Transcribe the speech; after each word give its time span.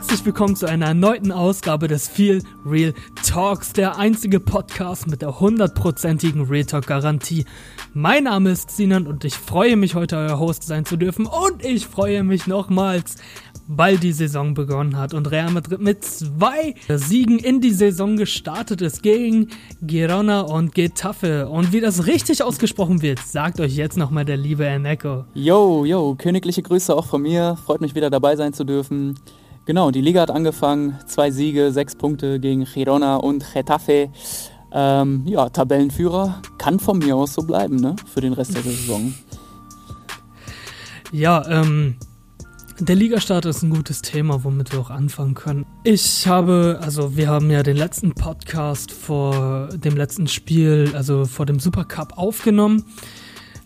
Herzlich 0.00 0.24
willkommen 0.24 0.56
zu 0.56 0.66
einer 0.66 0.86
erneuten 0.86 1.30
Ausgabe 1.30 1.86
des 1.86 2.08
Feel 2.08 2.42
Real 2.64 2.94
Talks, 3.22 3.74
der 3.74 3.98
einzige 3.98 4.40
Podcast 4.40 5.06
mit 5.06 5.20
der 5.20 5.40
hundertprozentigen 5.40 6.46
Real 6.46 6.64
Talk 6.64 6.86
Garantie. 6.86 7.44
Mein 7.92 8.24
Name 8.24 8.50
ist 8.50 8.70
Sinan 8.70 9.06
und 9.06 9.26
ich 9.26 9.34
freue 9.34 9.76
mich 9.76 9.94
heute 9.94 10.16
euer 10.16 10.38
Host 10.38 10.62
sein 10.62 10.86
zu 10.86 10.96
dürfen 10.96 11.26
und 11.26 11.62
ich 11.62 11.86
freue 11.86 12.22
mich 12.22 12.46
nochmals, 12.46 13.16
weil 13.68 13.98
die 13.98 14.12
Saison 14.12 14.54
begonnen 14.54 14.96
hat 14.96 15.12
und 15.12 15.30
Real 15.30 15.50
Madrid 15.50 15.82
mit 15.82 16.02
zwei 16.02 16.74
Siegen 16.88 17.38
in 17.38 17.60
die 17.60 17.74
Saison 17.74 18.16
gestartet 18.16 18.80
ist 18.80 19.02
gegen 19.02 19.48
Girona 19.82 20.40
und 20.40 20.74
Getafe. 20.74 21.46
Und 21.46 21.74
wie 21.74 21.82
das 21.82 22.06
richtig 22.06 22.42
ausgesprochen 22.42 23.02
wird, 23.02 23.18
sagt 23.18 23.60
euch 23.60 23.76
jetzt 23.76 23.98
nochmal 23.98 24.24
der 24.24 24.38
liebe 24.38 24.64
Eneco. 24.64 25.26
Yo, 25.34 25.84
yo, 25.84 26.14
königliche 26.16 26.62
Grüße 26.62 26.96
auch 26.96 27.06
von 27.06 27.20
mir. 27.20 27.58
Freut 27.66 27.82
mich 27.82 27.94
wieder 27.94 28.08
dabei 28.08 28.34
sein 28.34 28.54
zu 28.54 28.64
dürfen. 28.64 29.16
Genau, 29.70 29.92
die 29.92 30.00
Liga 30.00 30.22
hat 30.22 30.32
angefangen. 30.32 30.98
Zwei 31.06 31.30
Siege, 31.30 31.70
sechs 31.70 31.94
Punkte 31.94 32.40
gegen 32.40 32.64
Girona 32.64 33.14
und 33.14 33.54
Getafe. 33.54 34.10
Ähm, 34.72 35.22
ja, 35.26 35.48
Tabellenführer 35.48 36.42
kann 36.58 36.80
von 36.80 36.98
mir 36.98 37.14
aus 37.14 37.34
so 37.34 37.42
bleiben, 37.42 37.76
ne? 37.76 37.94
Für 38.12 38.20
den 38.20 38.32
Rest 38.32 38.56
der 38.56 38.64
Saison. 38.64 39.14
Ja, 41.12 41.46
ähm, 41.48 41.94
der 42.80 42.96
Ligastart 42.96 43.44
ist 43.44 43.62
ein 43.62 43.70
gutes 43.70 44.02
Thema, 44.02 44.42
womit 44.42 44.72
wir 44.72 44.80
auch 44.80 44.90
anfangen 44.90 45.34
können. 45.34 45.64
Ich 45.84 46.26
habe, 46.26 46.80
also 46.82 47.16
wir 47.16 47.28
haben 47.28 47.48
ja 47.48 47.62
den 47.62 47.76
letzten 47.76 48.12
Podcast 48.12 48.90
vor 48.90 49.68
dem 49.68 49.96
letzten 49.96 50.26
Spiel, 50.26 50.90
also 50.94 51.26
vor 51.26 51.46
dem 51.46 51.60
Supercup 51.60 52.18
aufgenommen, 52.18 52.86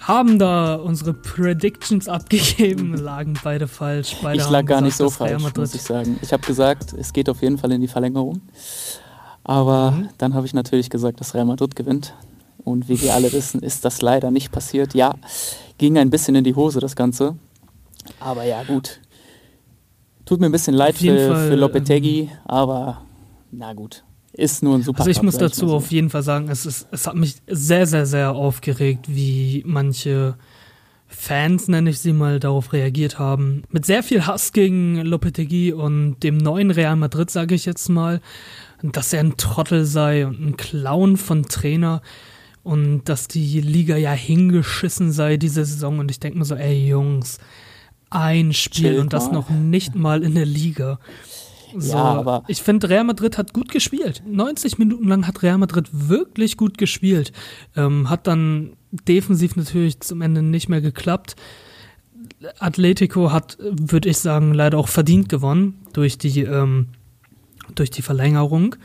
haben 0.07 0.39
da 0.39 0.75
unsere 0.75 1.15
Predictions 1.15 2.09
abgegeben, 2.09 2.95
lagen 2.99 3.39
beide 3.43 3.67
falsch. 3.69 4.17
Beide 4.23 4.43
ich 4.43 4.51
lag 4.51 4.65
gar 4.67 4.83
gesagt, 4.83 4.83
nicht 4.83 4.97
so 4.97 5.11
falsch, 5.11 5.43
muss 5.57 5.75
ich 5.75 5.83
sagen. 5.83 6.19
Ich 6.23 6.33
habe 6.33 6.47
gesagt, 6.47 6.93
es 6.93 7.13
geht 7.13 7.29
auf 7.29 7.43
jeden 7.43 7.59
Fall 7.59 7.73
in 7.73 7.81
die 7.81 7.89
Verlängerung. 7.89 8.43
Aber 9.45 9.93
mhm. 9.93 10.09
dann 10.19 10.35
habe 10.35 10.47
ich 10.47 10.55
natürlich 10.55 10.91
gesagt, 10.91 11.21
dass 11.21 11.35
Real 11.35 11.45
Madrid 11.47 11.75
gewinnt. 11.75 12.15
Und 12.65 12.89
wie 12.89 13.01
wir 13.01 13.15
alle 13.15 13.33
wissen, 13.33 13.63
ist 13.63 13.85
das 13.85 14.03
leider 14.03 14.31
nicht 14.31 14.53
passiert. 14.53 14.95
Ja, 14.95 15.15
ging 15.79 15.97
ein 15.99 16.11
bisschen 16.11 16.35
in 16.35 16.45
die 16.45 16.55
Hose 16.55 16.81
das 16.81 16.97
Ganze. 16.97 17.37
Aber 18.21 18.45
ja, 18.45 18.63
gut. 18.63 19.01
Tut 20.27 20.41
mir 20.41 20.47
ein 20.47 20.53
bisschen 20.53 20.75
leid 20.75 20.97
für, 20.97 21.35
Fall, 21.35 21.49
für 21.49 21.55
Lopetegui, 21.55 22.21
ähm, 22.21 22.31
aber 22.45 23.03
na 23.51 23.73
gut. 23.75 24.05
Ist 24.37 24.65
nur 24.65 24.75
ein 24.75 24.83
super 24.83 25.01
Also 25.01 25.11
ich 25.11 25.23
muss 25.23 25.39
dazu 25.39 25.73
auf 25.73 25.93
jeden 25.93 26.11
Fall 26.11 26.25
sagen, 26.25 26.49
es, 26.49 26.67
ist, 26.67 26.89
es 26.91 27.07
hat 27.07 27.15
mich 27.15 27.37
sehr, 27.47 27.87
sehr, 27.87 28.05
sehr 28.05 28.33
aufgeregt, 28.33 29.07
wie 29.09 29.63
manche 29.65 30.37
Fans, 31.07 31.69
nenne 31.69 31.91
ich 31.91 32.01
sie 32.01 32.13
mal, 32.13 32.41
darauf 32.41 32.73
reagiert 32.73 33.21
haben. 33.21 33.63
Mit 33.71 33.87
sehr 33.87 34.03
viel 34.03 34.27
Hass 34.27 34.53
gegen 34.53 34.97
Lopetegui 34.97 35.73
und 35.73 36.19
dem 36.25 36.39
neuen 36.39 36.73
Real 36.73 36.97
Madrid, 36.97 37.31
sage 37.31 37.55
ich 37.55 37.65
jetzt 37.65 37.89
mal, 37.89 38.21
dass 38.83 39.13
er 39.13 39.21
ein 39.21 39.37
Trottel 39.37 39.85
sei 39.85 40.27
und 40.27 40.41
ein 40.41 40.57
Clown 40.57 41.17
von 41.17 41.45
Trainer 41.45 42.03
und 42.65 43.05
dass 43.05 43.29
die 43.29 43.61
Liga 43.61 43.97
ja 43.97 44.13
hingeschissen 44.13 45.13
sei 45.13 45.37
diese 45.37 45.65
Saison. 45.65 46.01
Und 46.01 46.11
ich 46.11 46.19
denke 46.19 46.39
mir 46.39 46.45
so, 46.45 46.57
ey 46.57 46.89
Jungs, 46.89 47.39
ein 48.11 48.53
Spiel 48.53 48.91
Chillt 48.91 49.01
und 49.01 49.13
das 49.13 49.31
noch 49.31 49.49
nicht 49.49 49.95
mal 49.95 50.25
in 50.25 50.35
der 50.35 50.47
Liga. 50.47 50.99
So, 51.77 51.93
ja, 51.93 52.05
aber 52.05 52.45
ich 52.49 52.63
finde, 52.63 52.89
Real 52.89 53.05
Madrid 53.05 53.39
hat 53.39 53.53
gut 53.53 53.71
gespielt. 53.71 54.23
90 54.27 54.79
Minuten 54.79 55.09
lang 55.09 55.27
hat 55.27 55.43
Real 55.43 55.59
Madrid 55.59 55.89
wirklich 55.93 56.57
gut 56.57 56.79
gespielt. 56.79 57.33
Ähm, 57.77 58.09
hat 58.11 58.27
dann 58.27 58.77
defensiv 58.91 59.57
natürlich 59.57 60.01
zum 60.01 60.23
Ende 60.23 60.43
nicht 60.43 60.69
mehr 60.69 60.81
geklappt. 60.81 61.37
Atletico 62.59 63.33
hat, 63.33 63.59
würde 63.61 64.09
ich 64.09 64.19
sagen, 64.19 64.55
leider 64.55 64.79
auch 64.79 64.89
verdient 64.89 65.29
gewonnen 65.29 65.81
durch 65.93 66.19
die, 66.19 66.43
ähm, 66.43 66.89
durch 67.75 67.91
die 67.91 68.03
Verlängerung. 68.03 68.77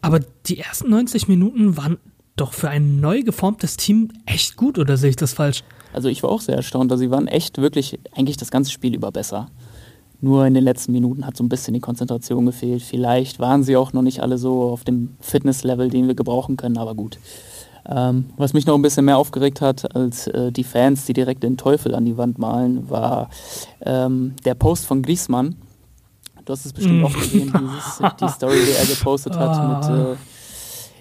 Aber 0.00 0.20
die 0.46 0.58
ersten 0.58 0.90
90 0.90 1.28
Minuten 1.28 1.76
waren 1.76 1.98
doch 2.36 2.52
für 2.52 2.68
ein 2.68 3.00
neu 3.00 3.22
geformtes 3.22 3.76
Team 3.76 4.12
echt 4.26 4.56
gut, 4.56 4.78
oder 4.78 4.96
sehe 4.96 5.10
ich 5.10 5.16
das 5.16 5.32
falsch? 5.32 5.64
Also 5.92 6.08
ich 6.08 6.22
war 6.22 6.30
auch 6.30 6.42
sehr 6.42 6.56
erstaunt. 6.56 6.92
Also 6.92 7.02
sie 7.02 7.10
waren 7.10 7.26
echt 7.26 7.58
wirklich 7.58 7.98
eigentlich 8.14 8.36
das 8.36 8.50
ganze 8.50 8.70
Spiel 8.70 8.94
über 8.94 9.10
besser. 9.10 9.48
Nur 10.20 10.46
in 10.46 10.54
den 10.54 10.64
letzten 10.64 10.92
Minuten 10.92 11.26
hat 11.26 11.36
so 11.36 11.44
ein 11.44 11.48
bisschen 11.48 11.74
die 11.74 11.80
Konzentration 11.80 12.46
gefehlt. 12.46 12.82
Vielleicht 12.82 13.38
waren 13.38 13.62
sie 13.62 13.76
auch 13.76 13.92
noch 13.92 14.02
nicht 14.02 14.20
alle 14.20 14.38
so 14.38 14.62
auf 14.62 14.84
dem 14.84 15.16
Fitnesslevel, 15.20 15.90
den 15.90 16.06
wir 16.06 16.14
gebrauchen 16.14 16.56
können, 16.56 16.78
aber 16.78 16.94
gut. 16.94 17.18
Ähm, 17.88 18.26
was 18.36 18.52
mich 18.52 18.66
noch 18.66 18.74
ein 18.74 18.82
bisschen 18.82 19.04
mehr 19.04 19.18
aufgeregt 19.18 19.60
hat 19.60 19.94
als 19.94 20.26
äh, 20.26 20.50
die 20.50 20.64
Fans, 20.64 21.04
die 21.04 21.12
direkt 21.12 21.42
den 21.42 21.56
Teufel 21.56 21.94
an 21.94 22.04
die 22.04 22.16
Wand 22.16 22.38
malen, 22.38 22.90
war 22.90 23.30
ähm, 23.80 24.34
der 24.44 24.54
Post 24.54 24.86
von 24.86 25.02
Griesmann. 25.02 25.56
Du 26.44 26.52
hast 26.52 26.64
es 26.64 26.72
bestimmt 26.72 27.04
auch 27.04 27.12
gesehen, 27.12 27.52
dieses, 27.60 28.16
die 28.20 28.28
Story, 28.28 28.58
die 28.64 28.72
er 28.72 28.86
gepostet 28.86 29.36
hat 29.36 29.88
mit 29.88 29.98
äh, 29.98 30.16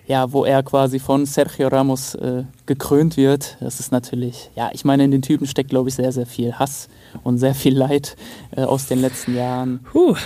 ja, 0.07 0.31
wo 0.31 0.45
er 0.45 0.63
quasi 0.63 0.99
von 0.99 1.25
Sergio 1.25 1.67
Ramos 1.67 2.15
äh, 2.15 2.43
gekrönt 2.65 3.17
wird. 3.17 3.57
Das 3.59 3.79
ist 3.79 3.91
natürlich, 3.91 4.51
ja, 4.55 4.69
ich 4.73 4.85
meine, 4.85 5.03
in 5.03 5.11
den 5.11 5.21
Typen 5.21 5.47
steckt, 5.47 5.69
glaube 5.69 5.89
ich, 5.89 5.95
sehr, 5.95 6.11
sehr 6.11 6.25
viel 6.25 6.53
Hass 6.53 6.87
und 7.23 7.37
sehr 7.37 7.55
viel 7.55 7.75
Leid 7.75 8.15
äh, 8.55 8.61
aus 8.61 8.87
den 8.87 9.01
letzten 9.01 9.35
Jahren. 9.35 9.79
Puh. 9.91 10.11
Aber 10.11 10.19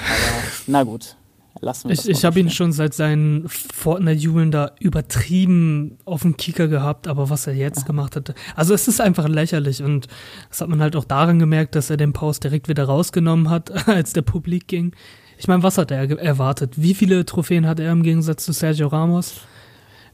na 0.68 0.84
gut. 0.84 1.16
Lassen 1.62 1.90
wir 1.90 1.94
ich 1.94 2.08
ich 2.08 2.24
habe 2.24 2.40
ihn 2.40 2.50
schon 2.50 2.72
seit 2.72 2.94
seinen 2.94 3.50
Fortnite-Jubeln 3.50 4.52
da 4.52 4.72
übertrieben 4.80 5.98
auf 6.06 6.22
dem 6.22 6.38
Kicker 6.38 6.68
gehabt, 6.70 7.08
aber 7.08 7.30
was 7.30 7.48
er 7.48 7.54
jetzt 7.54 7.82
ja. 7.82 7.86
gemacht 7.86 8.16
hat, 8.16 8.34
also 8.56 8.74
es 8.74 8.88
ist 8.88 9.02
einfach 9.02 9.28
lächerlich 9.28 9.84
und 9.84 10.08
das 10.48 10.62
hat 10.62 10.70
man 10.70 10.82
halt 10.82 10.96
auch 10.96 11.04
daran 11.04 11.38
gemerkt, 11.38 11.76
dass 11.76 11.90
er 11.90 11.98
den 11.98 12.14
Post 12.14 12.46
direkt 12.46 12.70
wieder 12.70 12.86
rausgenommen 12.86 13.50
hat, 13.50 13.88
als 13.90 14.14
der 14.14 14.22
Publik 14.22 14.68
ging. 14.68 14.94
Ich 15.38 15.48
meine, 15.48 15.64
was 15.64 15.78
hat 15.78 15.92
er 15.92 16.10
erwartet? 16.20 16.74
Wie 16.78 16.94
viele 16.94 17.26
Trophäen 17.26 17.66
hat 17.66 17.80
er 17.80 17.92
im 17.92 18.04
Gegensatz 18.04 18.46
zu 18.46 18.54
Sergio 18.54 18.88
Ramos? 18.88 19.42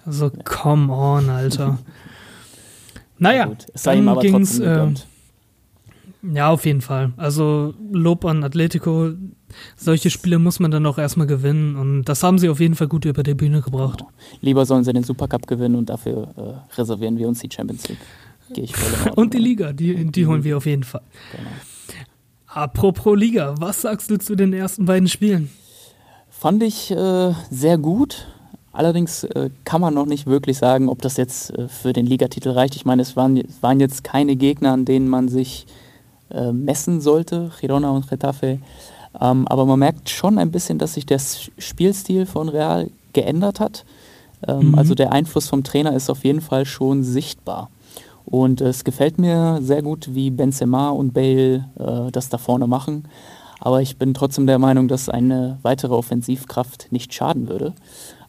Also, 0.05 0.31
come 0.43 0.91
on, 0.91 1.29
Alter. 1.29 1.79
naja, 3.17 3.47
ja, 3.47 3.57
es 3.73 3.83
sei 3.83 3.97
ihm 3.97 4.07
aber 4.07 4.21
ging's, 4.21 4.59
äh, 4.59 4.87
ja, 6.33 6.49
auf 6.49 6.65
jeden 6.65 6.81
Fall. 6.81 7.13
Also 7.17 7.73
Lob 7.91 8.25
an 8.25 8.43
Atletico. 8.43 9.11
Solche 9.75 10.09
Spiele 10.09 10.39
muss 10.39 10.59
man 10.59 10.71
dann 10.71 10.85
auch 10.85 10.97
erstmal 10.97 11.27
gewinnen 11.27 11.75
und 11.75 12.05
das 12.05 12.23
haben 12.23 12.39
sie 12.39 12.49
auf 12.49 12.59
jeden 12.59 12.75
Fall 12.75 12.87
gut 12.87 13.05
über 13.05 13.23
die 13.23 13.35
Bühne 13.35 13.61
gebracht. 13.61 13.99
Genau. 13.99 14.09
Lieber 14.41 14.65
sollen 14.65 14.83
sie 14.83 14.91
den 14.91 15.03
Supercup 15.03 15.47
gewinnen 15.47 15.75
und 15.75 15.89
dafür 15.89 16.33
äh, 16.35 16.75
reservieren 16.77 17.17
wir 17.17 17.27
uns 17.27 17.39
die 17.39 17.49
Champions 17.51 17.87
League. 17.87 17.99
Gehe 18.53 18.63
ich 18.65 18.75
voll 18.75 19.13
Und 19.15 19.33
die 19.33 19.39
Liga, 19.39 19.71
die, 19.71 20.11
die 20.11 20.25
holen 20.25 20.43
wir 20.43 20.57
auf 20.57 20.65
jeden 20.65 20.83
Fall. 20.83 21.03
Genau. 21.31 21.49
Apropos 22.47 23.17
Liga, 23.17 23.55
was 23.59 23.81
sagst 23.81 24.09
du 24.09 24.17
zu 24.17 24.35
den 24.35 24.53
ersten 24.53 24.85
beiden 24.85 25.07
Spielen? 25.07 25.49
Fand 26.29 26.63
ich 26.63 26.91
äh, 26.91 27.33
sehr 27.49 27.77
gut. 27.77 28.27
Allerdings 28.75 29.23
äh, 29.23 29.49
kann 29.63 29.79
man 29.79 29.93
noch 29.93 30.05
nicht 30.05 30.27
wirklich 30.27 30.57
sagen, 30.57 30.89
ob 30.89 31.01
das 31.01 31.15
jetzt 31.15 31.57
äh, 31.57 31.69
für 31.69 31.93
den 31.93 32.05
Ligatitel 32.05 32.51
reicht. 32.51 32.75
Ich 32.75 32.83
meine, 32.83 33.01
es 33.01 33.15
waren, 33.15 33.37
es 33.37 33.63
waren 33.63 33.79
jetzt 33.79 34.03
keine 34.03 34.35
Gegner, 34.35 34.73
an 34.73 34.83
denen 34.83 35.07
man 35.07 35.29
sich 35.29 35.65
äh, 36.29 36.51
messen 36.51 36.99
sollte, 36.99 37.51
Girona 37.61 37.91
und 37.91 38.09
Getafe. 38.09 38.59
Ähm, 39.21 39.47
aber 39.47 39.65
man 39.65 39.79
merkt 39.79 40.09
schon 40.09 40.37
ein 40.37 40.51
bisschen, 40.51 40.77
dass 40.77 40.95
sich 40.95 41.05
der 41.05 41.21
Spielstil 41.57 42.25
von 42.25 42.49
Real 42.49 42.89
geändert 43.13 43.61
hat. 43.61 43.85
Ähm, 44.45 44.71
mhm. 44.71 44.75
Also 44.75 44.93
der 44.93 45.13
Einfluss 45.13 45.47
vom 45.47 45.63
Trainer 45.63 45.95
ist 45.95 46.09
auf 46.09 46.25
jeden 46.25 46.41
Fall 46.41 46.65
schon 46.65 47.01
sichtbar. 47.01 47.69
Und 48.25 48.59
es 48.59 48.83
gefällt 48.83 49.19
mir 49.19 49.59
sehr 49.61 49.83
gut, 49.83 50.13
wie 50.13 50.31
Benzema 50.31 50.89
und 50.89 51.13
Bale 51.13 51.69
äh, 51.79 52.11
das 52.11 52.27
da 52.27 52.37
vorne 52.37 52.67
machen. 52.67 53.07
Aber 53.61 53.81
ich 53.81 53.97
bin 53.97 54.13
trotzdem 54.13 54.47
der 54.47 54.59
Meinung, 54.59 54.89
dass 54.89 55.07
eine 55.07 55.59
weitere 55.61 55.93
Offensivkraft 55.93 56.87
nicht 56.91 57.13
schaden 57.13 57.47
würde. 57.47 57.73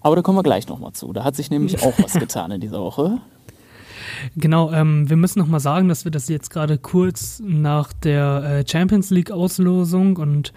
Aber 0.06 0.14
da 0.14 0.22
kommen 0.22 0.38
wir 0.38 0.44
gleich 0.44 0.68
nochmal 0.68 0.92
zu. 0.92 1.12
Da 1.12 1.24
hat 1.24 1.34
sich 1.34 1.50
nämlich 1.50 1.82
auch 1.82 1.94
was 1.98 2.12
getan 2.20 2.52
in 2.52 2.60
dieser 2.60 2.78
Woche. 2.78 3.18
Genau, 4.36 4.70
ähm, 4.70 5.10
wir 5.10 5.16
müssen 5.16 5.40
nochmal 5.40 5.58
sagen, 5.58 5.88
dass 5.88 6.04
wir 6.04 6.12
das 6.12 6.28
jetzt 6.28 6.50
gerade 6.50 6.78
kurz 6.78 7.42
nach 7.44 7.92
der 7.92 8.44
äh, 8.44 8.70
Champions 8.70 9.10
League 9.10 9.32
Auslosung 9.32 10.16
und 10.18 10.52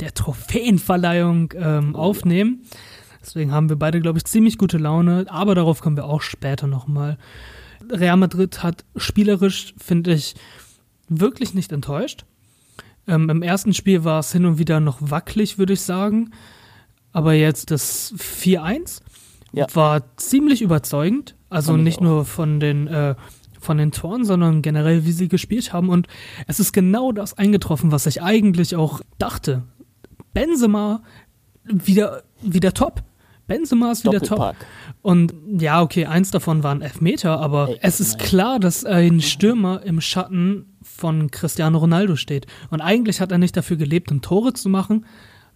der 0.00 0.14
Trophäenverleihung 0.14 1.54
ähm, 1.54 1.94
aufnehmen. 1.94 2.64
Deswegen 3.20 3.52
haben 3.52 3.68
wir 3.68 3.76
beide, 3.76 4.00
glaube 4.00 4.18
ich, 4.18 4.24
ziemlich 4.24 4.58
gute 4.58 4.78
Laune, 4.78 5.26
aber 5.28 5.54
darauf 5.54 5.80
kommen 5.80 5.96
wir 5.96 6.06
auch 6.06 6.20
später 6.20 6.66
nochmal. 6.66 7.18
Real 7.88 8.16
Madrid 8.16 8.64
hat 8.64 8.84
spielerisch, 8.96 9.74
finde 9.78 10.12
ich, 10.12 10.34
wirklich 11.08 11.54
nicht 11.54 11.70
enttäuscht. 11.70 12.24
Ähm, 13.06 13.30
Im 13.30 13.42
ersten 13.42 13.74
Spiel 13.74 14.02
war 14.02 14.18
es 14.18 14.32
hin 14.32 14.44
und 14.44 14.58
wieder 14.58 14.80
noch 14.80 14.98
wackelig, 15.00 15.56
würde 15.56 15.74
ich 15.74 15.82
sagen. 15.82 16.32
Aber 17.12 17.34
jetzt 17.34 17.70
das 17.70 18.14
4-1 18.16 19.00
ja. 19.52 19.66
war 19.74 20.02
ziemlich 20.16 20.62
überzeugend. 20.62 21.36
Also 21.50 21.76
nicht 21.76 21.98
auch. 21.98 22.02
nur 22.02 22.24
von 22.24 22.60
den, 22.60 22.86
äh, 22.86 23.14
von 23.60 23.76
den 23.76 23.92
Toren, 23.92 24.24
sondern 24.24 24.62
generell, 24.62 25.04
wie 25.04 25.12
sie 25.12 25.28
gespielt 25.28 25.72
haben. 25.72 25.88
Und 25.88 26.08
es 26.46 26.58
ist 26.60 26.72
genau 26.72 27.12
das 27.12 27.36
eingetroffen, 27.36 27.92
was 27.92 28.06
ich 28.06 28.22
eigentlich 28.22 28.74
auch 28.74 29.00
dachte. 29.18 29.62
Benzema 30.32 31.02
wieder, 31.64 32.22
wieder 32.40 32.72
top. 32.72 33.02
Benzema 33.46 33.92
ist 33.92 34.04
wieder 34.04 34.20
top. 34.20 34.54
Und 35.02 35.34
ja, 35.58 35.82
okay, 35.82 36.06
eins 36.06 36.30
davon 36.30 36.62
war 36.62 36.74
ein 36.74 36.80
Elfmeter, 36.80 37.38
aber 37.40 37.68
Ey, 37.68 37.78
es 37.82 38.00
ist 38.00 38.18
klar, 38.18 38.58
dass 38.58 38.84
ein 38.84 39.20
Stürmer 39.20 39.82
im 39.82 40.00
Schatten 40.00 40.76
von 40.82 41.30
Cristiano 41.30 41.78
Ronaldo 41.78 42.16
steht. 42.16 42.46
Und 42.70 42.80
eigentlich 42.80 43.20
hat 43.20 43.32
er 43.32 43.38
nicht 43.38 43.56
dafür 43.56 43.76
gelebt, 43.76 44.10
um 44.10 44.22
Tore 44.22 44.52
zu 44.52 44.68
machen, 44.68 45.04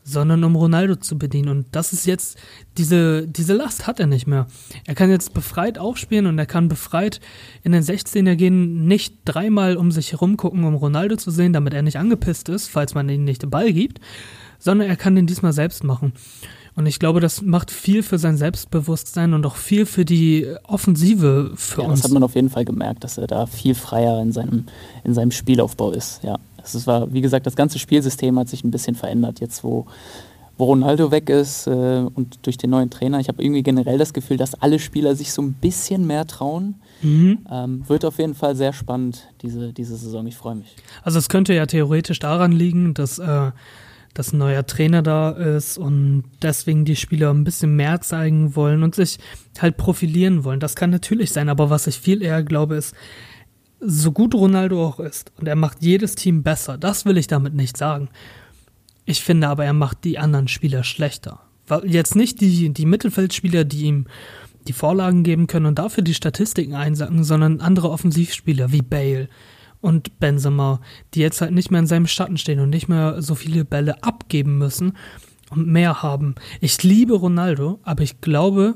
sondern 0.06 0.44
um 0.44 0.55
Ronaldo 0.55 0.97
zu 0.97 1.19
bedienen. 1.19 1.49
Und 1.49 1.67
das 1.73 1.93
ist 1.93 2.06
jetzt, 2.06 2.38
diese, 2.79 3.26
diese 3.26 3.55
Last 3.55 3.88
hat 3.88 3.99
er 3.99 4.06
nicht 4.06 4.29
mehr. 4.29 4.47
Er 4.87 4.94
kann 4.94 5.11
jetzt 5.11 5.35
befreit 5.35 5.79
aufspielen 5.79 6.26
und 6.26 6.38
er 6.38 6.47
kann 6.47 6.69
befreit 6.69 7.20
in 7.64 7.73
den 7.73 7.82
16er 7.82 8.37
gehen, 8.37 8.87
nicht 8.87 9.17
dreimal 9.25 9.76
um 9.76 9.91
sich 9.91 10.12
herum 10.12 10.37
gucken, 10.37 10.64
um 10.64 10.76
Ronaldo 10.76 11.17
zu 11.17 11.32
sehen, 11.32 11.53
damit 11.53 11.75
er 11.75 11.82
nicht 11.82 11.99
angepisst 11.99 12.49
ist, 12.49 12.69
falls 12.69 12.94
man 12.94 13.08
ihm 13.08 13.25
nicht 13.25 13.43
den 13.43 13.50
Ball 13.50 13.73
gibt, 13.73 14.00
sondern 14.61 14.88
er 14.88 14.97
kann 14.97 15.17
den 15.17 15.26
diesmal 15.26 15.53
selbst 15.53 15.82
machen. 15.82 16.12
Und 16.76 16.87
ich 16.87 16.99
glaube, 16.99 17.20
das 17.20 17.43
macht 17.43 17.70
viel 17.70 18.03
für 18.03 18.19
sein 18.19 18.37
Selbstbewusstsein 18.37 19.32
und 19.32 19.44
auch 19.44 19.56
viel 19.56 19.87
für 19.87 20.05
die 20.05 20.47
Offensive 20.64 21.53
für 21.56 21.82
ja, 21.82 21.88
uns. 21.88 22.00
Das 22.03 22.11
hat 22.11 22.14
man 22.14 22.23
auf 22.23 22.35
jeden 22.35 22.50
Fall 22.50 22.67
gemerkt, 22.67 23.03
dass 23.03 23.19
er 23.19 23.26
da 23.26 23.47
viel 23.47 23.75
freier 23.75 24.20
in 24.20 24.31
seinem, 24.31 24.67
in 25.03 25.14
seinem 25.14 25.31
Spielaufbau 25.31 25.91
ist. 25.91 26.23
Ja, 26.23 26.38
es 26.75 26.87
war, 26.87 27.13
wie 27.13 27.21
gesagt, 27.21 27.47
das 27.47 27.57
ganze 27.57 27.79
Spielsystem 27.79 28.39
hat 28.39 28.49
sich 28.49 28.65
ein 28.65 28.71
bisschen 28.71 28.95
verändert, 28.95 29.41
jetzt 29.41 29.65
wo, 29.65 29.87
wo 30.59 30.65
Ronaldo 30.65 31.11
weg 31.11 31.29
ist 31.29 31.67
äh, 31.67 32.05
und 32.15 32.47
durch 32.47 32.57
den 32.57 32.71
neuen 32.71 32.91
Trainer. 32.91 33.21
Ich 33.21 33.29
habe 33.29 33.43
irgendwie 33.43 33.63
generell 33.63 33.99
das 33.99 34.13
Gefühl, 34.13 34.37
dass 34.37 34.55
alle 34.55 34.79
Spieler 34.79 35.15
sich 35.15 35.33
so 35.33 35.43
ein 35.43 35.53
bisschen 35.55 36.07
mehr 36.07 36.27
trauen. 36.27 36.77
Mhm. 37.03 37.39
Ähm, 37.51 37.89
wird 37.89 38.05
auf 38.05 38.19
jeden 38.19 38.35
Fall 38.35 38.57
sehr 38.57 38.73
spannend, 38.73 39.29
diese, 39.43 39.73
diese 39.73 39.97
Saison. 39.97 40.27
Ich 40.27 40.37
freue 40.37 40.55
mich. 40.55 40.75
Also 41.03 41.19
es 41.19 41.29
könnte 41.29 41.53
ja 41.55 41.67
theoretisch 41.67 42.19
daran 42.19 42.53
liegen, 42.53 42.95
dass 42.95 43.19
äh, 43.19 43.51
dass 44.17 44.33
ein 44.33 44.39
neuer 44.39 44.67
Trainer 44.67 45.03
da 45.03 45.31
ist 45.31 45.77
und 45.77 46.25
deswegen 46.41 46.85
die 46.87 46.97
Spieler 46.97 47.33
ein 47.33 47.45
bisschen 47.45 47.77
mehr 47.77 48.01
zeigen 48.01 48.57
wollen 48.57 48.83
und 48.83 48.95
sich 48.95 49.19
halt 49.61 49.77
profilieren 49.77 50.43
wollen. 50.43 50.59
Das 50.59 50.75
kann 50.75 50.91
natürlich 50.91 51.33
sein, 51.33 51.51
aber 51.51 51.69
was 51.69 51.87
ich 51.87 51.99
viel 51.99 52.23
eher 52.23 52.43
glaube, 52.43 52.77
ist, 52.77 52.95
so 53.87 54.12
gut 54.12 54.35
Ronaldo 54.35 54.85
auch 54.85 55.00
ist 55.00 55.33
und 55.38 55.47
er 55.47 55.56
macht 55.56 55.83
jedes 55.83 56.15
Team 56.15 56.43
besser, 56.43 56.79
das 56.79 57.05
will 57.05 57.17
ich 57.17 57.27
damit 57.27 57.55
nicht 57.55 57.77
sagen. 57.77 58.09
Ich 59.05 59.23
finde 59.23 59.49
aber, 59.49 59.65
er 59.65 59.73
macht 59.73 60.05
die 60.05 60.19
anderen 60.19 60.49
Spieler 60.49 60.83
schlechter. 60.83 61.41
Jetzt 61.85 62.17
nicht 62.17 62.41
die, 62.41 62.71
die 62.71 62.87
Mittelfeldspieler, 62.87 63.65
die 63.65 63.85
ihm 63.85 64.06
die 64.67 64.73
Vorlagen 64.73 65.23
geben 65.23 65.47
können 65.47 65.67
und 65.67 65.79
dafür 65.79 66.03
die 66.03 66.15
Statistiken 66.15 66.75
einsacken, 66.75 67.23
sondern 67.23 67.61
andere 67.61 67.91
Offensivspieler 67.91 68.73
wie 68.73 68.83
Bale, 68.83 69.29
und 69.81 70.19
Benzema, 70.19 70.81
die 71.15 71.21
jetzt 71.21 71.41
halt 71.41 71.53
nicht 71.53 71.71
mehr 71.71 71.81
in 71.81 71.87
seinem 71.87 72.06
Schatten 72.06 72.39
stehen 72.39 72.61
und 72.61 72.71
nicht 72.71 72.89
mehr 72.89 73.23
so 73.23 73.35
viele 73.35 73.65
Bälle 73.65 74.03
abgeben 74.03 74.59
müssen 74.59 74.94
und 75.50 75.69
mehr 75.69 76.03
haben. 76.03 76.35
Ich 76.61 76.82
liebe 76.82 77.15
Ronaldo, 77.15 77.79
aber 77.85 78.03
ich 78.03 78.21
glaube, 78.21 78.75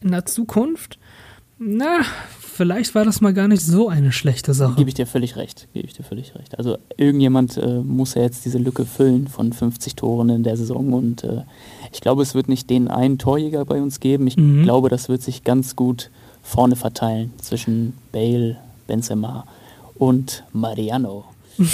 in 0.00 0.12
der 0.12 0.24
Zukunft, 0.24 0.98
na, 1.58 2.02
vielleicht 2.38 2.94
war 2.94 3.04
das 3.04 3.20
mal 3.20 3.32
gar 3.32 3.48
nicht 3.48 3.62
so 3.62 3.88
eine 3.88 4.12
schlechte 4.12 4.52
Sache. 4.52 4.74
Gebe 4.76 4.90
ich 4.90 4.94
dir 4.94 5.06
völlig 5.06 5.36
recht, 5.36 5.68
gebe 5.72 5.86
ich 5.86 5.94
dir 5.94 6.02
völlig 6.02 6.34
recht. 6.34 6.58
Also 6.58 6.78
irgendjemand 6.96 7.56
äh, 7.56 7.80
muss 7.80 8.14
ja 8.14 8.22
jetzt 8.22 8.44
diese 8.44 8.58
Lücke 8.58 8.84
füllen 8.84 9.26
von 9.26 9.52
50 9.52 9.96
Toren 9.96 10.28
in 10.28 10.42
der 10.42 10.56
Saison 10.56 10.92
und 10.92 11.24
äh, 11.24 11.42
ich 11.92 12.00
glaube, 12.00 12.22
es 12.22 12.34
wird 12.34 12.48
nicht 12.48 12.68
den 12.68 12.88
einen 12.88 13.18
Torjäger 13.18 13.64
bei 13.64 13.80
uns 13.80 14.00
geben. 14.00 14.26
Ich 14.26 14.36
mhm. 14.36 14.64
glaube, 14.64 14.90
das 14.90 15.08
wird 15.08 15.22
sich 15.22 15.44
ganz 15.44 15.76
gut 15.76 16.10
vorne 16.42 16.76
verteilen 16.76 17.32
zwischen 17.40 17.94
Bale, 18.12 18.58
Benzema 18.86 19.46
und 19.94 20.44
Mariano. 20.52 21.24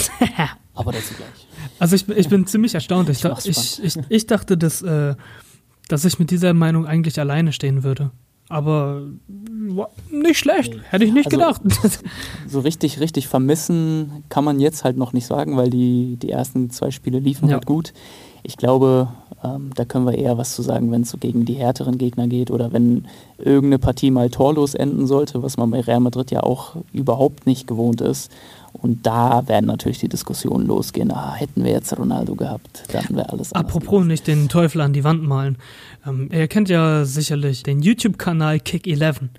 Aber 0.75 0.91
dazu 0.91 1.13
gleich. 1.15 1.47
Also 1.77 1.95
ich, 1.95 2.07
ich 2.07 2.29
bin 2.29 2.47
ziemlich 2.47 2.73
erstaunt. 2.73 3.09
Ich, 3.09 3.23
ich, 3.23 3.99
ich, 4.09 4.27
dachte, 4.27 4.57
dass, 4.57 4.81
äh, 4.81 5.15
dass 5.87 6.05
ich 6.05 6.17
mit 6.19 6.31
dieser 6.31 6.53
Meinung 6.53 6.87
eigentlich 6.87 7.19
alleine 7.19 7.51
stehen 7.51 7.83
würde. 7.83 8.11
Aber 8.53 9.01
nicht 10.11 10.37
schlecht, 10.37 10.75
hätte 10.91 11.05
ich 11.05 11.11
nicht 11.11 11.33
also, 11.33 11.37
gedacht. 11.37 11.61
So 12.47 12.59
richtig, 12.59 12.99
richtig 12.99 13.27
vermissen 13.27 14.23
kann 14.29 14.43
man 14.43 14.59
jetzt 14.59 14.83
halt 14.83 14.95
noch 14.95 15.11
nicht 15.11 15.25
sagen, 15.25 15.57
weil 15.57 15.71
die, 15.71 16.17
die 16.21 16.29
ersten 16.29 16.69
zwei 16.69 16.91
Spiele 16.91 17.17
liefen 17.17 17.47
ja. 17.47 17.55
halt 17.55 17.65
gut. 17.65 17.93
Ich 18.43 18.55
glaube, 18.55 19.07
ähm, 19.43 19.71
da 19.73 19.85
können 19.85 20.05
wir 20.05 20.15
eher 20.15 20.37
was 20.37 20.53
zu 20.53 20.61
sagen, 20.61 20.91
wenn 20.91 21.01
es 21.01 21.09
so 21.09 21.17
gegen 21.17 21.45
die 21.45 21.55
härteren 21.55 21.97
Gegner 21.97 22.27
geht 22.27 22.51
oder 22.51 22.71
wenn 22.71 23.05
irgendeine 23.39 23.79
Partie 23.79 24.11
mal 24.11 24.29
torlos 24.29 24.75
enden 24.75 25.07
sollte, 25.07 25.41
was 25.41 25.57
man 25.57 25.71
bei 25.71 25.79
Real 25.79 26.01
Madrid 26.01 26.29
ja 26.29 26.41
auch 26.41 26.75
überhaupt 26.91 27.47
nicht 27.47 27.65
gewohnt 27.65 28.01
ist. 28.01 28.31
Und 28.73 29.05
da 29.05 29.47
werden 29.47 29.65
natürlich 29.67 29.99
die 29.99 30.09
Diskussionen 30.09 30.67
losgehen. 30.67 31.11
Ah, 31.11 31.33
hätten 31.33 31.63
wir 31.63 31.71
jetzt 31.71 31.97
Ronaldo 31.97 32.35
gehabt, 32.35 32.83
dann 32.91 33.15
wäre 33.15 33.29
alles 33.29 33.53
anders. 33.53 33.73
Apropos 33.73 33.91
gewesen. 33.91 34.07
nicht 34.07 34.27
den 34.27 34.49
Teufel 34.49 34.81
an 34.81 34.93
die 34.93 35.03
Wand 35.03 35.23
malen. 35.23 35.57
Ähm, 36.05 36.29
ihr 36.31 36.47
kennt 36.47 36.69
ja 36.69 37.05
sicherlich 37.05 37.63
den 37.63 37.81
YouTube-Kanal 37.81 38.57
Kick11. 38.57 39.29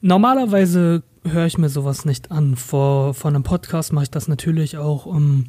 Normalerweise 0.00 1.02
höre 1.24 1.46
ich 1.46 1.58
mir 1.58 1.68
sowas 1.68 2.04
nicht 2.04 2.30
an. 2.30 2.56
Vor, 2.56 3.14
vor 3.14 3.30
einem 3.30 3.42
Podcast 3.42 3.92
mache 3.92 4.04
ich 4.04 4.10
das 4.10 4.28
natürlich 4.28 4.76
auch, 4.76 5.06
um 5.06 5.46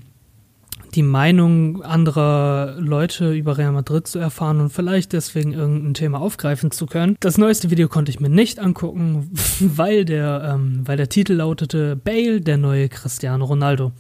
die 0.95 1.01
Meinung 1.01 1.81
anderer 1.81 2.75
Leute 2.77 3.33
über 3.33 3.57
Real 3.57 3.71
Madrid 3.71 4.05
zu 4.07 4.19
erfahren 4.19 4.59
und 4.59 4.69
vielleicht 4.71 5.13
deswegen 5.13 5.53
irgendein 5.53 5.95
Thema 5.95 6.21
aufgreifen 6.21 6.71
zu 6.71 6.85
können. 6.85 7.15
Das 7.19 7.37
neueste 7.37 7.71
Video 7.71 7.87
konnte 7.87 8.11
ich 8.11 8.19
mir 8.19 8.29
nicht 8.29 8.59
angucken, 8.59 9.31
weil 9.59 10.05
der, 10.05 10.53
ähm, 10.53 10.81
weil 10.85 10.97
der 10.97 11.09
Titel 11.09 11.33
lautete 11.33 11.95
Bale, 11.95 12.41
der 12.41 12.57
neue 12.57 12.89
Cristiano 12.89 13.45
Ronaldo. 13.45 13.91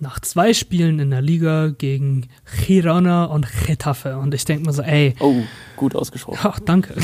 Nach 0.00 0.20
zwei 0.20 0.52
Spielen 0.52 0.98
in 0.98 1.10
der 1.10 1.22
Liga 1.22 1.68
gegen 1.68 2.28
Girona 2.66 3.24
und 3.24 3.46
Getafe. 3.66 4.18
Und 4.18 4.34
ich 4.34 4.44
denke 4.44 4.66
mir 4.66 4.72
so, 4.72 4.82
ey. 4.82 5.14
Oh, 5.20 5.42
gut 5.76 5.94
ausgesprochen. 5.94 6.40
Ach, 6.42 6.58
danke. 6.58 6.94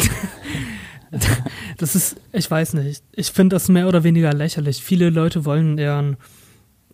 das 1.78 1.94
ist, 1.94 2.16
ich 2.32 2.50
weiß 2.50 2.74
nicht. 2.74 3.02
Ich 3.12 3.30
finde 3.30 3.56
das 3.56 3.68
mehr 3.68 3.88
oder 3.88 4.04
weniger 4.04 4.32
lächerlich. 4.32 4.82
Viele 4.82 5.10
Leute 5.10 5.44
wollen 5.44 5.78
eher 5.78 6.16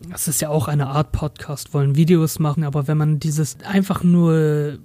das 0.00 0.28
ist 0.28 0.40
ja 0.40 0.50
auch 0.50 0.68
eine 0.68 0.88
Art 0.88 1.12
Podcast, 1.12 1.72
wollen 1.72 1.96
Videos 1.96 2.38
machen, 2.38 2.64
aber 2.64 2.86
wenn 2.86 2.98
man 2.98 3.18
dieses 3.18 3.56
einfach 3.64 4.02
nur 4.02 4.78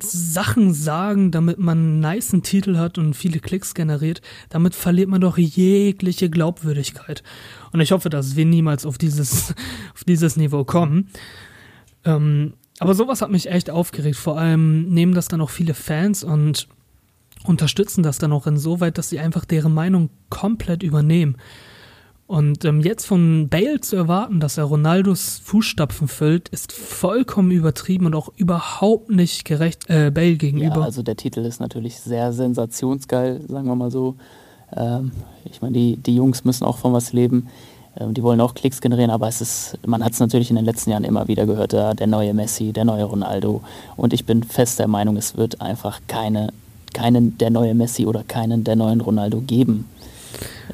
Sachen 0.00 0.72
sagen, 0.72 1.30
damit 1.30 1.58
man 1.58 1.78
einen 1.78 2.00
niceen 2.00 2.42
Titel 2.42 2.78
hat 2.78 2.96
und 2.96 3.14
viele 3.14 3.40
Klicks 3.40 3.74
generiert, 3.74 4.22
damit 4.48 4.74
verliert 4.74 5.08
man 5.08 5.20
doch 5.20 5.36
jegliche 5.36 6.30
Glaubwürdigkeit. 6.30 7.22
Und 7.72 7.80
ich 7.80 7.92
hoffe, 7.92 8.08
dass 8.08 8.36
wir 8.36 8.46
niemals 8.46 8.86
auf 8.86 8.96
dieses, 8.98 9.54
auf 9.94 10.04
dieses 10.04 10.36
Niveau 10.36 10.64
kommen. 10.64 11.08
Ähm, 12.04 12.54
aber 12.78 12.94
sowas 12.94 13.22
hat 13.22 13.30
mich 13.30 13.50
echt 13.50 13.70
aufgeregt. 13.70 14.16
Vor 14.16 14.38
allem 14.38 14.88
nehmen 14.88 15.14
das 15.14 15.28
dann 15.28 15.40
auch 15.40 15.50
viele 15.50 15.74
Fans 15.74 16.24
und 16.24 16.68
unterstützen 17.44 18.02
das 18.02 18.18
dann 18.18 18.32
auch 18.32 18.46
insoweit, 18.46 18.98
dass 18.98 19.10
sie 19.10 19.20
einfach 19.20 19.44
deren 19.44 19.74
Meinung 19.74 20.10
komplett 20.30 20.82
übernehmen. 20.82 21.36
Und 22.32 22.64
ähm, 22.64 22.80
jetzt 22.80 23.04
von 23.04 23.50
Bale 23.50 23.82
zu 23.82 23.94
erwarten, 23.94 24.40
dass 24.40 24.56
er 24.56 24.64
Ronaldos 24.64 25.42
Fußstapfen 25.44 26.08
füllt, 26.08 26.48
ist 26.48 26.72
vollkommen 26.72 27.50
übertrieben 27.50 28.06
und 28.06 28.14
auch 28.14 28.30
überhaupt 28.36 29.10
nicht 29.10 29.44
gerecht 29.44 29.90
äh, 29.90 30.10
Bale 30.10 30.36
gegenüber. 30.36 30.76
Ja, 30.76 30.82
also 30.82 31.02
der 31.02 31.14
Titel 31.14 31.40
ist 31.40 31.60
natürlich 31.60 32.00
sehr 32.00 32.32
sensationsgeil, 32.32 33.42
sagen 33.48 33.66
wir 33.66 33.74
mal 33.74 33.90
so. 33.90 34.14
Ähm, 34.74 35.12
ich 35.44 35.60
meine, 35.60 35.74
die, 35.74 35.96
die 35.98 36.16
Jungs 36.16 36.42
müssen 36.46 36.64
auch 36.64 36.78
von 36.78 36.94
was 36.94 37.12
leben. 37.12 37.48
Ähm, 38.00 38.14
die 38.14 38.22
wollen 38.22 38.40
auch 38.40 38.54
Klicks 38.54 38.80
generieren, 38.80 39.10
aber 39.10 39.28
es 39.28 39.42
ist, 39.42 39.78
man 39.86 40.02
hat 40.02 40.14
es 40.14 40.20
natürlich 40.20 40.48
in 40.48 40.56
den 40.56 40.64
letzten 40.64 40.88
Jahren 40.88 41.04
immer 41.04 41.28
wieder 41.28 41.44
gehört, 41.44 41.72
der, 41.72 41.92
der 41.92 42.06
neue 42.06 42.32
Messi, 42.32 42.72
der 42.72 42.86
neue 42.86 43.04
Ronaldo. 43.04 43.60
Und 43.94 44.14
ich 44.14 44.24
bin 44.24 44.42
fest 44.42 44.78
der 44.78 44.88
Meinung, 44.88 45.18
es 45.18 45.36
wird 45.36 45.60
einfach 45.60 46.00
keine, 46.06 46.48
keinen 46.94 47.36
der 47.36 47.50
neue 47.50 47.74
Messi 47.74 48.06
oder 48.06 48.24
keinen 48.24 48.64
der 48.64 48.76
neuen 48.76 49.02
Ronaldo 49.02 49.42
geben 49.42 49.84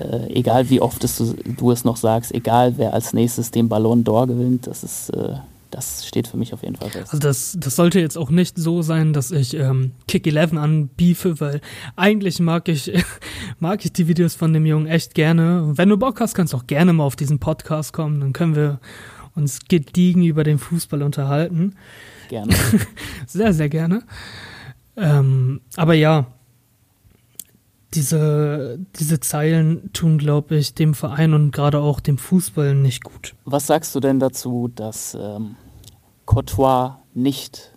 äh, 0.01 0.33
egal 0.33 0.71
wie 0.71 0.81
oft 0.81 1.03
es 1.05 1.17
du, 1.17 1.71
es 1.71 1.85
noch 1.85 1.97
sagst, 1.97 2.35
egal 2.35 2.75
wer 2.77 2.95
als 2.95 3.13
nächstes 3.13 3.51
den 3.51 3.69
Ballon 3.69 4.05
d'Or 4.05 4.27
gewinnt, 4.27 4.67
das 4.67 4.85
ist, 4.85 5.11
äh, 5.11 5.35
das 5.71 6.07
steht 6.07 6.29
für 6.29 6.37
mich 6.37 6.55
auf 6.55 6.63
jeden 6.63 6.77
Fall 6.77 6.91
fest. 6.91 7.13
Also 7.13 7.19
das, 7.19 7.57
das 7.59 7.77
sollte 7.77 8.01
jetzt 8.01 8.17
auch 8.17 8.31
nicht 8.31 8.57
so 8.57 8.83
sein, 8.83 9.13
dass 9.13 9.31
ich 9.31 9.55
ähm, 9.55 9.93
Kick 10.07 10.27
11 10.27 10.55
anbiefe, 10.55 11.41
weil 11.41 11.61
eigentlich 11.97 12.41
mag 12.41 12.69
ich, 12.69 12.93
mag 13.59 13.85
ich 13.85 13.93
die 13.93 14.09
Videos 14.09 14.35
von 14.35 14.53
dem 14.53 14.67
Jungen 14.67 14.87
echt 14.87 15.15
gerne. 15.15 15.73
Wenn 15.75 15.89
du 15.89 15.97
Bock 15.97 16.21
hast, 16.21 16.35
kannst 16.35 16.53
du 16.53 16.59
auch 16.59 16.67
gerne 16.67 16.93
mal 16.93 17.05
auf 17.05 17.17
diesen 17.17 17.39
Podcast 17.39 17.93
kommen, 17.93 18.21
dann 18.21 18.33
können 18.33 18.57
wir 18.57 18.81
uns 19.35 19.61
gediegen 19.69 20.25
über 20.25 20.45
den 20.45 20.59
Fußball 20.59 21.03
unterhalten. 21.03 21.75
Gerne. 22.29 22.55
sehr, 23.27 23.53
sehr 23.53 23.69
gerne. 23.69 24.03
Ähm, 24.97 25.61
aber 25.77 25.95
ja, 25.95 26.27
diese, 27.95 28.79
diese 28.99 29.21
Zeilen 29.21 29.93
tun, 29.93 30.19
glaube 30.19 30.57
ich, 30.57 30.75
dem 30.75 30.95
Verein 30.95 31.33
und 31.33 31.53
gerade 31.53 31.81
auch 31.81 32.01
dem 32.01 32.19
Fußball 32.19 32.75
nicht 32.75 33.03
gut. 33.03 33.35
Was 33.45 33.67
sagst 33.67 33.95
du 33.95 34.01
denn 34.01 34.21
dazu, 34.21 34.69
dass 34.75 35.17
ähm, 35.19 35.57
Courtois 36.27 36.99
nicht 37.15 37.73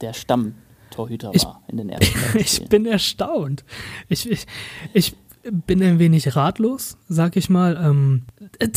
der 0.00 0.12
Stammtorhüter 0.12 1.30
ich, 1.34 1.44
war 1.44 1.62
in 1.68 1.76
den 1.76 1.88
ersten 1.88 2.18
Ich 2.38 2.68
bin 2.68 2.84
erstaunt. 2.84 3.64
Ich, 4.08 4.28
ich, 4.28 4.46
ich 4.92 5.16
bin 5.50 5.82
ein 5.82 6.00
wenig 6.00 6.34
ratlos, 6.34 6.98
sag 7.08 7.36
ich 7.36 7.48
mal. 7.48 7.76
Ähm, 7.80 8.24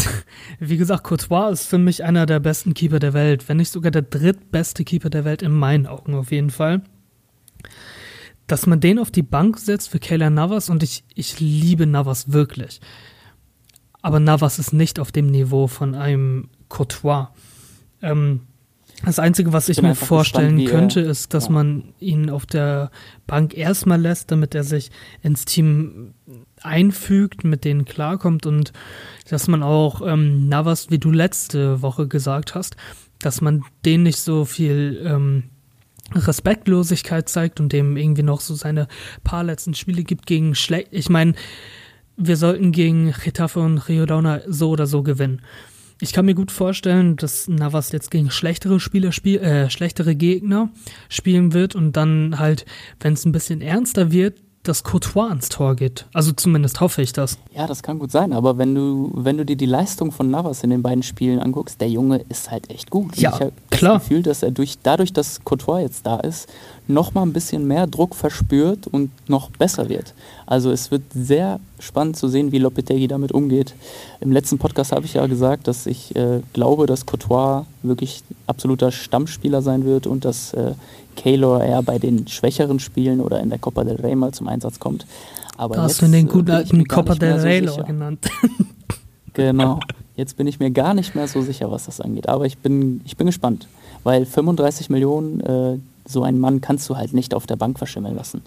wie 0.60 0.78
gesagt, 0.78 1.04
Courtois 1.04 1.50
ist 1.50 1.66
für 1.66 1.80
mich 1.80 2.04
einer 2.04 2.28
der 2.28 2.40
besten 2.40 2.76
Keeper 2.76 3.00
der 3.00 3.14
Welt, 3.14 3.50
wenn 3.50 3.58
nicht 3.58 3.72
sogar 3.72 3.92
der 3.92 4.04
drittbeste 4.04 4.84
Keeper 4.84 5.10
der 5.10 5.26
Welt 5.26 5.42
in 5.42 5.54
meinen 5.54 5.88
Augen 5.88 6.14
auf 6.14 6.32
jeden 6.32 6.52
Fall 6.52 6.84
dass 8.52 8.68
man 8.68 8.82
den 8.82 9.00
auf 9.00 9.12
die 9.12 9.24
Bank 9.24 9.58
setzt 9.58 9.90
für 9.90 10.00
Kayla 10.00 10.30
Navas 10.30 10.70
und 10.70 10.84
ich, 10.84 11.06
ich 11.16 11.40
liebe 11.40 11.86
Navas 11.88 12.34
wirklich. 12.34 12.82
Aber 14.02 14.20
Navas 14.20 14.60
ist 14.60 14.74
nicht 14.74 15.00
auf 15.00 15.12
dem 15.12 15.28
Niveau 15.28 15.68
von 15.68 15.96
einem 15.96 16.50
Courtois. 16.68 17.30
Ähm, 18.02 18.42
Das 19.06 19.20
Einzige, 19.20 19.54
was 19.54 19.70
ich, 19.70 19.78
ich 19.78 19.84
mir 19.84 19.96
vorstellen 19.96 20.58
gespannt, 20.58 20.94
könnte, 20.94 21.00
ist, 21.00 21.34
dass 21.34 21.46
ja. 21.46 21.52
man 21.52 21.94
ihn 22.00 22.30
auf 22.30 22.46
der 22.46 22.92
Bank 23.26 23.56
erstmal 23.56 24.02
lässt, 24.02 24.32
damit 24.32 24.54
er 24.54 24.64
sich 24.64 24.92
ins 25.24 25.46
Team 25.46 26.14
einfügt, 26.62 27.44
mit 27.44 27.64
denen 27.64 27.86
klarkommt 27.86 28.46
und 28.46 28.74
dass 29.30 29.48
man 29.48 29.64
auch 29.64 30.06
ähm, 30.06 30.50
Navas, 30.50 30.90
wie 30.90 31.00
du 31.00 31.10
letzte 31.10 31.82
Woche 31.82 32.08
gesagt 32.08 32.54
hast, 32.54 32.76
dass 33.20 33.40
man 33.40 33.64
den 33.86 34.04
nicht 34.04 34.20
so 34.20 34.46
viel 34.46 35.02
ähm, 35.06 35.44
Respektlosigkeit 36.14 37.30
zeigt 37.30 37.60
und 37.60 37.74
dem 37.74 37.98
irgendwie 37.98 38.24
noch 38.24 38.42
so 38.42 38.56
seine 38.56 38.88
paar 39.24 39.44
letzten 39.44 39.74
Spiele 39.74 40.04
gibt 40.04 40.26
gegen 40.26 40.56
schlecht. 40.56 40.90
Ich 40.92 41.10
meine, 41.10 41.34
wir 42.18 42.38
sollten 42.38 42.72
gegen 42.72 43.14
Getafe 43.24 43.60
und 43.60 43.78
Rio 43.80 44.06
Dauna 44.06 44.42
so 44.48 44.70
oder 44.70 44.88
so 44.88 45.04
gewinnen. 45.04 45.42
Ich 46.04 46.14
kann 46.14 46.26
mir 46.26 46.34
gut 46.34 46.52
vorstellen, 46.52 47.16
dass 47.16 47.48
Navas 47.48 47.92
jetzt 47.92 48.10
gegen 48.10 48.32
schlechtere 48.32 48.80
Spieler 48.80 49.12
spiel, 49.12 49.40
äh, 49.40 49.70
schlechtere 49.70 50.16
Gegner 50.16 50.70
spielen 51.10 51.54
wird 51.54 51.76
und 51.76 51.96
dann 51.96 52.40
halt, 52.40 52.66
wenn 53.00 53.14
es 53.14 53.26
ein 53.26 53.32
bisschen 53.32 53.62
ernster 53.62 54.12
wird, 54.12 54.42
dass 54.64 54.84
Courtois 54.84 55.32
ins 55.32 55.50
Tor 55.50 55.76
geht. 55.76 56.06
Also 56.14 56.32
zumindest 56.32 56.82
hoffe 56.82 57.02
ich 57.02 57.14
das. 57.14 57.38
Ja, 57.54 57.66
das 57.66 57.82
kann 57.82 57.98
gut 57.98 58.12
sein, 58.12 58.32
aber 58.32 58.58
wenn 58.58 58.76
du, 58.76 59.12
wenn 59.14 59.38
du 59.38 59.46
dir 59.46 59.56
die 59.56 59.66
Leistung 59.66 60.12
von 60.12 60.30
Navas 60.30 60.64
in 60.64 60.70
den 60.70 60.82
beiden 60.82 61.04
Spielen 61.04 61.40
anguckst, 61.40 61.82
der 61.82 61.90
Junge 61.90 62.24
ist 62.30 62.52
halt 62.52 62.70
echt 62.70 62.90
gut. 62.90 63.16
Ja, 63.18 63.32
ich 63.34 63.42
habe 63.42 63.54
klar. 63.72 63.94
das 63.94 64.04
Gefühl, 64.04 64.24
dass 64.24 64.44
er 64.44 64.52
durch, 64.52 64.78
dadurch, 64.84 65.14
dass 65.14 65.44
Courtois 65.44 65.82
jetzt 65.82 66.06
da 66.06 66.20
ist, 66.20 66.48
noch 66.88 67.14
mal 67.14 67.24
ein 67.24 67.34
bisschen 67.34 67.68
mehr 67.68 67.88
Druck 67.88 68.16
verspürt 68.16 68.88
und 68.88 69.12
noch 69.28 69.50
besser 69.52 69.90
wird. 69.90 70.14
Also 70.46 70.72
es 70.72 70.92
wird 70.92 71.04
sehr 71.14 71.60
spannend 71.80 72.18
zu 72.18 72.28
sehen, 72.28 72.52
wie 72.52 72.60
Lopetegui 72.60 73.08
damit 73.08 73.32
umgeht. 73.32 73.74
Im 74.20 74.32
letzten 74.32 74.58
Podcast 74.58 74.92
habe 74.92 75.06
ich 75.06 75.16
ja 75.16 75.26
gesagt, 75.26 75.68
dass 75.68 75.86
ich 75.86 76.16
äh, 76.16 76.42
glaube, 76.54 76.86
dass 76.86 77.06
Courtois 77.06 77.66
wirklich 77.82 78.24
absoluter 78.46 78.92
Stammspieler 78.92 79.62
sein 79.62 79.86
wird 79.86 80.06
und 80.06 80.26
dass 80.26 80.54
äh, 80.54 80.74
Keylor 81.16 81.64
eher 81.64 81.82
bei 81.84 82.00
den 82.00 82.28
schwächeren 82.28 82.80
Spielen 82.80 83.22
oder 83.22 83.40
in 83.40 83.50
der 83.50 83.60
Copa 83.60 83.84
del 83.84 83.96
Rey 83.96 84.16
mal 84.16 84.34
zum 84.34 84.48
Einsatz 84.48 84.80
kommt. 84.80 85.06
Aber 85.58 85.76
da 85.76 85.84
hast 85.84 86.02
du 86.02 86.08
den 86.08 86.28
guten 86.28 86.52
alten 86.52 86.88
Copa 86.88 87.16
del 87.16 87.34
Rey 87.34 87.68
so 87.68 87.84
genannt. 87.84 88.30
genau. 89.34 89.80
Jetzt 90.16 90.38
bin 90.38 90.48
ich 90.48 90.60
mir 90.60 90.72
gar 90.72 90.94
nicht 90.94 91.16
mehr 91.16 91.28
so 91.28 91.42
sicher, 91.42 91.72
was 91.72 91.86
das 91.86 92.02
angeht. 92.02 92.30
Aber 92.30 92.46
ich 92.46 92.58
bin, 92.58 93.02
ich 93.06 93.18
bin 93.18 93.28
gespannt, 93.28 93.68
weil 94.04 94.26
35 94.26 94.90
Millionen, 94.90 95.40
äh, 95.42 95.80
so 96.06 96.24
einen 96.24 96.40
Mann 96.40 96.62
kannst 96.62 96.90
du 96.90 96.98
halt 96.98 97.14
nicht 97.14 97.34
auf 97.34 97.48
der 97.48 97.56
Bank 97.56 97.78
verschimmeln 97.78 98.16
lassen. 98.16 98.42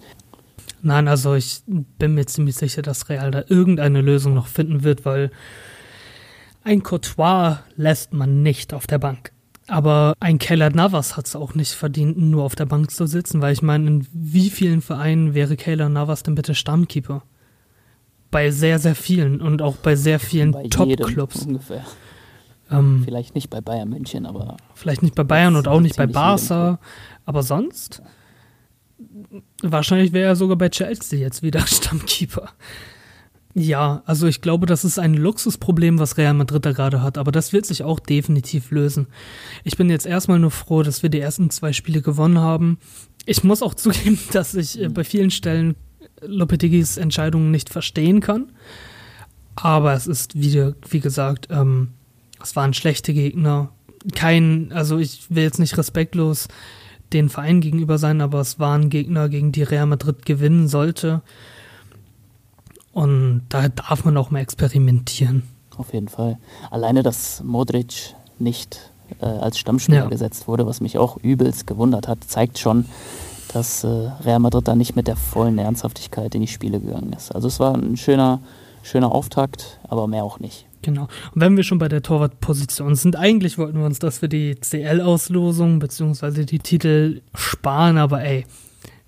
Nein, 0.83 1.09
also 1.09 1.35
ich 1.35 1.63
bin 1.67 2.15
mir 2.15 2.27
ziemlich 2.27 2.57
sicher, 2.57 2.83
dass 2.83 3.09
Real 3.09 3.31
da 3.31 3.43
irgendeine 3.49 4.03
Lösung 4.03 4.35
noch 4.35 4.49
finden 4.49 4.83
wird, 4.83 5.07
weil 5.07 5.31
ein 6.63 6.83
Courtois 6.83 7.59
lässt 7.77 8.13
man 8.13 8.43
nicht 8.43 8.75
auf 8.75 8.87
der 8.87 8.99
Bank. 8.99 9.33
Aber 9.67 10.15
ein 10.21 10.39
Keller 10.39 10.71
Navas 10.71 11.17
hat 11.17 11.27
es 11.27 11.37
auch 11.37 11.55
nicht 11.55 11.73
verdient, 11.73 12.19
nur 12.19 12.45
auf 12.45 12.55
der 12.55 12.67
Bank 12.67 12.91
zu 12.91 13.07
sitzen, 13.07 13.41
weil 13.41 13.53
ich 13.53 13.63
meine, 13.63 13.87
in 13.87 14.07
wie 14.13 14.51
vielen 14.51 14.83
Vereinen 14.83 15.35
wäre 15.35 15.57
Keller 15.57 15.89
Navas 15.89 16.23
denn 16.23 16.35
bitte 16.35 16.55
Stammkeeper? 16.55 17.23
Bei 18.31 18.51
sehr, 18.51 18.79
sehr 18.79 18.95
vielen 18.95 19.41
und 19.41 19.63
auch 19.63 19.77
bei 19.77 19.97
sehr 19.97 20.19
vielen 20.19 20.53
Top-Clubs. 20.71 21.47
Ähm, 22.71 23.03
vielleicht 23.05 23.35
nicht 23.35 23.51
bei 23.51 23.61
Bayern 23.61 23.89
München, 23.89 24.27
aber. 24.27 24.57
Vielleicht 24.75 25.03
nicht 25.03 25.15
bei 25.15 25.25
Bayern 25.25 25.57
und 25.57 25.69
auch 25.69 25.81
nicht 25.81 25.97
bei 25.97 26.07
Barca. 26.07 26.79
Aber 27.25 27.43
sonst? 27.43 28.03
Wahrscheinlich 29.63 30.13
wäre 30.13 30.29
er 30.29 30.37
sogar 30.37 30.57
bei 30.57 30.69
Chelsea 30.69 31.19
jetzt 31.19 31.43
wieder 31.43 31.61
Stammkeeper. 31.67 32.51
Ja, 33.57 34.03
also 34.05 34.27
ich 34.27 34.41
glaube, 34.41 34.67
das 34.67 34.85
ist 34.85 34.99
ein 34.99 35.15
Luxusproblem, 35.15 36.01
was 36.01 36.19
Real 36.19 36.35
Madrid 36.35 36.67
da 36.67 36.73
gerade 36.73 37.03
hat, 37.03 37.17
aber 37.19 37.31
das 37.31 37.53
wird 37.53 37.67
sich 37.67 37.85
auch 37.85 38.01
definitiv 38.01 38.73
lösen. 38.73 39.07
Ich 39.63 39.77
bin 39.77 39.89
jetzt 39.91 40.07
erstmal 40.07 40.41
nur 40.41 40.51
froh, 40.51 40.83
dass 40.83 41.05
wir 41.05 41.11
die 41.11 41.21
ersten 41.21 41.51
zwei 41.51 41.73
Spiele 41.73 42.03
gewonnen 42.03 42.39
haben. 42.39 42.79
Ich 43.27 43.45
muss 43.45 43.63
auch 43.63 43.75
zugeben, 43.75 44.19
dass 44.33 44.55
ich 44.55 44.81
äh, 44.81 44.89
bei 44.89 45.05
vielen 45.05 45.31
Stellen 45.31 45.77
Lopetegis 46.21 46.97
Entscheidungen 46.97 47.53
nicht 47.53 47.71
verstehen 47.71 48.21
kann. 48.21 48.51
Aber 49.55 49.93
es 49.93 50.09
ist 50.09 50.35
wieder, 50.35 50.75
wie 50.89 51.01
gesagt, 51.01 51.47
ähm, 51.51 51.91
es 52.43 52.57
waren 52.57 52.75
schlechte 52.75 53.15
Gegner. 53.15 53.71
Kein, 54.17 54.73
also 54.73 54.99
ich 54.99 55.31
will 55.31 55.45
jetzt 55.45 55.61
nicht 55.61 55.79
respektlos 55.79 56.49
den 57.13 57.29
Verein 57.29 57.61
gegenüber 57.61 57.99
sein, 57.99 58.21
aber 58.21 58.41
es 58.41 58.59
waren 58.59 58.91
Gegner, 58.91 59.29
gegen 59.29 59.53
die 59.53 59.63
Real 59.63 59.87
Madrid 59.87 60.27
gewinnen 60.27 60.67
sollte. 60.67 61.23
Und 62.95 63.43
da 63.49 63.69
darf 63.69 64.05
man 64.05 64.17
auch 64.17 64.31
mal 64.31 64.39
experimentieren. 64.39 65.43
Auf 65.77 65.93
jeden 65.93 66.09
Fall. 66.09 66.39
Alleine, 66.71 67.03
dass 67.03 67.43
Modric 67.43 68.15
nicht 68.39 68.93
äh, 69.21 69.27
als 69.27 69.59
Stammspieler 69.59 70.05
ja. 70.05 70.09
gesetzt 70.09 70.47
wurde, 70.47 70.67
was 70.67 70.81
mich 70.81 70.97
auch 70.97 71.17
übelst 71.19 71.67
gewundert 71.67 72.07
hat, 72.07 72.23
zeigt 72.25 72.59
schon, 72.59 72.85
dass 73.53 73.83
äh, 73.83 73.89
Real 73.89 74.39
Madrid 74.39 74.69
da 74.69 74.77
nicht 74.77 74.95
mit 74.95 75.09
der 75.09 75.17
vollen 75.17 75.59
Ernsthaftigkeit 75.59 76.35
in 76.37 76.41
die 76.41 76.47
Spiele 76.47 76.81
gegangen 76.81 77.13
ist. 77.13 77.35
Also 77.35 77.49
es 77.49 77.59
war 77.59 77.75
ein 77.75 77.97
schöner, 77.97 78.41
schöner 78.85 79.13
Auftakt, 79.13 79.81
aber 79.89 80.07
mehr 80.07 80.23
auch 80.23 80.39
nicht. 80.39 80.67
Genau. 80.83 81.09
Und 81.35 81.41
wenn 81.41 81.57
wir 81.57 81.65
schon 81.65 81.79
bei 81.79 81.89
der 81.89 82.03
Torwartposition 82.03 82.95
sind, 82.95 83.17
eigentlich 83.17 83.59
wollten 83.59 83.79
wir 83.79 83.87
uns 83.87 83.99
das 83.99 84.19
für 84.19 84.29
die 84.29 84.55
CL-Auslosung 84.55 85.81
bzw. 85.81 86.45
die 86.45 86.59
Titel 86.61 87.23
sparen, 87.35 87.97
aber 87.97 88.23
ey, 88.23 88.45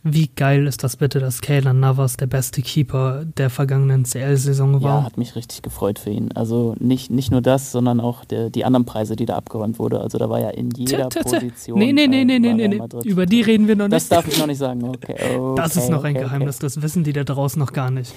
wie 0.08 0.28
geil 0.28 0.68
ist 0.68 0.84
das 0.84 0.96
bitte, 0.96 1.18
dass 1.18 1.40
Kaylan 1.40 1.80
Navas 1.80 2.16
der 2.16 2.28
beste 2.28 2.62
Keeper 2.62 3.25
der 3.25 3.50
vergangenen 3.50 4.04
CL-Saison 4.04 4.80
war? 4.80 5.00
Ja, 5.00 5.04
hat 5.04 5.18
mich 5.18 5.34
richtig 5.34 5.62
gefreut 5.62 5.98
für 5.98 6.10
ihn. 6.10 6.30
Also 6.32 6.76
nicht, 6.78 7.10
nicht 7.10 7.32
nur 7.32 7.42
das, 7.42 7.72
sondern 7.72 7.98
auch 7.98 8.25
der, 8.25 8.50
die 8.50 8.64
anderen 8.64 8.86
Preise, 8.86 9.16
die 9.16 9.26
da 9.26 9.34
abgeräumt 9.34 9.80
wurde. 9.80 10.00
Also 10.00 10.18
da 10.18 10.30
war 10.30 10.40
ja 10.40 10.50
in 10.50 10.70
jeder 10.70 11.08
tja, 11.08 11.22
tja, 11.22 11.22
tja. 11.22 11.40
Position. 11.40 11.78
Nee, 11.78 11.92
nee, 11.92 12.06
nee, 12.06 12.25
nee, 12.25 12.38
nee, 12.38 12.54
nee, 12.54 12.68
nee. 12.68 12.80
Über 13.04 13.26
die 13.26 13.42
reden 13.42 13.66
wir 13.66 13.75
noch 13.75 13.86
nicht. 13.88 13.96
Das 13.96 14.08
darf 14.08 14.28
ich 14.28 14.38
noch 14.38 14.46
nicht 14.46 14.58
sagen. 14.58 14.84
Okay, 14.84 15.16
okay 15.36 15.54
das 15.56 15.76
ist 15.76 15.90
noch 15.90 16.04
ein 16.04 16.14
okay, 16.14 16.25
Geheimnis, 16.25 16.58
okay. 16.58 16.66
das 16.66 16.82
wissen 16.82 17.02
die 17.02 17.12
da 17.12 17.25
draußen 17.25 17.58
noch 17.58 17.72
gar 17.72 17.90
nicht. 17.90 18.14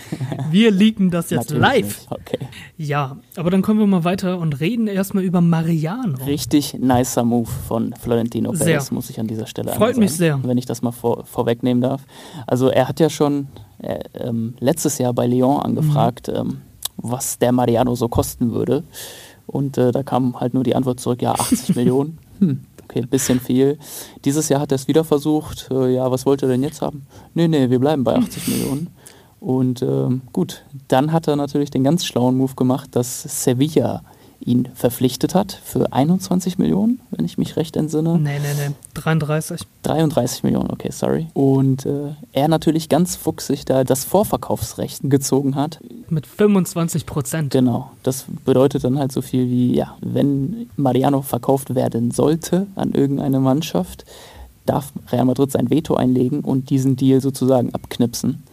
Wir 0.51 0.69
leaken 0.69 1.09
das 1.09 1.31
jetzt 1.31 1.49
live. 1.51 2.05
Okay. 2.11 2.37
Ja, 2.77 3.17
aber 3.35 3.49
dann 3.49 3.63
kommen 3.63 3.79
wir 3.79 3.87
mal 3.87 4.03
weiter 4.03 4.37
und 4.37 4.59
reden 4.59 4.85
erstmal 4.87 5.23
über 5.23 5.41
Mariano. 5.41 6.17
Richtig 6.25 6.75
nicer 6.75 7.23
Move 7.23 7.49
von 7.67 7.95
Florentino 7.99 8.51
Perez, 8.51 8.91
muss 8.91 9.09
ich 9.09 9.19
an 9.19 9.27
dieser 9.27 9.47
Stelle 9.47 9.73
Freut 9.73 9.97
mich 9.97 10.13
sehr. 10.13 10.39
Wenn 10.43 10.57
ich 10.57 10.67
das 10.67 10.83
mal 10.83 10.91
vor, 10.91 11.25
vorwegnehmen 11.25 11.78
nehmen 11.79 11.81
darf. 11.81 12.01
Also 12.47 12.69
er 12.69 12.87
hat 12.87 12.99
ja 12.99 13.09
schon 13.09 13.47
äh, 13.79 13.99
ähm, 14.15 14.55
letztes 14.59 14.97
Jahr 14.97 15.13
bei 15.13 15.27
Lyon 15.27 15.61
angefragt, 15.61 16.27
mhm. 16.27 16.35
ähm, 16.35 16.61
was 16.97 17.39
der 17.39 17.51
Mariano 17.51 17.95
so 17.95 18.07
kosten 18.07 18.51
würde. 18.51 18.83
Und 19.47 19.77
äh, 19.77 19.91
da 19.91 20.03
kam 20.03 20.39
halt 20.39 20.53
nur 20.53 20.63
die 20.63 20.75
Antwort 20.75 20.99
zurück, 20.99 21.21
ja, 21.21 21.33
80 21.33 21.75
Millionen. 21.75 22.19
Hm, 22.39 22.61
okay, 22.83 22.99
ein 23.01 23.07
bisschen 23.07 23.39
viel. 23.39 23.79
Dieses 24.25 24.49
Jahr 24.49 24.61
hat 24.61 24.71
er 24.71 24.75
es 24.75 24.87
wieder 24.87 25.03
versucht. 25.03 25.69
Äh, 25.71 25.95
ja, 25.95 26.11
was 26.11 26.25
wollte 26.25 26.45
er 26.45 26.49
denn 26.49 26.63
jetzt 26.63 26.81
haben? 26.81 27.07
Nee, 27.33 27.47
nee, 27.47 27.69
wir 27.69 27.79
bleiben 27.79 28.03
bei 28.03 28.15
80 28.15 28.47
Millionen. 28.49 28.89
Und 29.39 29.81
ähm, 29.81 30.21
gut, 30.33 30.63
dann 30.89 31.13
hat 31.13 31.27
er 31.27 31.37
natürlich 31.37 31.71
den 31.71 31.83
ganz 31.83 32.05
schlauen 32.05 32.35
Move 32.35 32.55
gemacht, 32.55 32.89
dass 32.95 33.23
Sevilla 33.23 34.03
ihn 34.41 34.69
verpflichtet 34.73 35.35
hat 35.35 35.59
für 35.63 35.91
21 35.91 36.57
Millionen, 36.57 36.99
wenn 37.11 37.25
ich 37.25 37.37
mich 37.37 37.57
recht 37.57 37.75
entsinne. 37.75 38.17
Nee, 38.17 38.39
nee, 38.39 38.69
nee, 38.69 38.75
33. 38.93 39.61
33 39.83 40.43
Millionen, 40.43 40.71
okay, 40.71 40.91
sorry. 40.91 41.27
Und 41.33 41.85
äh, 41.85 42.13
er 42.31 42.47
natürlich 42.47 42.89
ganz 42.89 43.15
fuchsig 43.15 43.65
da 43.65 43.83
das 43.83 44.05
Vorverkaufsrecht 44.05 45.01
gezogen 45.03 45.55
hat. 45.55 45.79
Mit 46.09 46.25
25 46.25 47.05
Prozent. 47.05 47.51
Genau, 47.51 47.91
das 48.03 48.25
bedeutet 48.45 48.83
dann 48.83 48.97
halt 48.97 49.11
so 49.11 49.21
viel 49.21 49.49
wie, 49.49 49.75
ja, 49.75 49.97
wenn 50.01 50.69
Mariano 50.77 51.21
verkauft 51.21 51.75
werden 51.75 52.11
sollte 52.11 52.67
an 52.75 52.93
irgendeine 52.93 53.39
Mannschaft, 53.39 54.05
darf 54.65 54.93
Real 55.11 55.25
Madrid 55.25 55.51
sein 55.51 55.69
Veto 55.69 55.95
einlegen 55.95 56.41
und 56.41 56.69
diesen 56.69 56.95
Deal 56.95 57.21
sozusagen 57.21 57.73
abknipsen. 57.73 58.43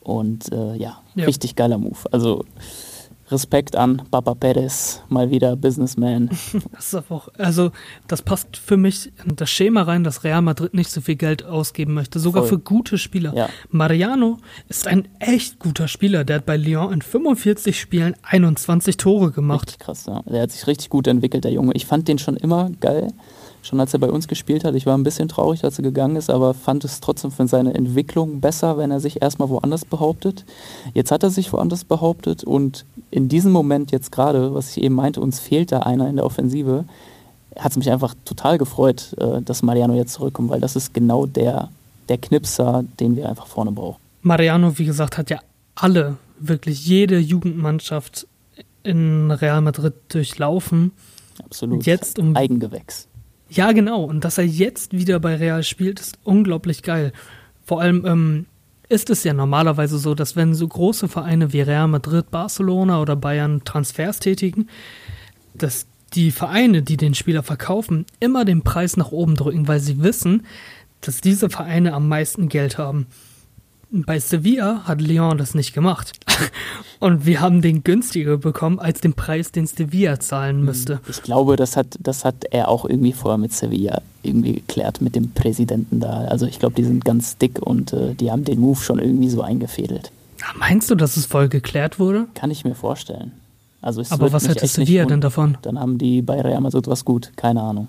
Und 0.00 0.52
äh, 0.52 0.76
ja, 0.76 0.98
ja, 1.14 1.24
richtig 1.24 1.56
geiler 1.56 1.78
Move. 1.78 1.98
Also 2.10 2.44
Respekt 3.30 3.76
an 3.76 4.02
Papa 4.10 4.34
Perez, 4.34 5.02
mal 5.08 5.30
wieder 5.30 5.56
Businessman. 5.56 6.30
Das 6.72 6.92
ist 6.92 7.10
auch, 7.10 7.28
also 7.38 7.70
das 8.08 8.22
passt 8.22 8.56
für 8.56 8.76
mich 8.76 9.12
in 9.24 9.36
das 9.36 9.50
Schema 9.50 9.82
rein, 9.82 10.04
dass 10.04 10.24
Real 10.24 10.42
Madrid 10.42 10.74
nicht 10.74 10.90
so 10.90 11.00
viel 11.00 11.16
Geld 11.16 11.44
ausgeben 11.44 11.94
möchte, 11.94 12.18
sogar 12.18 12.42
Voll. 12.42 12.50
für 12.50 12.58
gute 12.58 12.98
Spieler. 12.98 13.34
Ja. 13.34 13.48
Mariano 13.70 14.38
ist 14.68 14.86
ein 14.86 15.08
echt 15.18 15.58
guter 15.58 15.88
Spieler, 15.88 16.24
der 16.24 16.36
hat 16.36 16.46
bei 16.46 16.56
Lyon 16.56 16.92
in 16.92 17.02
45 17.02 17.78
Spielen 17.78 18.14
21 18.22 18.96
Tore 18.96 19.30
gemacht. 19.30 19.68
Richtig 19.68 19.78
krass, 19.80 20.06
ja. 20.06 20.22
Der 20.22 20.42
hat 20.42 20.50
sich 20.50 20.66
richtig 20.66 20.88
gut 20.90 21.06
entwickelt, 21.06 21.44
der 21.44 21.52
Junge. 21.52 21.72
Ich 21.74 21.86
fand 21.86 22.08
den 22.08 22.18
schon 22.18 22.36
immer 22.36 22.70
geil 22.80 23.08
schon 23.62 23.80
als 23.80 23.92
er 23.92 24.00
bei 24.00 24.10
uns 24.10 24.28
gespielt 24.28 24.64
hat. 24.64 24.74
Ich 24.74 24.86
war 24.86 24.96
ein 24.96 25.02
bisschen 25.02 25.28
traurig, 25.28 25.64
als 25.64 25.78
er 25.78 25.82
gegangen 25.82 26.16
ist, 26.16 26.30
aber 26.30 26.54
fand 26.54 26.84
es 26.84 27.00
trotzdem 27.00 27.30
für 27.30 27.46
seine 27.46 27.74
Entwicklung 27.74 28.40
besser, 28.40 28.78
wenn 28.78 28.90
er 28.90 29.00
sich 29.00 29.22
erstmal 29.22 29.48
woanders 29.48 29.84
behauptet. 29.84 30.44
Jetzt 30.94 31.10
hat 31.10 31.22
er 31.22 31.30
sich 31.30 31.52
woanders 31.52 31.84
behauptet 31.84 32.44
und 32.44 32.86
in 33.10 33.28
diesem 33.28 33.52
Moment 33.52 33.90
jetzt 33.90 34.12
gerade, 34.12 34.54
was 34.54 34.76
ich 34.76 34.82
eben 34.82 34.94
meinte, 34.94 35.20
uns 35.20 35.40
fehlt 35.40 35.72
da 35.72 35.80
einer 35.80 36.08
in 36.08 36.16
der 36.16 36.24
Offensive, 36.24 36.84
hat 37.58 37.72
es 37.72 37.76
mich 37.76 37.90
einfach 37.90 38.14
total 38.24 38.58
gefreut, 38.58 39.14
äh, 39.18 39.42
dass 39.42 39.62
Mariano 39.62 39.94
jetzt 39.94 40.12
zurückkommt, 40.12 40.50
weil 40.50 40.60
das 40.60 40.76
ist 40.76 40.94
genau 40.94 41.26
der, 41.26 41.68
der 42.08 42.18
Knipser, 42.18 42.84
den 43.00 43.16
wir 43.16 43.28
einfach 43.28 43.46
vorne 43.46 43.72
brauchen. 43.72 44.00
Mariano, 44.22 44.78
wie 44.78 44.84
gesagt, 44.84 45.18
hat 45.18 45.30
ja 45.30 45.40
alle, 45.74 46.16
wirklich 46.38 46.86
jede 46.86 47.18
Jugendmannschaft 47.18 48.26
in 48.82 49.30
Real 49.30 49.60
Madrid 49.60 49.94
durchlaufen. 50.08 50.92
Absolut. 51.42 51.84
Jetzt 51.84 52.18
um 52.18 52.36
Eigengewächs 52.36 53.08
Ja, 53.48 53.72
genau. 53.72 54.04
Und 54.04 54.24
dass 54.24 54.38
er 54.38 54.44
jetzt 54.44 54.92
wieder 54.92 55.20
bei 55.20 55.36
Real 55.36 55.62
spielt, 55.62 56.00
ist 56.00 56.18
unglaublich 56.24 56.82
geil. 56.82 57.12
Vor 57.64 57.80
allem 57.80 58.04
ähm, 58.06 58.46
ist 58.90 59.08
es 59.08 59.22
ja 59.24 59.32
normalerweise 59.32 59.98
so, 59.98 60.14
dass 60.14 60.34
wenn 60.36 60.52
so 60.52 60.66
große 60.66 61.08
Vereine 61.08 61.52
wie 61.52 61.60
Real 61.60 61.86
Madrid, 61.86 62.30
Barcelona 62.30 63.00
oder 63.00 63.14
Bayern 63.14 63.62
Transfers 63.64 64.18
tätigen, 64.18 64.68
dass 65.54 65.86
die 66.12 66.32
Vereine, 66.32 66.82
die 66.82 66.96
den 66.96 67.14
Spieler 67.14 67.44
verkaufen, 67.44 68.04
immer 68.18 68.44
den 68.44 68.62
Preis 68.62 68.96
nach 68.96 69.12
oben 69.12 69.36
drücken, 69.36 69.68
weil 69.68 69.78
sie 69.78 70.02
wissen, 70.02 70.44
dass 71.02 71.20
diese 71.20 71.48
Vereine 71.48 71.94
am 71.94 72.08
meisten 72.08 72.48
Geld 72.48 72.78
haben. 72.78 73.06
Bei 73.92 74.18
Sevilla 74.18 74.82
hat 74.84 75.00
Lyon 75.00 75.38
das 75.38 75.54
nicht 75.54 75.72
gemacht. 75.72 76.12
Und 77.00 77.24
wir 77.24 77.40
haben 77.40 77.62
den 77.62 77.82
günstiger 77.82 78.36
bekommen 78.36 78.78
als 78.78 79.00
den 79.00 79.14
Preis, 79.14 79.52
den 79.52 79.66
Sevilla 79.66 80.20
zahlen 80.20 80.58
hm, 80.58 80.64
müsste. 80.64 81.00
Ich 81.08 81.22
glaube, 81.22 81.56
das 81.56 81.76
hat, 81.76 81.96
das 81.98 82.24
hat 82.24 82.44
er 82.50 82.68
auch 82.68 82.84
irgendwie 82.84 83.12
vorher 83.12 83.38
mit 83.38 83.52
Sevilla 83.52 84.02
irgendwie 84.22 84.54
geklärt, 84.54 85.00
mit 85.00 85.14
dem 85.14 85.30
Präsidenten 85.30 86.00
da. 86.00 86.24
Also 86.24 86.46
ich 86.46 86.58
glaube, 86.58 86.74
die 86.74 86.84
sind 86.84 87.04
ganz 87.04 87.38
dick 87.38 87.60
und 87.60 87.92
äh, 87.92 88.14
die 88.14 88.30
haben 88.30 88.44
den 88.44 88.60
Move 88.60 88.80
schon 88.80 88.98
irgendwie 88.98 89.30
so 89.30 89.42
eingefädelt. 89.42 90.12
Meinst 90.56 90.90
du, 90.90 90.94
dass 90.94 91.16
es 91.16 91.26
voll 91.26 91.48
geklärt 91.48 91.98
wurde? 91.98 92.26
Kann 92.34 92.50
ich 92.50 92.64
mir 92.64 92.74
vorstellen. 92.74 93.32
Also 93.82 94.02
Aber 94.10 94.32
was 94.32 94.46
hätte 94.46 94.66
Sevilla 94.66 95.06
denn 95.06 95.22
davon? 95.22 95.56
Dann 95.62 95.78
haben 95.78 95.96
die 95.96 96.20
bei 96.20 96.40
Real 96.40 96.60
Madrid 96.60 96.86
was 96.86 97.04
gut, 97.04 97.32
keine 97.36 97.62
Ahnung. 97.62 97.88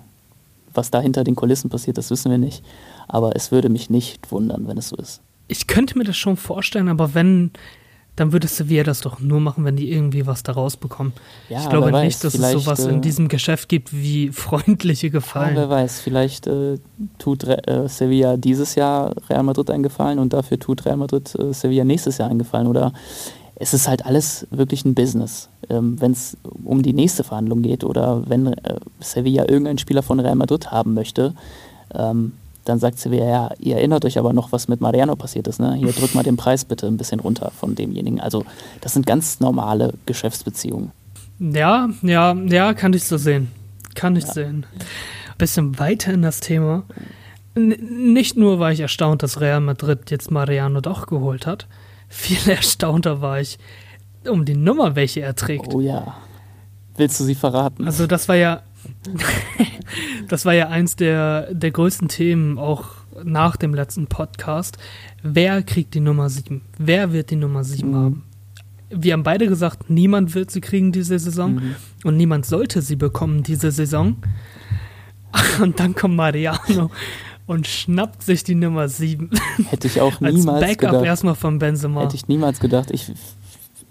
Was 0.74 0.89
da 0.89 1.01
hinter 1.01 1.25
den 1.25 1.36
Kulissen 1.36 1.70
passiert, 1.70 1.98
das 1.98 2.10
wissen 2.12 2.31
wir 2.31 2.38
nicht. 2.38 2.63
Aber 3.10 3.36
es 3.36 3.51
würde 3.51 3.67
mich 3.67 3.89
nicht 3.89 4.31
wundern, 4.31 4.67
wenn 4.67 4.77
es 4.77 4.88
so 4.89 4.96
ist 4.96 5.22
ich 5.51 5.67
könnte 5.67 5.98
mir 5.98 6.05
das 6.05 6.15
schon 6.15 6.38
vorstellen, 6.38 6.88
aber 6.88 7.13
wenn, 7.13 7.51
dann 8.15 8.34
würde 8.34 8.48
Sevilla 8.48 8.84
das 8.84 9.01
doch 9.01 9.20
nur 9.20 9.39
machen, 9.39 9.63
wenn 9.63 9.77
die 9.77 9.91
irgendwie 9.91 10.27
was 10.27 10.44
da 10.44 10.51
rausbekommen. 10.51 11.13
Ja, 11.50 11.62
ich 11.62 11.70
glaube 11.70 11.91
weiß, 11.91 12.03
nicht, 12.03 12.24
dass 12.24 12.36
es 12.36 12.51
sowas 12.51 12.86
äh, 12.86 12.89
in 12.89 13.01
diesem 13.01 13.30
Geschäft 13.30 13.70
gibt 13.70 13.94
wie 13.94 14.30
freundliche 14.32 15.10
Gefallen. 15.10 15.56
Ja, 15.56 15.62
wer 15.62 15.70
weiß, 15.70 16.01
vielleicht 16.01 16.48
äh, 16.48 16.77
tut 17.18 17.46
Re 17.46 17.65
äh, 17.68 17.88
Sevilla 17.88 18.38
dieses 18.38 18.75
Jahr 18.75 19.13
Real 19.30 19.44
Madrid 19.44 19.70
einen 19.70 19.84
Gefallen 19.84 20.20
und 20.20 20.34
dafür 20.34 20.60
tut 20.60 20.86
Real 20.86 20.98
Madrid 20.98 21.34
äh, 21.36 21.53
Sevilla 21.53 21.86
nächstes 21.86 22.18
Jahr 22.18 22.30
einen 22.30 22.39
Gefallen. 22.39 22.68
Oder 22.68 22.94
es 23.56 23.74
ist 23.74 23.88
halt 23.88 24.06
alles 24.06 24.46
wirklich 24.50 24.84
ein 24.84 24.94
Business. 24.94 25.50
Ähm, 25.70 26.00
wenn 26.01 26.12
es 26.12 26.36
um 26.63 26.82
die 26.82 26.94
nächste 26.94 27.24
Verhandlung 27.24 27.62
geht 27.62 27.84
oder 27.84 28.27
wenn 28.27 28.48
äh, 28.48 28.80
Sevilla 29.00 29.44
irgendeinen 29.48 29.77
Spieler 29.77 30.03
von 30.03 30.20
Real 30.20 30.36
Madrid 30.36 30.70
haben 30.70 30.94
möchte, 30.94 31.34
ähm, 31.94 32.34
dann 32.72 32.80
sagt 32.80 33.00
sie 33.00 33.12
wieder, 33.12 33.28
ja, 33.28 33.50
ihr 33.60 33.75
erinnert 33.75 34.06
euch 34.06 34.18
aber 34.18 34.32
noch, 34.32 34.54
was 34.54 34.70
mit 34.70 34.80
Mariano 34.80 35.18
passiert 35.18 35.48
ist. 35.48 35.60
Ne? 35.60 35.75
Hier 35.75 35.92
drückt 35.92 36.16
mal 36.16 36.24
den 36.24 36.38
Preis 36.38 36.63
bitte 36.63 36.88
ein 36.88 36.96
bisschen 36.96 37.20
runter 37.20 37.51
von 37.51 37.75
demjenigen. 37.75 38.22
Also 38.22 38.46
das 38.80 38.94
sind 38.94 39.06
ganz 39.06 39.42
normale 39.42 39.94
Geschäftsbeziehungen. 40.06 40.92
Ja, 41.40 41.90
ja, 42.01 42.34
ja, 42.34 42.74
kann 42.74 42.94
ich 42.94 43.04
so 43.04 43.18
sehen. 43.18 43.51
Kann 43.94 44.16
ich 44.16 44.24
ja. 44.24 44.34
sehen. 44.34 44.66
Bisschen 45.38 45.80
weiter 45.80 46.13
in 46.13 46.22
das 46.22 46.40
Thema. 46.40 46.84
N 47.56 48.13
nicht 48.13 48.38
nur 48.38 48.60
war 48.60 48.72
ich 48.72 48.80
erstaunt, 48.80 49.22
dass 49.22 49.42
Real 49.42 49.60
Madrid 49.60 50.10
jetzt 50.12 50.32
Mariano 50.32 50.80
doch 50.80 51.08
geholt 51.08 51.46
hat. 51.46 51.68
Viel 52.08 52.38
erstaunter 52.50 53.20
war 53.20 53.42
ich 53.42 53.60
um 54.30 54.46
die 54.46 54.56
Nummer, 54.56 54.96
welche 54.96 55.20
er 55.20 55.36
trägt. 55.36 55.74
Oh 55.74 55.82
ja. 55.82 56.16
Willst 56.96 57.20
du 57.20 57.25
sie 57.25 57.36
verraten? 57.36 57.86
Also 57.86 58.08
das 58.08 58.30
war 58.30 58.36
ja 58.36 58.62
das 60.28 60.46
war 60.46 60.54
ja 60.54 60.70
eins 60.70 60.96
der, 60.96 61.54
der 61.54 61.72
größten 61.72 62.08
Themen 62.08 62.58
auch 62.58 62.86
nach 63.24 63.58
dem 63.58 63.74
letzten 63.74 64.08
Podcast. 64.08 64.78
Wer 65.24 65.63
kriegt 65.63 65.94
die 65.94 66.00
Nummer 66.00 66.30
7? 66.30 66.62
Wer 66.78 67.13
wird 67.13 67.30
die 67.30 67.36
Nummer 67.36 67.63
7 67.63 67.90
mhm. 67.90 67.96
haben? 67.96 68.24
Wir 68.90 69.14
haben 69.14 69.24
beide 69.24 69.48
gesagt, 69.48 69.90
niemand 69.90 70.36
wird 70.36 70.51
sie 70.51 70.60
kriegen 70.60 70.92
diese 70.92 71.18
Saison 71.18 71.55
mhm. 71.55 71.75
und 72.03 72.18
niemand 72.18 72.46
sollte 72.46 72.81
sie 72.81 72.98
bekommen 72.98 73.44
diese 73.44 73.72
Saison. 73.72 74.18
Und 75.62 75.79
dann 75.79 75.96
kommt 75.96 76.18
Mariano 76.18 76.92
und 77.46 77.68
schnappt 77.68 78.22
sich 78.24 78.44
die 78.44 78.55
Nummer 78.55 78.88
7. 78.88 79.29
Hätte 79.70 79.88
ich 79.88 80.01
auch 80.01 80.20
niemals 80.20 80.62
Als 80.64 80.77
Backup 80.77 80.92
gedacht. 80.92 81.05
erstmal 81.05 81.36
von 81.36 81.60
Benzema. 81.60 82.03
Hätte 82.03 82.16
ich 82.16 82.27
niemals 82.27 82.60
gedacht. 82.60 82.92
Ich 82.92 83.12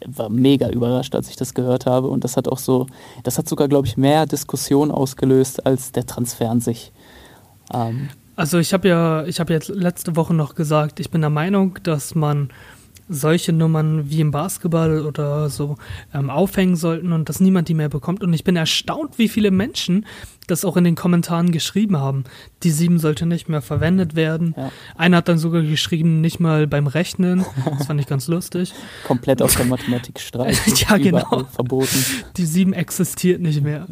war 0.07 0.29
mega 0.29 0.69
überrascht, 0.69 1.15
als 1.15 1.29
ich 1.29 1.37
das 1.37 1.55
gehört 1.55 1.87
habe. 1.87 2.09
Und 2.09 2.25
das 2.25 2.37
hat 2.37 2.49
auch 2.49 2.59
so, 2.59 2.87
das 3.23 3.39
hat 3.39 3.49
sogar, 3.49 3.69
glaube 3.69 3.87
ich, 3.87 3.97
mehr 3.97 4.27
Diskussion 4.27 4.91
ausgelöst 4.91 5.67
als 5.67 5.93
der 5.93 6.07
Transfer 6.07 6.51
an 6.51 6.61
sich. 6.61 6.93
Ähm 7.73 8.09
also 8.37 8.59
ich 8.59 8.73
habe 8.73 8.89
ja, 8.89 9.25
ich 9.25 9.39
habe 9.41 9.53
jetzt 9.53 9.69
letzte 9.69 10.17
Woche 10.17 10.33
noch 10.33 10.55
gesagt, 10.55 11.01
ich 11.01 11.11
bin 11.11 11.21
der 11.21 11.31
Meinung, 11.31 11.79
dass 11.83 12.15
man 12.15 12.51
solche 13.11 13.53
Nummern 13.53 14.09
wie 14.09 14.20
im 14.20 14.31
Basketball 14.31 15.05
oder 15.05 15.51
so 15.51 15.77
ähm, 16.14 16.31
aufhängen 16.31 16.77
sollten 16.77 17.12
und 17.12 17.29
dass 17.29 17.40
niemand 17.40 17.68
die 17.68 17.75
mehr 17.75 17.88
bekommt. 17.88 18.23
Und 18.23 18.33
ich 18.33 18.44
bin 18.44 18.57
erstaunt, 18.57 19.18
wie 19.18 19.29
viele 19.29 19.51
Menschen 19.51 20.07
das 20.46 20.64
auch 20.64 20.77
in 20.77 20.85
den 20.85 20.94
Kommentaren 20.94 21.51
geschrieben 21.51 21.96
haben. 21.96 22.25
Die 22.62 22.70
sieben 22.70 22.99
sollte 22.99 23.27
nicht 23.27 23.49
mehr 23.49 23.62
verwendet 23.62 24.14
werden. 24.14 24.55
Ja. 24.57 24.70
Einer 24.96 25.18
hat 25.18 25.29
dann 25.29 25.38
sogar 25.38 25.62
geschrieben, 25.62 26.20
nicht 26.20 26.40
mal 26.40 26.66
beim 26.66 26.87
Rechnen. 26.87 27.44
Das 27.79 27.87
fand 27.87 28.01
ich 28.01 28.07
ganz 28.07 28.29
lustig. 28.29 28.73
Komplett 29.05 29.42
aus 29.42 29.57
der 29.57 29.66
Mathematik 29.66 30.20
streichen. 30.20 30.75
ja, 30.77 30.96
genau. 30.96 31.44
Verboten. 31.53 32.05
Die 32.37 32.46
sieben 32.46 32.73
existiert 32.73 33.40
nicht 33.40 33.62
mehr. 33.62 33.87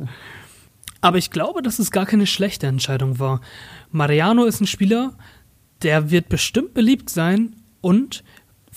Aber 1.00 1.18
ich 1.18 1.31
glaube, 1.31 1.62
dass 1.62 1.78
es 1.78 1.90
gar 1.90 2.07
keine 2.07 2.26
schlechte 2.26 2.66
Entscheidung 2.66 3.18
war. 3.18 3.40
Mariano 3.90 4.44
ist 4.44 4.61
ein 4.61 4.66
Spieler, 4.66 5.12
der 5.83 6.11
wird 6.11 6.28
bestimmt 6.28 6.74
beliebt 6.74 7.11
sein 7.11 7.54
und 7.81 8.24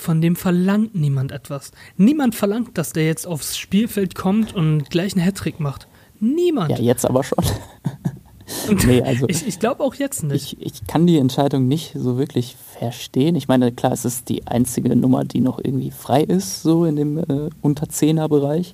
von 0.01 0.19
dem 0.19 0.35
verlangt 0.35 0.95
niemand 0.95 1.31
etwas. 1.31 1.71
Niemand 1.95 2.33
verlangt, 2.35 2.77
dass 2.77 2.91
der 2.91 3.05
jetzt 3.05 3.27
aufs 3.27 3.57
Spielfeld 3.57 4.15
kommt 4.15 4.55
und 4.55 4.89
gleich 4.89 5.13
einen 5.13 5.23
Hattrick 5.23 5.59
macht. 5.59 5.87
Niemand. 6.19 6.71
Ja, 6.71 6.79
jetzt 6.79 7.05
aber 7.05 7.23
schon. 7.23 7.43
nee, 8.87 9.01
also 9.03 9.27
ich, 9.29 9.47
ich 9.47 9.59
glaube 9.59 9.83
auch 9.83 9.93
jetzt 9.93 10.23
nicht. 10.23 10.57
Ich, 10.59 10.65
ich 10.65 10.87
kann 10.87 11.05
die 11.05 11.19
Entscheidung 11.19 11.67
nicht 11.67 11.93
so 11.95 12.17
wirklich 12.17 12.55
verstehen. 12.79 13.35
Ich 13.35 13.47
meine, 13.47 13.71
klar, 13.71 13.91
es 13.91 14.03
ist 14.03 14.27
die 14.29 14.47
einzige 14.47 14.95
Nummer, 14.95 15.23
die 15.23 15.39
noch 15.39 15.59
irgendwie 15.63 15.91
frei 15.91 16.23
ist, 16.23 16.63
so 16.63 16.85
in 16.85 16.95
dem 16.95 17.17
äh, 17.19 17.49
Unter-Zehner-Bereich. 17.61 18.73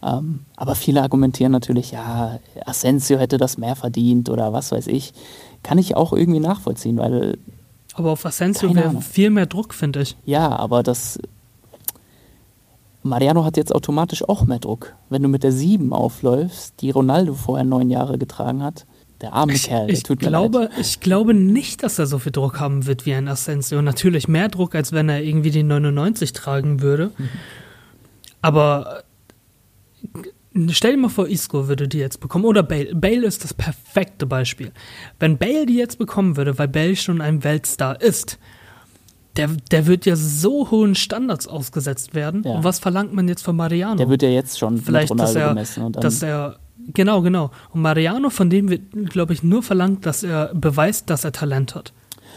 Ähm, 0.00 0.40
aber 0.56 0.76
viele 0.76 1.02
argumentieren 1.02 1.52
natürlich, 1.52 1.90
ja, 1.90 2.38
Asensio 2.66 3.18
hätte 3.18 3.36
das 3.36 3.58
mehr 3.58 3.74
verdient 3.74 4.30
oder 4.30 4.52
was 4.52 4.70
weiß 4.70 4.86
ich. 4.86 5.12
Kann 5.64 5.78
ich 5.78 5.96
auch 5.96 6.12
irgendwie 6.12 6.40
nachvollziehen, 6.40 6.98
weil 6.98 7.38
aber 7.94 8.10
auf 8.12 8.24
Asensio 8.24 8.74
wäre 8.74 9.00
viel 9.02 9.30
mehr 9.30 9.46
Druck, 9.46 9.74
finde 9.74 10.02
ich. 10.02 10.16
Ja, 10.24 10.48
aber 10.48 10.82
das. 10.82 11.18
Mariano 13.02 13.44
hat 13.44 13.56
jetzt 13.56 13.74
automatisch 13.74 14.26
auch 14.28 14.44
mehr 14.44 14.60
Druck. 14.60 14.94
Wenn 15.10 15.22
du 15.22 15.28
mit 15.28 15.42
der 15.42 15.52
7 15.52 15.92
aufläufst, 15.92 16.74
die 16.80 16.90
Ronaldo 16.90 17.34
vorher 17.34 17.64
neun 17.64 17.90
Jahre 17.90 18.16
getragen 18.16 18.62
hat, 18.62 18.86
der 19.20 19.32
arme 19.32 19.54
ich, 19.54 19.64
Kerl, 19.64 19.90
ich 19.90 20.02
glaube, 20.04 20.58
leid. 20.58 20.70
Ich 20.80 21.00
glaube 21.00 21.34
nicht, 21.34 21.82
dass 21.82 21.98
er 21.98 22.06
so 22.06 22.18
viel 22.18 22.32
Druck 22.32 22.60
haben 22.60 22.86
wird 22.86 23.06
wie 23.06 23.14
ein 23.14 23.28
Asensio. 23.28 23.82
Natürlich 23.82 24.28
mehr 24.28 24.48
Druck, 24.48 24.74
als 24.74 24.92
wenn 24.92 25.08
er 25.08 25.22
irgendwie 25.22 25.50
die 25.50 25.62
99 25.62 26.32
tragen 26.32 26.80
würde. 26.80 27.12
Mhm. 27.16 27.28
Aber 28.40 29.04
Stell 30.68 30.92
dir 30.92 30.98
mal 30.98 31.08
vor, 31.08 31.28
Isco 31.28 31.68
würde 31.68 31.88
die 31.88 31.98
jetzt 31.98 32.20
bekommen 32.20 32.44
oder 32.44 32.62
Bale. 32.62 32.94
Bale 32.94 33.26
ist 33.26 33.42
das 33.42 33.54
perfekte 33.54 34.26
Beispiel. 34.26 34.72
Wenn 35.18 35.38
Bale 35.38 35.66
die 35.66 35.76
jetzt 35.76 35.98
bekommen 35.98 36.36
würde, 36.36 36.58
weil 36.58 36.68
Bale 36.68 36.96
schon 36.96 37.20
ein 37.20 37.42
Weltstar 37.42 38.00
ist, 38.00 38.38
der, 39.36 39.48
der 39.70 39.86
wird 39.86 40.04
ja 40.04 40.14
so 40.14 40.70
hohen 40.70 40.94
Standards 40.94 41.48
ausgesetzt 41.48 42.14
werden. 42.14 42.42
Ja. 42.44 42.56
Und 42.56 42.64
was 42.64 42.78
verlangt 42.78 43.14
man 43.14 43.28
jetzt 43.28 43.42
von 43.42 43.56
Mariano? 43.56 43.96
Der 43.96 44.08
wird 44.08 44.22
ja 44.22 44.28
jetzt 44.28 44.58
schon 44.58 44.78
Vielleicht, 44.78 45.18
dass 45.18 45.34
er, 45.34 45.48
gemessen. 45.50 45.84
Und 45.84 46.02
dass 46.02 46.22
er, 46.22 46.58
genau, 46.92 47.22
genau. 47.22 47.50
Und 47.70 47.80
Mariano, 47.80 48.28
von 48.28 48.50
dem 48.50 48.68
wird, 48.68 48.82
glaube 49.08 49.32
ich, 49.32 49.42
nur 49.42 49.62
verlangt, 49.62 50.04
dass 50.04 50.22
er 50.22 50.54
beweist, 50.54 51.08
dass 51.08 51.24
er 51.24 51.32
Talent 51.32 51.74
hat. 51.74 51.92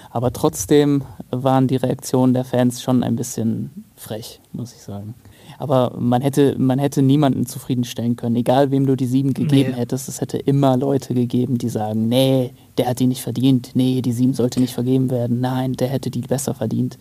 Aber 0.10 0.32
trotzdem 0.32 1.04
waren 1.32 1.68
die 1.68 1.76
Reaktionen 1.76 2.34
der 2.34 2.46
Fans 2.46 2.82
schon 2.82 3.04
ein 3.04 3.18
bisschen 3.18 3.84
frech, 3.98 4.40
muss 4.54 4.74
ich 4.74 4.82
sagen. 4.82 5.16
Aber 5.58 5.96
man 5.98 6.22
hätte, 6.22 6.56
man 6.58 6.80
hätte 6.80 7.02
niemanden 7.02 7.46
zufriedenstellen 7.46 8.16
können, 8.16 8.36
egal 8.36 8.72
wem 8.72 8.86
du 8.86 8.96
die 8.96 9.06
sieben 9.06 9.34
gegeben 9.34 9.72
nee. 9.72 9.78
hättest. 9.78 10.10
Es 10.10 10.22
hätte 10.22 10.38
immer 10.38 10.78
Leute 10.78 11.14
gegeben, 11.14 11.58
die 11.58 11.70
sagen, 11.70 12.08
nee, 12.08 12.52
der 12.78 12.88
hat 12.88 13.00
die 13.00 13.08
nicht 13.08 13.22
verdient, 13.22 13.72
nee, 13.74 14.02
die 14.02 14.12
sieben 14.12 14.34
sollte 14.34 14.60
nicht 14.60 14.74
vergeben 14.74 15.10
werden, 15.10 15.40
nein, 15.40 15.74
der 15.74 15.88
hätte 15.88 16.10
die 16.10 16.22
besser 16.22 16.54
verdient. 16.54 16.98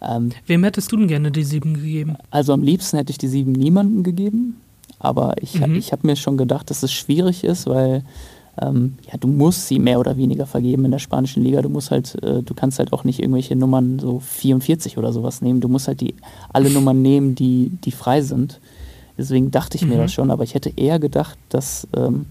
Ähm, 0.00 0.32
wem 0.46 0.64
hättest 0.64 0.90
du 0.92 0.96
denn 0.96 1.08
gerne 1.08 1.30
die 1.30 1.44
sieben 1.44 1.74
gegeben? 1.74 2.16
Also 2.30 2.52
am 2.52 2.62
liebsten 2.62 2.96
hätte 2.96 3.10
ich 3.10 3.18
die 3.18 3.28
sieben 3.28 3.52
niemanden 3.52 4.02
gegeben, 4.02 4.60
aber 4.98 5.34
ich, 5.40 5.60
mhm. 5.60 5.74
ich 5.76 5.92
habe 5.92 6.06
mir 6.06 6.16
schon 6.16 6.36
gedacht, 6.36 6.70
dass 6.70 6.82
es 6.82 6.92
schwierig 6.92 7.44
ist, 7.44 7.66
weil 7.66 8.04
ähm, 8.60 8.98
ja, 9.10 9.16
du 9.18 9.28
musst 9.28 9.66
sie 9.68 9.78
mehr 9.78 9.98
oder 9.98 10.16
weniger 10.16 10.46
vergeben 10.46 10.84
in 10.84 10.90
der 10.90 10.98
spanischen 10.98 11.42
Liga. 11.42 11.62
Du 11.62 11.70
musst 11.70 11.90
halt, 11.90 12.22
äh, 12.22 12.42
du 12.42 12.54
kannst 12.54 12.78
halt 12.78 12.92
auch 12.92 13.04
nicht 13.04 13.20
irgendwelche 13.20 13.56
Nummern 13.56 13.98
so 13.98 14.20
44 14.20 14.98
oder 14.98 15.12
sowas 15.12 15.40
nehmen. 15.40 15.60
Du 15.60 15.68
musst 15.68 15.88
halt 15.88 16.00
die 16.00 16.14
alle 16.52 16.70
Nummern 16.70 17.00
nehmen, 17.02 17.34
die, 17.34 17.70
die 17.84 17.92
frei 17.92 18.20
sind. 18.20 18.60
Deswegen 19.16 19.50
dachte 19.50 19.76
ich 19.76 19.84
mhm. 19.84 19.90
mir 19.90 19.96
das 19.98 20.12
schon, 20.12 20.30
aber 20.30 20.44
ich 20.44 20.54
hätte 20.54 20.72
eher 20.76 20.98
gedacht, 20.98 21.38
dass 21.48 21.88
ähm, 21.96 22.26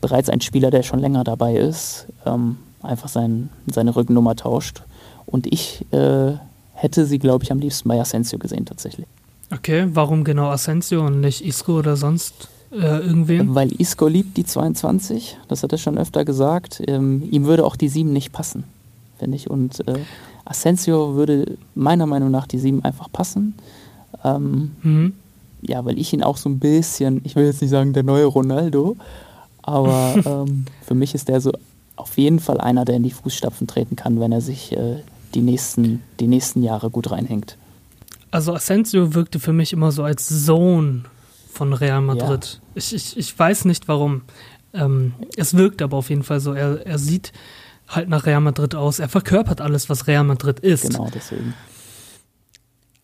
bereits 0.00 0.28
ein 0.28 0.40
Spieler, 0.40 0.70
der 0.70 0.82
schon 0.82 0.98
länger 0.98 1.22
dabei 1.24 1.56
ist, 1.56 2.06
ähm, 2.26 2.56
einfach 2.82 3.08
sein, 3.08 3.50
seine 3.70 3.94
Rückennummer 3.94 4.34
tauscht. 4.34 4.82
Und 5.26 5.46
ich 5.46 5.84
äh, 5.92 6.32
hätte 6.72 7.04
sie, 7.04 7.18
glaube 7.18 7.44
ich, 7.44 7.52
am 7.52 7.58
liebsten 7.58 7.88
bei 7.88 8.00
Asensio 8.00 8.38
gesehen 8.38 8.66
tatsächlich. 8.66 9.06
Okay, 9.52 9.86
warum 9.92 10.24
genau 10.24 10.48
Asensio 10.48 11.06
und 11.06 11.20
nicht 11.20 11.44
Isco 11.44 11.78
oder 11.78 11.96
sonst 11.96 12.48
äh, 12.70 12.76
irgendwen? 12.76 13.54
Weil 13.54 13.72
Isco 13.80 14.06
liebt 14.08 14.36
die 14.36 14.44
22, 14.44 15.38
das 15.48 15.62
hat 15.62 15.72
er 15.72 15.78
schon 15.78 15.98
öfter 15.98 16.24
gesagt. 16.24 16.82
Ähm, 16.86 17.26
ihm 17.30 17.44
würde 17.44 17.64
auch 17.64 17.76
die 17.76 17.88
7 17.88 18.12
nicht 18.12 18.32
passen, 18.32 18.64
finde 19.18 19.36
ich. 19.36 19.48
Und 19.48 19.86
äh, 19.88 19.98
Asensio 20.44 21.14
würde 21.14 21.56
meiner 21.74 22.06
Meinung 22.06 22.30
nach 22.30 22.46
die 22.46 22.58
7 22.58 22.84
einfach 22.84 23.10
passen. 23.12 23.54
Ähm, 24.24 24.72
mhm. 24.82 25.12
Ja, 25.62 25.84
weil 25.84 25.98
ich 25.98 26.12
ihn 26.12 26.22
auch 26.22 26.36
so 26.36 26.48
ein 26.48 26.58
bisschen, 26.58 27.20
ich 27.24 27.34
will 27.36 27.44
jetzt 27.44 27.60
nicht 27.60 27.70
sagen 27.70 27.92
der 27.92 28.04
neue 28.04 28.26
Ronaldo, 28.26 28.96
aber 29.62 30.14
ähm, 30.48 30.66
für 30.82 30.94
mich 30.94 31.14
ist 31.14 31.28
der 31.28 31.40
so 31.40 31.52
auf 31.96 32.16
jeden 32.16 32.38
Fall 32.38 32.60
einer, 32.60 32.84
der 32.84 32.96
in 32.96 33.02
die 33.02 33.10
Fußstapfen 33.10 33.66
treten 33.66 33.96
kann, 33.96 34.20
wenn 34.20 34.30
er 34.30 34.40
sich 34.40 34.72
äh, 34.72 34.96
die, 35.34 35.40
nächsten, 35.40 36.02
die 36.20 36.28
nächsten 36.28 36.62
Jahre 36.62 36.90
gut 36.90 37.10
reinhängt. 37.10 37.56
Also 38.30 38.54
Asensio 38.54 39.14
wirkte 39.14 39.40
für 39.40 39.52
mich 39.52 39.72
immer 39.72 39.90
so 39.90 40.04
als 40.04 40.28
Sohn 40.28 41.06
von 41.50 41.72
Real 41.72 42.00
Madrid. 42.00 42.60
Ja. 42.60 42.70
Ich, 42.74 42.94
ich, 42.94 43.16
ich 43.16 43.38
weiß 43.38 43.64
nicht 43.64 43.88
warum. 43.88 44.22
Ähm, 44.72 45.14
es 45.36 45.54
wirkt 45.54 45.82
aber 45.82 45.96
auf 45.96 46.10
jeden 46.10 46.22
Fall 46.22 46.40
so. 46.40 46.52
Er, 46.52 46.86
er 46.86 46.98
sieht 46.98 47.32
halt 47.88 48.08
nach 48.08 48.26
Real 48.26 48.40
Madrid 48.40 48.74
aus. 48.74 48.98
Er 48.98 49.08
verkörpert 49.08 49.60
alles, 49.60 49.88
was 49.88 50.06
Real 50.06 50.24
Madrid 50.24 50.60
ist. 50.60 50.90
Genau, 50.90 51.08
deswegen. 51.12 51.54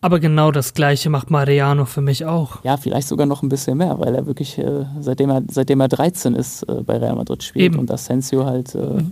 Aber 0.01 0.19
genau 0.19 0.51
das 0.51 0.75
Gleiche 0.75 1.09
macht 1.09 1.31
Mariano 1.31 1.85
für 1.85 2.01
mich 2.01 2.25
auch. 2.25 2.63
Ja, 2.63 2.77
vielleicht 2.77 3.07
sogar 3.07 3.25
noch 3.25 3.41
ein 3.41 3.49
bisschen 3.49 3.79
mehr, 3.79 3.97
weil 3.99 4.13
er 4.13 4.27
wirklich, 4.27 4.57
äh, 4.59 4.85
seitdem, 4.99 5.31
er, 5.31 5.41
seitdem 5.49 5.81
er 5.81 5.87
13 5.87 6.35
ist, 6.35 6.61
äh, 6.63 6.83
bei 6.83 6.97
Real 6.97 7.15
Madrid 7.15 7.41
spielt 7.41 7.65
Eben. 7.65 7.79
und 7.79 7.89
Asensio 7.89 8.45
halt 8.45 8.75
äh, 8.75 9.03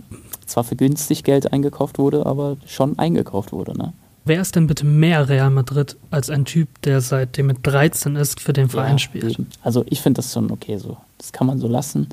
zwar 0.46 0.62
für 0.62 0.76
günstig 0.76 1.24
Geld 1.24 1.52
eingekauft 1.52 1.98
wurde, 1.98 2.24
aber 2.26 2.58
schon 2.66 2.96
eingekauft 2.96 3.50
wurde. 3.52 3.76
Ne? 3.76 3.92
Wer 4.26 4.40
ist 4.40 4.56
denn 4.56 4.66
bitte 4.66 4.86
mehr 4.86 5.28
Real 5.28 5.50
Madrid 5.50 5.96
als 6.10 6.30
ein 6.30 6.46
Typ, 6.46 6.80
der 6.82 7.02
seitdem 7.02 7.50
er 7.50 7.56
13 7.56 8.16
ist, 8.16 8.40
für 8.40 8.54
den 8.54 8.70
Verein 8.70 8.92
ja, 8.92 8.98
spielt? 8.98 9.34
Eben. 9.34 9.48
Also 9.62 9.84
ich 9.88 10.00
finde 10.00 10.18
das 10.18 10.32
schon 10.32 10.50
okay 10.50 10.78
so. 10.78 10.96
Das 11.18 11.32
kann 11.32 11.46
man 11.46 11.58
so 11.58 11.68
lassen. 11.68 12.08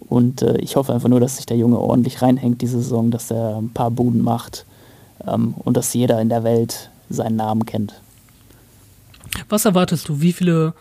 Und 0.00 0.42
äh, 0.42 0.58
ich 0.58 0.76
hoffe 0.76 0.92
einfach 0.92 1.08
nur, 1.08 1.20
dass 1.20 1.36
sich 1.36 1.46
der 1.46 1.56
Junge 1.56 1.78
ordentlich 1.78 2.20
reinhängt 2.20 2.60
diese 2.60 2.80
Saison, 2.80 3.10
dass 3.10 3.30
er 3.30 3.56
ein 3.56 3.70
paar 3.70 3.90
Buden 3.90 4.20
macht 4.20 4.66
ähm, 5.26 5.54
und 5.58 5.76
dass 5.76 5.94
jeder 5.94 6.20
in 6.20 6.28
der 6.28 6.44
Welt 6.44 6.90
seinen 7.08 7.36
Namen 7.36 7.64
kennt. 7.64 7.94
Was 9.48 9.64
erwartest 9.64 10.08
du? 10.08 10.20
Wie 10.20 10.34
viele 10.34 10.74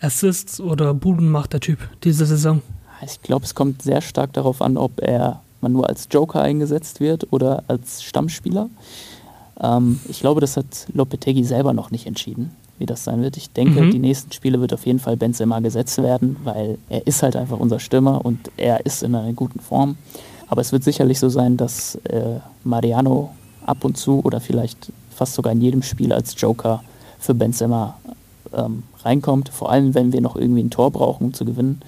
Assists 0.00 0.60
oder 0.60 0.92
Buden 0.92 1.30
macht 1.30 1.54
der 1.54 1.60
Typ 1.60 1.78
diese 2.04 2.26
Saison? 2.26 2.60
Ich 3.02 3.22
glaube, 3.22 3.44
es 3.46 3.54
kommt 3.54 3.82
sehr 3.82 4.02
stark 4.02 4.32
darauf 4.34 4.60
an, 4.60 4.76
ob 4.76 5.00
er 5.00 5.40
man 5.60 5.72
nur 5.72 5.88
als 5.88 6.08
Joker 6.10 6.42
eingesetzt 6.42 7.00
wird 7.00 7.32
oder 7.32 7.64
als 7.66 8.02
Stammspieler. 8.02 8.68
Ähm, 9.60 10.00
ich 10.08 10.20
glaube, 10.20 10.40
das 10.40 10.56
hat 10.56 10.86
Lopetegui 10.92 11.44
selber 11.44 11.72
noch 11.72 11.90
nicht 11.90 12.06
entschieden, 12.06 12.52
wie 12.78 12.86
das 12.86 13.04
sein 13.04 13.22
wird. 13.22 13.36
Ich 13.36 13.50
denke, 13.50 13.82
mhm. 13.82 13.90
die 13.90 13.98
nächsten 13.98 14.32
Spiele 14.32 14.60
wird 14.60 14.72
auf 14.72 14.86
jeden 14.86 14.98
Fall 14.98 15.16
Benzema 15.16 15.60
gesetzt 15.60 15.98
werden, 16.02 16.36
weil 16.44 16.78
er 16.88 17.06
ist 17.06 17.22
halt 17.22 17.36
einfach 17.36 17.58
unser 17.58 17.80
Stürmer 17.80 18.24
und 18.24 18.50
er 18.56 18.86
ist 18.86 19.02
in 19.02 19.14
einer 19.14 19.32
guten 19.32 19.60
Form. 19.60 19.96
Aber 20.48 20.60
es 20.60 20.72
wird 20.72 20.84
sicherlich 20.84 21.18
so 21.18 21.28
sein, 21.28 21.56
dass 21.56 21.96
äh, 22.04 22.40
Mariano 22.64 23.30
ab 23.66 23.84
und 23.84 23.96
zu 23.96 24.20
oder 24.24 24.40
vielleicht 24.40 24.92
fast 25.10 25.34
sogar 25.34 25.52
in 25.52 25.60
jedem 25.60 25.82
Spiel 25.82 26.12
als 26.12 26.34
Joker 26.40 26.82
für 27.18 27.34
Benzema 27.34 27.98
ähm, 28.54 28.84
reinkommt, 29.02 29.50
vor 29.50 29.70
allem 29.70 29.94
wenn 29.94 30.12
wir 30.12 30.20
noch 30.20 30.36
irgendwie 30.36 30.62
ein 30.62 30.70
Tor 30.70 30.90
brauchen, 30.90 31.26
um 31.26 31.34
zu 31.34 31.44
gewinnen. 31.44 31.82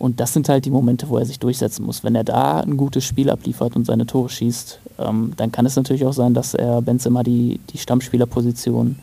Und 0.00 0.18
das 0.18 0.32
sind 0.32 0.48
halt 0.48 0.64
die 0.64 0.70
Momente, 0.70 1.10
wo 1.10 1.18
er 1.18 1.26
sich 1.26 1.38
durchsetzen 1.38 1.84
muss. 1.84 2.02
Wenn 2.02 2.14
er 2.14 2.24
da 2.24 2.60
ein 2.60 2.78
gutes 2.78 3.04
Spiel 3.04 3.28
abliefert 3.28 3.76
und 3.76 3.84
seine 3.84 4.06
Tore 4.06 4.30
schießt, 4.30 4.80
ähm, 4.98 5.34
dann 5.36 5.52
kann 5.52 5.66
es 5.66 5.76
natürlich 5.76 6.06
auch 6.06 6.14
sein, 6.14 6.32
dass 6.32 6.54
er 6.54 6.80
Benzema 6.80 7.22
die, 7.22 7.60
die 7.70 7.76
Stammspielerposition 7.76 8.98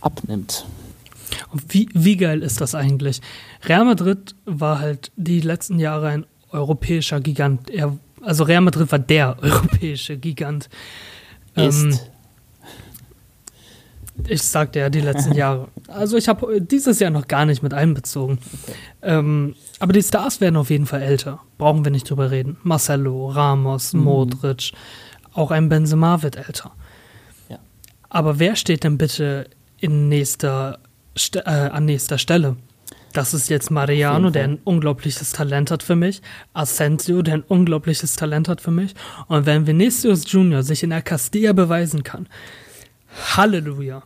abnimmt. 0.00 0.64
Und 1.50 1.62
wie, 1.68 1.86
wie 1.92 2.16
geil 2.16 2.42
ist 2.42 2.62
das 2.62 2.74
eigentlich? 2.74 3.20
Real 3.64 3.84
Madrid 3.84 4.34
war 4.46 4.78
halt 4.78 5.12
die 5.16 5.42
letzten 5.42 5.78
Jahre 5.78 6.08
ein 6.08 6.26
europäischer 6.50 7.20
Gigant. 7.20 7.68
Er, 7.68 7.94
also 8.22 8.44
Real 8.44 8.62
Madrid 8.62 8.90
war 8.90 8.98
der 8.98 9.36
europäische 9.42 10.16
Gigant. 10.16 10.70
Ist. 11.56 11.82
Ähm, 11.82 11.98
ich 14.26 14.42
sagte 14.42 14.78
ja 14.78 14.90
die 14.90 15.00
letzten 15.00 15.32
Jahre. 15.36 15.68
Also 15.88 16.16
ich 16.16 16.28
habe 16.28 16.60
dieses 16.60 17.00
Jahr 17.00 17.10
noch 17.10 17.28
gar 17.28 17.46
nicht 17.46 17.62
mit 17.62 17.74
einbezogen. 17.74 18.38
Okay. 18.62 18.76
Ähm, 19.02 19.54
aber 19.78 19.92
die 19.92 20.02
Stars 20.02 20.40
werden 20.40 20.56
auf 20.56 20.70
jeden 20.70 20.86
Fall 20.86 21.02
älter. 21.02 21.40
Brauchen 21.58 21.84
wir 21.84 21.90
nicht 21.90 22.08
drüber 22.08 22.30
reden. 22.30 22.56
Marcelo, 22.62 23.28
Ramos, 23.28 23.92
mhm. 23.92 24.04
Modric, 24.04 24.72
auch 25.32 25.50
ein 25.50 25.68
Benzema 25.68 26.22
wird 26.22 26.36
älter. 26.36 26.72
Ja. 27.48 27.58
Aber 28.10 28.38
wer 28.38 28.56
steht 28.56 28.84
denn 28.84 28.98
bitte 28.98 29.48
in 29.78 30.08
nächster, 30.08 30.78
äh, 31.34 31.50
an 31.50 31.84
nächster 31.84 32.18
Stelle? 32.18 32.56
Das 33.12 33.34
ist 33.34 33.50
jetzt 33.50 33.70
Mariano, 33.70 34.30
der 34.30 34.44
ein 34.44 34.58
unglaubliches 34.64 35.32
Talent 35.32 35.70
hat 35.70 35.82
für 35.82 35.96
mich. 35.96 36.22
Asensio, 36.54 37.20
der 37.20 37.34
ein 37.34 37.42
unglaubliches 37.42 38.16
Talent 38.16 38.48
hat 38.48 38.62
für 38.62 38.70
mich. 38.70 38.94
Und 39.28 39.44
wenn 39.44 39.66
Vinicius 39.66 40.30
Junior 40.30 40.62
sich 40.62 40.82
in 40.82 40.90
der 40.90 41.02
Castilla 41.02 41.52
beweisen 41.52 42.04
kann, 42.04 42.26
Halleluja. 43.36 44.02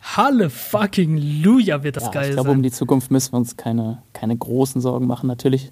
Halle 0.00 0.48
fucking 0.48 1.42
Luja 1.42 1.82
wird 1.82 1.96
das 1.96 2.04
ja, 2.04 2.10
geil 2.10 2.28
Ich 2.30 2.34
glaube, 2.34 2.50
um 2.50 2.62
die 2.62 2.70
Zukunft 2.70 3.10
müssen 3.10 3.32
wir 3.32 3.38
uns 3.38 3.56
keine, 3.56 4.02
keine 4.12 4.36
großen 4.36 4.80
Sorgen 4.80 5.06
machen. 5.06 5.26
Natürlich 5.26 5.70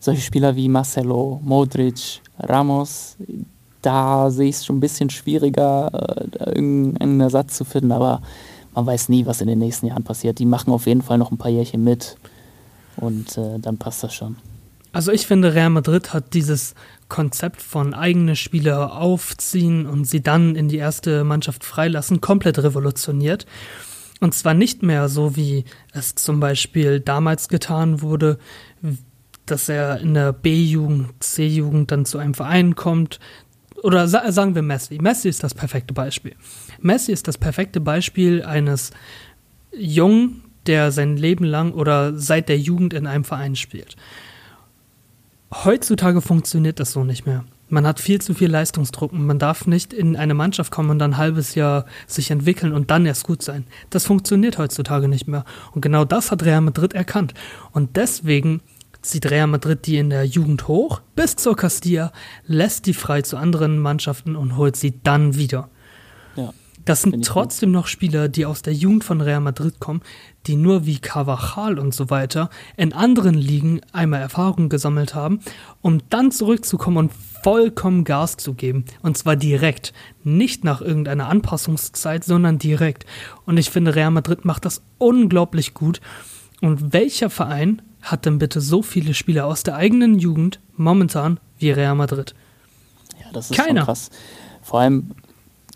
solche 0.00 0.20
Spieler 0.20 0.56
wie 0.56 0.68
Marcelo, 0.68 1.40
Modric, 1.44 2.20
Ramos, 2.38 3.16
da 3.82 4.30
sehe 4.30 4.48
ich 4.48 4.56
es 4.56 4.66
schon 4.66 4.78
ein 4.78 4.80
bisschen 4.80 5.10
schwieriger, 5.10 5.90
äh, 6.40 6.50
irgendeinen 6.50 7.20
Ersatz 7.20 7.56
zu 7.56 7.64
finden, 7.64 7.92
aber 7.92 8.20
man 8.74 8.86
weiß 8.86 9.08
nie, 9.08 9.26
was 9.26 9.40
in 9.40 9.48
den 9.48 9.58
nächsten 9.58 9.86
Jahren 9.86 10.04
passiert. 10.04 10.38
Die 10.38 10.46
machen 10.46 10.72
auf 10.72 10.86
jeden 10.86 11.02
Fall 11.02 11.18
noch 11.18 11.30
ein 11.30 11.38
paar 11.38 11.50
Jährchen 11.50 11.84
mit 11.84 12.16
und 12.96 13.36
äh, 13.38 13.58
dann 13.58 13.78
passt 13.78 14.02
das 14.02 14.14
schon. 14.14 14.36
Also 14.98 15.12
ich 15.12 15.28
finde, 15.28 15.54
Real 15.54 15.70
Madrid 15.70 16.12
hat 16.12 16.34
dieses 16.34 16.74
Konzept 17.08 17.62
von 17.62 17.94
eigene 17.94 18.34
Spieler 18.34 18.96
aufziehen 18.98 19.86
und 19.86 20.06
sie 20.06 20.24
dann 20.24 20.56
in 20.56 20.66
die 20.66 20.78
erste 20.78 21.22
Mannschaft 21.22 21.62
freilassen 21.62 22.20
komplett 22.20 22.58
revolutioniert. 22.58 23.46
Und 24.18 24.34
zwar 24.34 24.54
nicht 24.54 24.82
mehr 24.82 25.08
so, 25.08 25.36
wie 25.36 25.66
es 25.92 26.16
zum 26.16 26.40
Beispiel 26.40 26.98
damals 26.98 27.48
getan 27.48 28.02
wurde, 28.02 28.38
dass 29.46 29.68
er 29.68 30.00
in 30.00 30.14
der 30.14 30.32
B-Jugend, 30.32 31.10
C-Jugend 31.22 31.92
dann 31.92 32.04
zu 32.04 32.18
einem 32.18 32.34
Verein 32.34 32.74
kommt. 32.74 33.20
Oder 33.84 34.08
sa 34.08 34.32
sagen 34.32 34.56
wir 34.56 34.62
Messi. 34.62 34.98
Messi 35.00 35.28
ist 35.28 35.44
das 35.44 35.54
perfekte 35.54 35.94
Beispiel. 35.94 36.34
Messi 36.80 37.12
ist 37.12 37.28
das 37.28 37.38
perfekte 37.38 37.80
Beispiel 37.80 38.42
eines 38.42 38.90
Jungen, 39.72 40.42
der 40.66 40.90
sein 40.90 41.16
Leben 41.16 41.44
lang 41.44 41.72
oder 41.72 42.18
seit 42.18 42.48
der 42.48 42.58
Jugend 42.58 42.94
in 42.94 43.06
einem 43.06 43.22
Verein 43.22 43.54
spielt. 43.54 43.94
Heutzutage 45.52 46.20
funktioniert 46.20 46.78
das 46.78 46.92
so 46.92 47.04
nicht 47.04 47.26
mehr. 47.26 47.44
Man 47.70 47.86
hat 47.86 48.00
viel 48.00 48.20
zu 48.20 48.34
viel 48.34 48.50
Leistungsdruck 48.50 49.12
und 49.12 49.26
man 49.26 49.38
darf 49.38 49.66
nicht 49.66 49.92
in 49.92 50.16
eine 50.16 50.34
Mannschaft 50.34 50.70
kommen 50.70 50.90
und 50.90 50.98
dann 50.98 51.12
ein 51.12 51.16
halbes 51.18 51.54
Jahr 51.54 51.84
sich 52.06 52.30
entwickeln 52.30 52.72
und 52.72 52.90
dann 52.90 53.04
erst 53.04 53.24
gut 53.24 53.42
sein. 53.42 53.66
Das 53.90 54.06
funktioniert 54.06 54.56
heutzutage 54.56 55.08
nicht 55.08 55.28
mehr. 55.28 55.44
Und 55.72 55.82
genau 55.82 56.06
das 56.06 56.30
hat 56.30 56.44
Real 56.44 56.62
Madrid 56.62 56.94
erkannt. 56.94 57.34
Und 57.72 57.96
deswegen 57.96 58.62
zieht 59.02 59.30
Real 59.30 59.46
Madrid 59.46 59.86
die 59.86 59.98
in 59.98 60.10
der 60.10 60.24
Jugend 60.24 60.66
hoch 60.66 61.02
bis 61.14 61.36
zur 61.36 61.56
Castilla, 61.56 62.12
lässt 62.46 62.86
die 62.86 62.94
frei 62.94 63.22
zu 63.22 63.36
anderen 63.36 63.78
Mannschaften 63.78 64.34
und 64.34 64.56
holt 64.56 64.76
sie 64.76 65.00
dann 65.02 65.36
wieder. 65.36 65.68
Das 66.88 67.02
sind 67.02 67.22
trotzdem 67.22 67.70
noch 67.70 67.86
Spieler, 67.86 68.30
die 68.30 68.46
aus 68.46 68.62
der 68.62 68.72
Jugend 68.72 69.04
von 69.04 69.20
Real 69.20 69.42
Madrid 69.42 69.78
kommen, 69.78 70.00
die 70.46 70.56
nur 70.56 70.86
wie 70.86 70.98
Carvajal 70.98 71.78
und 71.78 71.92
so 71.92 72.08
weiter 72.08 72.48
in 72.78 72.94
anderen 72.94 73.34
Ligen 73.34 73.82
einmal 73.92 74.22
Erfahrung 74.22 74.70
gesammelt 74.70 75.14
haben, 75.14 75.40
um 75.82 76.00
dann 76.08 76.30
zurückzukommen 76.30 76.96
und 76.96 77.12
vollkommen 77.42 78.04
Gas 78.04 78.38
zu 78.38 78.54
geben. 78.54 78.86
Und 79.02 79.18
zwar 79.18 79.36
direkt. 79.36 79.92
Nicht 80.24 80.64
nach 80.64 80.80
irgendeiner 80.80 81.28
Anpassungszeit, 81.28 82.24
sondern 82.24 82.58
direkt. 82.58 83.04
Und 83.44 83.58
ich 83.58 83.68
finde, 83.68 83.94
Real 83.94 84.10
Madrid 84.10 84.46
macht 84.46 84.64
das 84.64 84.80
unglaublich 84.96 85.74
gut. 85.74 86.00
Und 86.62 86.94
welcher 86.94 87.28
Verein 87.28 87.82
hat 88.00 88.24
denn 88.24 88.38
bitte 88.38 88.62
so 88.62 88.80
viele 88.80 89.12
Spieler 89.12 89.44
aus 89.44 89.62
der 89.62 89.76
eigenen 89.76 90.18
Jugend 90.18 90.58
momentan 90.74 91.38
wie 91.58 91.70
Real 91.70 91.96
Madrid? 91.96 92.34
Ja, 93.20 93.26
das 93.34 93.50
ist 93.50 93.58
Keiner. 93.58 93.84
krass. 93.84 94.08
Vor 94.62 94.80
allem, 94.80 95.10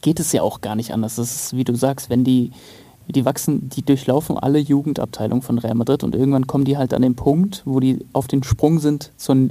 geht 0.03 0.21
es 0.21 0.33
ja 0.33 0.43
auch 0.43 0.61
gar 0.61 0.77
nicht 0.77 0.93
anders. 0.93 1.17
Das 1.17 1.35
ist, 1.35 1.57
wie 1.57 1.65
du 1.65 1.75
sagst, 1.75 2.11
wenn 2.11 2.25
die, 2.25 2.51
die 3.09 3.25
wachsen, 3.25 3.71
die 3.71 3.83
durchlaufen 3.83 4.37
alle 4.37 4.59
Jugendabteilungen 4.59 5.43
von 5.43 5.59
Real 5.59 5.75
Madrid 5.75 6.05
und 6.05 6.15
irgendwann 6.15 6.47
kommen 6.47 6.65
die 6.65 6.77
halt 6.77 6.93
an 6.93 7.03
den 7.03 7.15
Punkt, 7.15 7.62
wo 7.65 7.81
die 7.81 8.05
auf 8.12 8.27
den 8.27 8.43
Sprung 8.43 8.79
sind 8.79 9.12
zur, 9.17 9.49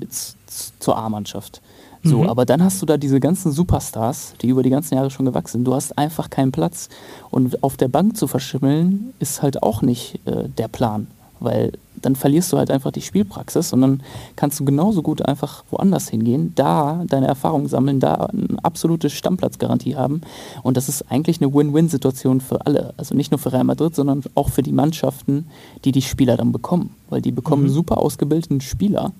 zur 0.79 0.97
A-Mannschaft. 0.97 1.61
So, 2.03 2.23
mhm. 2.23 2.29
aber 2.29 2.45
dann 2.45 2.63
hast 2.63 2.81
du 2.81 2.85
da 2.85 2.97
diese 2.97 3.19
ganzen 3.19 3.51
Superstars, 3.51 4.33
die 4.41 4.47
über 4.47 4.63
die 4.63 4.71
ganzen 4.71 4.95
Jahre 4.95 5.11
schon 5.11 5.25
gewachsen 5.25 5.59
sind. 5.59 5.65
Du 5.65 5.73
hast 5.75 5.97
einfach 5.97 6.29
keinen 6.31 6.51
Platz. 6.51 6.89
Und 7.29 7.63
auf 7.63 7.77
der 7.77 7.89
Bank 7.89 8.17
zu 8.17 8.27
verschimmeln, 8.27 9.13
ist 9.19 9.43
halt 9.43 9.61
auch 9.61 9.83
nicht 9.83 10.19
äh, 10.25 10.49
der 10.49 10.67
Plan. 10.67 11.07
Weil 11.39 11.73
dann 12.01 12.15
verlierst 12.15 12.51
du 12.51 12.57
halt 12.57 12.71
einfach 12.71 12.91
die 12.91 13.01
Spielpraxis 13.01 13.73
und 13.73 13.81
dann 13.81 14.03
kannst 14.35 14.59
du 14.59 14.65
genauso 14.65 15.01
gut 15.01 15.25
einfach 15.25 15.63
woanders 15.69 16.09
hingehen, 16.09 16.53
da 16.55 17.03
deine 17.07 17.27
Erfahrung 17.27 17.67
sammeln, 17.67 17.99
da 17.99 18.13
eine 18.25 18.57
absolute 18.63 19.09
Stammplatzgarantie 19.09 19.95
haben. 19.95 20.21
Und 20.63 20.77
das 20.77 20.89
ist 20.89 21.11
eigentlich 21.11 21.41
eine 21.41 21.53
Win-Win-Situation 21.53 22.41
für 22.41 22.65
alle. 22.65 22.93
Also 22.97 23.15
nicht 23.15 23.31
nur 23.31 23.39
für 23.39 23.53
Real 23.53 23.63
Madrid, 23.63 23.95
sondern 23.95 24.23
auch 24.35 24.49
für 24.49 24.63
die 24.63 24.71
Mannschaften, 24.71 25.47
die 25.85 25.91
die 25.91 26.01
Spieler 26.01 26.37
dann 26.37 26.51
bekommen. 26.51 26.95
Weil 27.09 27.21
die 27.21 27.31
bekommen 27.31 27.63
mhm. 27.63 27.69
super 27.69 27.97
ausgebildeten 27.97 28.61
Spieler, 28.61 29.11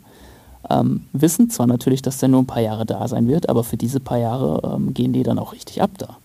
ähm, 0.70 1.06
wissen 1.14 1.50
zwar 1.50 1.68
natürlich, 1.68 2.02
dass 2.02 2.20
der 2.20 2.30
nur 2.30 2.42
ein 2.42 2.48
paar 2.48 2.62
Jahre 2.62 2.86
da 2.86 3.08
sein 3.08 3.28
wird, 3.28 3.50
aber 3.50 3.64
für 3.64 3.78
diese 3.78 4.00
paar 4.00 4.20
Jahre 4.20 4.76
ähm, 4.76 4.94
gehen 4.94 5.14
die 5.14 5.24
dann 5.24 5.40
auch 5.40 5.54
richtig 5.54 5.82
ab 5.82 5.92
da. 5.98 6.18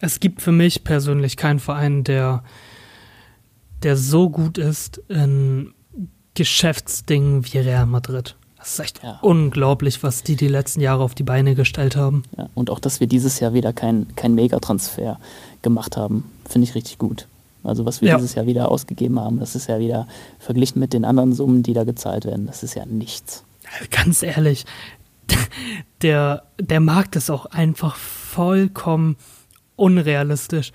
Es 0.00 0.20
gibt 0.20 0.42
für 0.42 0.52
mich 0.52 0.84
persönlich 0.84 1.36
keinen 1.36 1.58
Verein, 1.58 2.04
der 2.04 2.42
der 3.82 3.96
so 3.96 4.28
gut 4.30 4.58
ist 4.58 4.98
in 5.08 5.72
Geschäftsdingen 6.38 7.44
wie 7.44 7.58
Real 7.58 7.84
Madrid. 7.84 8.36
Das 8.58 8.74
ist 8.74 8.78
echt 8.78 9.02
ja. 9.02 9.18
unglaublich, 9.22 10.04
was 10.04 10.22
die 10.22 10.36
die 10.36 10.46
letzten 10.46 10.80
Jahre 10.80 11.02
auf 11.02 11.16
die 11.16 11.24
Beine 11.24 11.56
gestellt 11.56 11.96
haben. 11.96 12.22
Ja, 12.36 12.48
und 12.54 12.70
auch, 12.70 12.78
dass 12.78 13.00
wir 13.00 13.08
dieses 13.08 13.40
Jahr 13.40 13.54
wieder 13.54 13.72
keinen 13.72 14.14
kein 14.14 14.36
Megatransfer 14.36 15.18
gemacht 15.62 15.96
haben, 15.96 16.30
finde 16.48 16.68
ich 16.68 16.76
richtig 16.76 16.98
gut. 16.98 17.26
Also 17.64 17.84
was 17.86 18.02
wir 18.02 18.10
ja. 18.10 18.16
dieses 18.16 18.36
Jahr 18.36 18.46
wieder 18.46 18.70
ausgegeben 18.70 19.18
haben, 19.18 19.40
das 19.40 19.56
ist 19.56 19.68
ja 19.68 19.80
wieder 19.80 20.06
verglichen 20.38 20.78
mit 20.78 20.92
den 20.92 21.04
anderen 21.04 21.32
Summen, 21.32 21.64
die 21.64 21.72
da 21.72 21.82
gezahlt 21.82 22.24
werden, 22.24 22.46
das 22.46 22.62
ist 22.62 22.74
ja 22.74 22.86
nichts. 22.86 23.42
Ganz 23.90 24.22
ehrlich, 24.22 24.64
der, 26.02 26.44
der 26.60 26.80
Markt 26.80 27.16
ist 27.16 27.30
auch 27.30 27.46
einfach 27.46 27.96
vollkommen 27.96 29.16
unrealistisch 29.74 30.72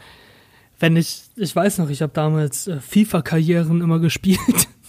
wenn 0.84 0.97
ich, 0.97 1.21
ich 1.38 1.56
weiß 1.56 1.78
noch, 1.78 1.89
ich 1.89 2.02
habe 2.02 2.12
damals 2.13 2.67
äh, 2.67 2.82
FIFA-Karrieren 2.82 3.80
immer 3.80 3.99
gespielt. 3.99 4.39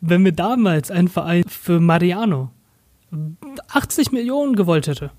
wenn 0.00 0.22
mir 0.22 0.32
damals 0.32 0.90
ein 0.90 1.08
Verein 1.08 1.44
für 1.48 1.80
Mariano 1.80 2.50
80 3.68 4.12
Millionen 4.12 4.56
gewollt 4.56 4.86
hätte. 4.86 5.10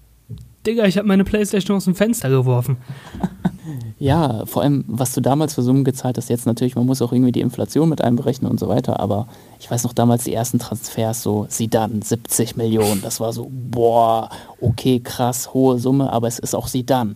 Digga, 0.66 0.86
ich 0.86 0.98
habe 0.98 1.08
meine 1.08 1.24
Playstation 1.24 1.78
aus 1.78 1.86
dem 1.86 1.96
Fenster 1.96 2.30
geworfen. 2.30 2.78
Ja, 3.98 4.46
vor 4.46 4.62
allem, 4.62 4.84
was 4.88 5.14
du 5.14 5.22
damals 5.22 5.56
für 5.56 5.64
Summen 5.64 5.84
gezahlt 5.84 6.18
hast, 6.18 6.30
jetzt 6.30 6.46
natürlich, 6.46 6.76
man 6.76 6.86
muss 6.86 7.02
auch 7.02 7.12
irgendwie 7.12 7.32
die 7.32 7.42
Inflation 7.42 7.90
mit 7.90 8.02
einberechnen 8.02 8.52
und 8.52 8.60
so 8.60 8.68
weiter, 8.68 9.00
aber 9.00 9.28
ich 9.60 9.72
weiß 9.72 9.84
noch 9.86 9.94
damals 9.94 10.26
die 10.26 10.34
ersten 10.34 10.60
Transfers, 10.60 11.24
so 11.24 11.48
Sidan, 11.50 12.02
70 12.02 12.58
Millionen, 12.58 13.02
das 13.02 13.20
war 13.20 13.34
so, 13.34 13.50
boah, 13.50 14.30
okay, 14.62 15.00
krass, 15.00 15.54
hohe 15.54 15.80
Summe, 15.80 16.12
aber 16.12 16.28
es 16.28 16.38
ist 16.38 16.54
auch 16.54 16.68
Sidan. 16.68 17.16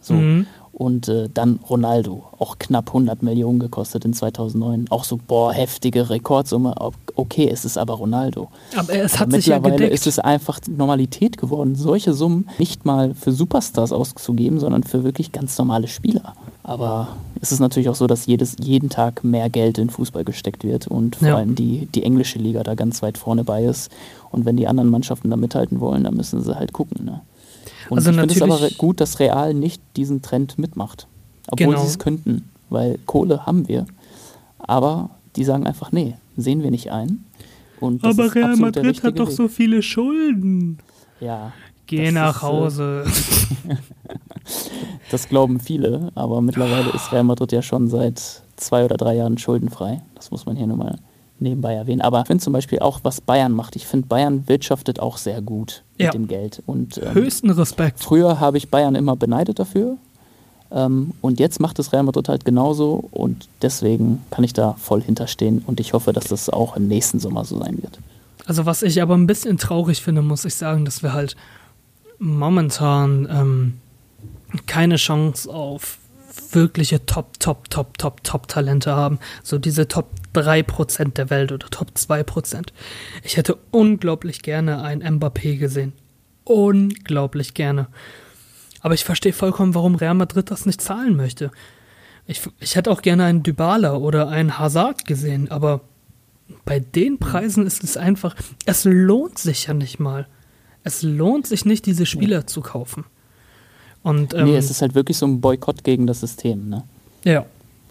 So. 0.00 0.14
Mhm. 0.14 0.46
Und 0.80 1.08
äh, 1.08 1.28
dann 1.32 1.60
Ronaldo, 1.68 2.24
auch 2.38 2.58
knapp 2.58 2.88
100 2.88 3.22
Millionen 3.22 3.58
gekostet 3.58 4.06
in 4.06 4.14
2009. 4.14 4.86
Auch 4.88 5.04
so, 5.04 5.18
boah, 5.18 5.52
heftige 5.52 6.08
Rekordsumme. 6.08 6.74
Okay, 7.16 7.50
es 7.52 7.66
ist 7.66 7.76
aber 7.76 7.92
Ronaldo. 7.92 8.48
Aber 8.74 8.94
es 8.94 9.20
hat 9.20 9.28
aber 9.28 9.32
sich 9.32 9.48
mittlerweile 9.48 9.74
ja 9.74 9.76
gedeckt. 9.76 9.92
ist 9.92 10.06
es 10.06 10.18
einfach 10.18 10.58
Normalität 10.74 11.36
geworden, 11.36 11.74
solche 11.74 12.14
Summen 12.14 12.48
nicht 12.58 12.86
mal 12.86 13.12
für 13.12 13.30
Superstars 13.30 13.92
auszugeben, 13.92 14.58
sondern 14.58 14.82
für 14.82 15.04
wirklich 15.04 15.32
ganz 15.32 15.58
normale 15.58 15.86
Spieler. 15.86 16.32
Aber 16.62 17.08
es 17.42 17.52
ist 17.52 17.60
natürlich 17.60 17.90
auch 17.90 17.94
so, 17.94 18.06
dass 18.06 18.24
jedes, 18.24 18.56
jeden 18.58 18.88
Tag 18.88 19.22
mehr 19.22 19.50
Geld 19.50 19.76
in 19.76 19.90
Fußball 19.90 20.24
gesteckt 20.24 20.64
wird 20.64 20.86
und 20.86 21.16
vor 21.16 21.28
ja. 21.28 21.36
allem 21.36 21.56
die, 21.56 21.88
die 21.94 22.04
englische 22.04 22.38
Liga 22.38 22.62
da 22.62 22.74
ganz 22.74 23.02
weit 23.02 23.18
vorne 23.18 23.44
bei 23.44 23.64
ist. 23.64 23.92
Und 24.30 24.46
wenn 24.46 24.56
die 24.56 24.66
anderen 24.66 24.88
Mannschaften 24.88 25.28
da 25.28 25.36
mithalten 25.36 25.80
wollen, 25.80 26.04
dann 26.04 26.16
müssen 26.16 26.42
sie 26.42 26.56
halt 26.56 26.72
gucken. 26.72 27.04
Ne? 27.04 27.20
Und 27.90 27.98
also 27.98 28.10
ich 28.10 28.16
finde 28.16 28.34
es 28.34 28.42
aber 28.42 28.70
gut, 28.78 29.00
dass 29.00 29.18
Real 29.18 29.52
nicht 29.52 29.82
diesen 29.96 30.22
Trend 30.22 30.58
mitmacht. 30.58 31.06
Obwohl 31.48 31.68
genau. 31.68 31.80
sie 31.80 31.88
es 31.88 31.98
könnten, 31.98 32.48
weil 32.68 32.98
Kohle 33.06 33.46
haben 33.46 33.66
wir. 33.68 33.86
Aber 34.58 35.10
die 35.36 35.44
sagen 35.44 35.66
einfach, 35.66 35.92
nee, 35.92 36.14
sehen 36.36 36.62
wir 36.62 36.70
nicht 36.70 36.92
ein. 36.92 37.24
Und 37.80 38.04
aber 38.04 38.34
Real 38.34 38.56
Madrid 38.56 39.02
hat 39.02 39.18
doch 39.18 39.28
Weg. 39.28 39.36
so 39.36 39.48
viele 39.48 39.82
Schulden. 39.82 40.78
Ja. 41.20 41.52
Geh 41.86 42.12
nach 42.12 42.36
ist, 42.36 42.42
äh, 42.42 42.46
Hause. 42.46 43.04
das 45.10 45.28
glauben 45.28 45.58
viele, 45.58 46.12
aber 46.14 46.40
mittlerweile 46.40 46.90
ist 46.90 47.10
Real 47.10 47.24
Madrid 47.24 47.50
ja 47.52 47.62
schon 47.62 47.88
seit 47.88 48.42
zwei 48.56 48.84
oder 48.84 48.96
drei 48.96 49.16
Jahren 49.16 49.38
schuldenfrei. 49.38 50.02
Das 50.14 50.30
muss 50.30 50.46
man 50.46 50.56
hier 50.56 50.66
nur 50.66 50.76
mal 50.76 50.98
nebenbei 51.40 51.74
erwähnen. 51.74 52.00
Aber 52.00 52.20
ich 52.20 52.26
finde 52.26 52.42
zum 52.42 52.52
Beispiel 52.52 52.80
auch, 52.80 53.00
was 53.02 53.20
Bayern 53.20 53.52
macht. 53.52 53.76
Ich 53.76 53.86
finde, 53.86 54.06
Bayern 54.06 54.48
wirtschaftet 54.48 55.00
auch 55.00 55.16
sehr 55.16 55.40
gut 55.42 55.82
ja. 55.98 56.06
mit 56.06 56.14
dem 56.14 56.28
Geld. 56.28 56.62
Und, 56.66 56.98
ähm, 56.98 57.14
Höchsten 57.14 57.50
Respekt. 57.50 58.00
Früher 58.00 58.40
habe 58.40 58.58
ich 58.58 58.70
Bayern 58.70 58.94
immer 58.94 59.16
beneidet 59.16 59.58
dafür. 59.58 59.96
Ähm, 60.70 61.12
und 61.20 61.40
jetzt 61.40 61.60
macht 61.60 61.78
es 61.78 61.92
Real 61.92 62.02
Madrid 62.02 62.28
halt 62.28 62.44
genauso. 62.44 63.08
Und 63.10 63.48
deswegen 63.62 64.22
kann 64.30 64.44
ich 64.44 64.52
da 64.52 64.74
voll 64.78 65.02
hinterstehen. 65.02 65.62
Und 65.66 65.80
ich 65.80 65.92
hoffe, 65.92 66.12
dass 66.12 66.24
das 66.24 66.48
auch 66.48 66.76
im 66.76 66.88
nächsten 66.88 67.18
Sommer 67.18 67.44
so 67.44 67.58
sein 67.58 67.82
wird. 67.82 67.98
Also 68.46 68.66
was 68.66 68.82
ich 68.82 69.00
aber 69.00 69.16
ein 69.16 69.26
bisschen 69.26 69.58
traurig 69.58 70.02
finde, 70.02 70.22
muss 70.22 70.44
ich 70.44 70.54
sagen, 70.54 70.84
dass 70.84 71.02
wir 71.02 71.12
halt 71.12 71.36
momentan 72.18 73.28
ähm, 73.30 73.74
keine 74.66 74.96
Chance 74.96 75.52
auf 75.52 75.98
wirkliche 76.54 77.06
Top, 77.06 77.38
Top, 77.40 77.70
Top, 77.70 77.98
Top, 77.98 78.22
Top-Talente 78.24 78.94
haben. 78.94 79.18
So 79.42 79.58
diese 79.58 79.88
Top 79.88 80.10
3% 80.34 81.14
der 81.14 81.30
Welt 81.30 81.52
oder 81.52 81.68
Top 81.68 81.92
2%. 81.96 82.68
Ich 83.22 83.36
hätte 83.36 83.58
unglaublich 83.70 84.42
gerne 84.42 84.82
einen 84.82 85.18
Mbappé 85.18 85.58
gesehen. 85.58 85.92
Unglaublich 86.44 87.54
gerne. 87.54 87.88
Aber 88.80 88.94
ich 88.94 89.04
verstehe 89.04 89.32
vollkommen, 89.32 89.74
warum 89.74 89.94
Real 89.94 90.14
Madrid 90.14 90.50
das 90.50 90.66
nicht 90.66 90.80
zahlen 90.80 91.16
möchte. 91.16 91.50
Ich, 92.26 92.42
ich 92.60 92.76
hätte 92.76 92.90
auch 92.90 93.02
gerne 93.02 93.24
einen 93.24 93.42
Dybala 93.42 93.94
oder 93.96 94.28
einen 94.28 94.58
Hazard 94.58 95.04
gesehen, 95.04 95.50
aber 95.50 95.82
bei 96.64 96.80
den 96.80 97.18
Preisen 97.18 97.66
ist 97.66 97.84
es 97.84 97.96
einfach, 97.96 98.34
es 98.66 98.84
lohnt 98.84 99.38
sich 99.38 99.66
ja 99.66 99.74
nicht 99.74 100.00
mal. 100.00 100.26
Es 100.82 101.02
lohnt 101.02 101.46
sich 101.46 101.64
nicht, 101.64 101.86
diese 101.86 102.06
Spieler 102.06 102.46
zu 102.46 102.62
kaufen. 102.62 103.04
Und, 104.02 104.34
ähm, 104.34 104.46
nee, 104.46 104.56
es 104.56 104.70
ist 104.70 104.82
halt 104.82 104.94
wirklich 104.94 105.18
so 105.18 105.26
ein 105.26 105.40
Boykott 105.40 105.84
gegen 105.84 106.06
das 106.06 106.20
System, 106.20 106.68
ne? 106.68 106.84
Ja. 107.24 107.44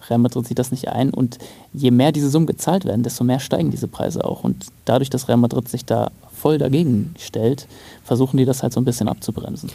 Real 0.10 0.20
Madrid 0.20 0.48
sieht 0.48 0.58
das 0.58 0.72
nicht 0.72 0.88
ein 0.88 1.12
und 1.12 1.38
je 1.74 1.92
mehr 1.92 2.12
diese 2.12 2.30
Summen 2.30 2.48
gezahlt 2.48 2.86
werden, 2.86 3.04
desto 3.04 3.24
mehr 3.24 3.40
steigen 3.40 3.70
diese 3.70 3.88
Preise 3.88 4.24
auch. 4.24 4.44
Und 4.44 4.68
dadurch, 4.86 5.10
dass 5.10 5.28
Real 5.28 5.38
Madrid 5.38 5.68
sich 5.68 5.86
da 5.86 6.12
voll 6.34 6.58
dagegen 6.58 7.14
stellt, 7.20 7.68
versuchen 8.04 8.38
die 8.38 8.46
das 8.46 8.64
halt 8.64 8.74
so 8.74 8.80
ein 8.82 8.86
bisschen 8.86 9.08
abzubremsen. 9.08 9.70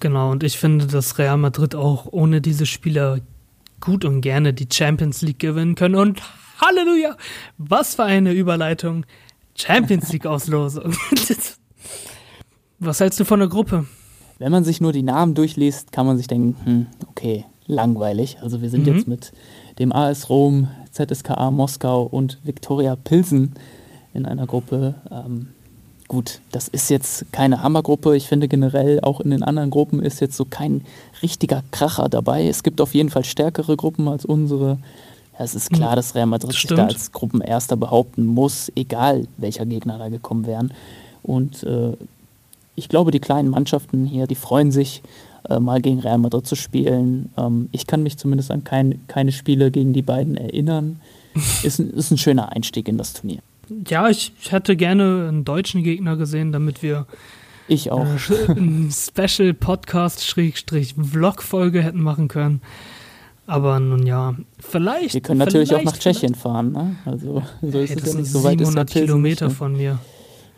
Genau, 0.00 0.32
und 0.32 0.42
ich 0.42 0.58
finde, 0.58 0.86
dass 0.86 1.18
Real 1.18 1.38
Madrid 1.38 1.74
auch 1.74 2.06
ohne 2.10 2.40
diese 2.40 2.66
Spieler 2.66 3.20
gut 3.80 4.04
und 4.04 4.20
gerne 4.20 4.52
die 4.52 4.68
Champions 4.70 5.22
League 5.22 5.38
gewinnen 5.38 5.76
können. 5.76 5.94
Und 5.94 6.20
Halleluja! 6.60 7.16
Was 7.58 7.94
für 7.94 8.04
eine 8.04 8.32
Überleitung! 8.32 9.06
Champions 9.56 10.12
League-Auslosung. 10.12 10.94
Was 12.80 13.00
hältst 13.00 13.20
du 13.20 13.24
von 13.24 13.38
der 13.38 13.48
Gruppe? 13.48 13.86
Wenn 14.38 14.52
man 14.52 14.64
sich 14.64 14.80
nur 14.80 14.92
die 14.92 15.02
Namen 15.02 15.34
durchliest, 15.34 15.92
kann 15.92 16.06
man 16.06 16.16
sich 16.16 16.26
denken, 16.26 16.56
hm, 16.64 16.86
okay, 17.08 17.44
langweilig. 17.66 18.38
Also 18.42 18.62
wir 18.62 18.70
sind 18.70 18.86
mhm. 18.86 18.94
jetzt 18.94 19.08
mit 19.08 19.32
dem 19.78 19.92
AS 19.92 20.28
Rom, 20.28 20.68
ZSKA 20.90 21.50
Moskau 21.50 22.02
und 22.02 22.38
Viktoria 22.44 22.96
Pilsen 22.96 23.54
in 24.12 24.26
einer 24.26 24.46
Gruppe. 24.46 24.94
Ähm, 25.10 25.48
gut, 26.08 26.40
das 26.52 26.68
ist 26.68 26.90
jetzt 26.90 27.32
keine 27.32 27.62
Hammergruppe. 27.62 28.16
Ich 28.16 28.28
finde 28.28 28.48
generell 28.48 29.00
auch 29.00 29.20
in 29.20 29.30
den 29.30 29.42
anderen 29.42 29.70
Gruppen 29.70 30.02
ist 30.02 30.20
jetzt 30.20 30.36
so 30.36 30.44
kein 30.44 30.82
richtiger 31.22 31.62
Kracher 31.70 32.08
dabei. 32.08 32.46
Es 32.46 32.62
gibt 32.62 32.80
auf 32.80 32.94
jeden 32.94 33.10
Fall 33.10 33.24
stärkere 33.24 33.76
Gruppen 33.76 34.08
als 34.08 34.24
unsere. 34.24 34.78
Ja, 35.36 35.44
es 35.44 35.54
ist 35.56 35.70
klar, 35.70 35.92
mhm. 35.92 35.96
dass 35.96 36.14
Real 36.14 36.26
Madrid 36.26 36.52
sich 36.52 36.66
da 36.66 36.86
als 36.86 37.10
Gruppenerster 37.10 37.76
behaupten 37.76 38.24
muss, 38.24 38.70
egal 38.76 39.26
welcher 39.36 39.66
Gegner 39.66 39.98
da 39.98 40.08
gekommen 40.08 40.46
wären. 40.46 40.72
Und 41.24 41.64
äh, 41.64 41.94
ich 42.76 42.88
glaube, 42.88 43.10
die 43.10 43.20
kleinen 43.20 43.50
Mannschaften 43.50 44.06
hier, 44.06 44.26
die 44.26 44.34
freuen 44.34 44.72
sich, 44.72 45.02
äh, 45.48 45.60
mal 45.60 45.80
gegen 45.80 46.00
Real 46.00 46.18
Madrid 46.18 46.46
zu 46.46 46.56
spielen. 46.56 47.30
Ähm, 47.36 47.68
ich 47.72 47.86
kann 47.86 48.02
mich 48.02 48.16
zumindest 48.16 48.50
an 48.50 48.64
kein, 48.64 49.06
keine 49.08 49.32
Spiele 49.32 49.70
gegen 49.70 49.92
die 49.92 50.02
beiden 50.02 50.36
erinnern. 50.36 51.00
Ist 51.64 51.80
ein, 51.80 51.90
ist 51.90 52.12
ein 52.12 52.18
schöner 52.18 52.52
Einstieg 52.52 52.86
in 52.86 52.96
das 52.96 53.12
Turnier. 53.12 53.40
Ja, 53.88 54.08
ich, 54.08 54.30
hätte 54.50 54.76
gerne 54.76 55.26
einen 55.28 55.44
deutschen 55.44 55.82
Gegner 55.82 56.16
gesehen, 56.16 56.52
damit 56.52 56.80
wir 56.82 57.06
ich 57.66 57.90
auch. 57.90 58.06
Äh, 58.30 58.52
ein 58.52 58.88
Special 58.92 59.52
Podcast-Vlog-Folge 59.52 61.82
hätten 61.82 62.00
machen 62.00 62.28
können. 62.28 62.62
Aber 63.46 63.78
nun 63.80 64.06
ja, 64.06 64.36
vielleicht. 64.60 65.14
Wir 65.14 65.22
können 65.22 65.40
natürlich 65.40 65.74
auch 65.74 65.82
nach 65.82 65.98
Tschechien 65.98 66.36
fahren, 66.36 66.70
ne? 66.72 66.94
Also, 67.04 67.42
so 67.60 67.80
ist 67.80 67.90
hey, 67.90 67.98
es 68.00 68.12
ja 68.12 68.20
nicht 68.20 68.30
so 68.30 68.44
weit. 68.44 68.58
700 68.58 68.90
Kilometer 68.90 69.46
nicht, 69.46 69.52
ne? 69.52 69.58
von 69.58 69.76
mir. 69.76 69.98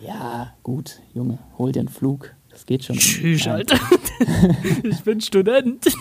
Ja, 0.00 0.52
gut, 0.62 1.00
Junge, 1.14 1.38
hol 1.58 1.72
dir 1.72 1.80
einen 1.80 1.88
Flug. 1.88 2.32
Das 2.50 2.64
geht 2.64 2.84
schon. 2.84 2.96
Tschüss, 2.96 3.46
Alter. 3.46 3.78
ich 4.82 5.02
bin 5.02 5.20
Student. 5.20 5.84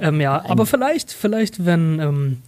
ähm, 0.00 0.20
ja, 0.20 0.44
aber 0.46 0.66
vielleicht, 0.66 1.10
vielleicht, 1.10 1.64
wenn, 1.64 1.98
ähm, 2.00 2.42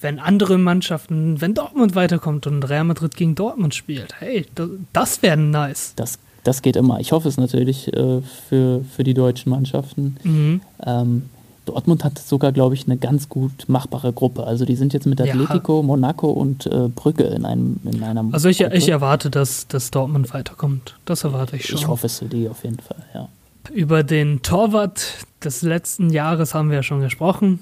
wenn 0.00 0.18
andere 0.18 0.58
Mannschaften, 0.58 1.40
wenn 1.40 1.54
Dortmund 1.54 1.94
weiterkommt 1.94 2.48
und 2.48 2.64
Real 2.64 2.84
Madrid 2.84 3.16
gegen 3.16 3.36
Dortmund 3.36 3.74
spielt, 3.74 4.20
hey, 4.20 4.46
das, 4.56 4.68
das 4.92 5.22
wäre 5.22 5.36
nice. 5.36 5.92
Das, 5.94 6.18
das 6.42 6.62
geht 6.62 6.74
immer. 6.74 6.98
Ich 6.98 7.12
hoffe 7.12 7.28
es 7.28 7.36
natürlich 7.36 7.92
äh, 7.94 8.20
für, 8.48 8.84
für 8.84 9.04
die 9.04 9.14
deutschen 9.14 9.50
Mannschaften. 9.50 10.16
Mhm. 10.24 10.60
Ähm, 10.84 11.30
Dortmund 11.64 12.02
hat 12.02 12.18
sogar, 12.18 12.52
glaube 12.52 12.74
ich, 12.74 12.86
eine 12.86 12.96
ganz 12.96 13.28
gut 13.28 13.68
machbare 13.68 14.12
Gruppe. 14.12 14.44
Also 14.44 14.64
die 14.64 14.74
sind 14.74 14.92
jetzt 14.92 15.06
mit 15.06 15.20
Atletico, 15.20 15.80
ja. 15.80 15.86
Monaco 15.86 16.30
und 16.30 16.66
äh, 16.66 16.88
Brügge 16.88 17.24
in 17.24 17.44
einem 17.44 17.78
in 17.84 18.02
einer 18.02 18.24
Also 18.32 18.48
ich, 18.48 18.60
ich 18.60 18.88
erwarte, 18.88 19.30
dass, 19.30 19.68
dass 19.68 19.90
Dortmund 19.90 20.32
weiterkommt. 20.34 20.96
Das 21.04 21.24
erwarte 21.24 21.56
ich 21.56 21.66
schon. 21.66 21.78
Ich 21.78 21.86
hoffe 21.86 22.06
es 22.06 22.18
für 22.18 22.24
die 22.26 22.48
auf 22.48 22.64
jeden 22.64 22.78
Fall, 22.80 23.04
ja. 23.14 23.28
Über 23.72 24.02
den 24.02 24.42
Torwart 24.42 25.24
des 25.44 25.62
letzten 25.62 26.10
Jahres 26.10 26.54
haben 26.54 26.68
wir 26.68 26.76
ja 26.76 26.82
schon 26.82 27.00
gesprochen. 27.00 27.60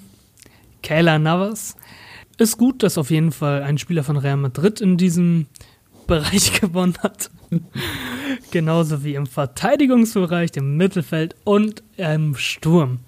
Kayla 0.82 1.18
Navas. 1.18 1.76
Ist 2.38 2.56
gut, 2.56 2.82
dass 2.82 2.96
auf 2.96 3.10
jeden 3.10 3.32
Fall 3.32 3.62
ein 3.62 3.76
Spieler 3.76 4.02
von 4.02 4.16
Real 4.16 4.38
Madrid 4.38 4.80
in 4.80 4.96
diesem 4.96 5.46
Bereich 6.06 6.58
gewonnen 6.58 6.96
hat. 7.02 7.30
Genauso 8.50 9.04
wie 9.04 9.14
im 9.14 9.26
Verteidigungsbereich, 9.26 10.52
im 10.54 10.78
Mittelfeld 10.78 11.36
und 11.44 11.82
im 11.98 12.34
Sturm. 12.36 13.00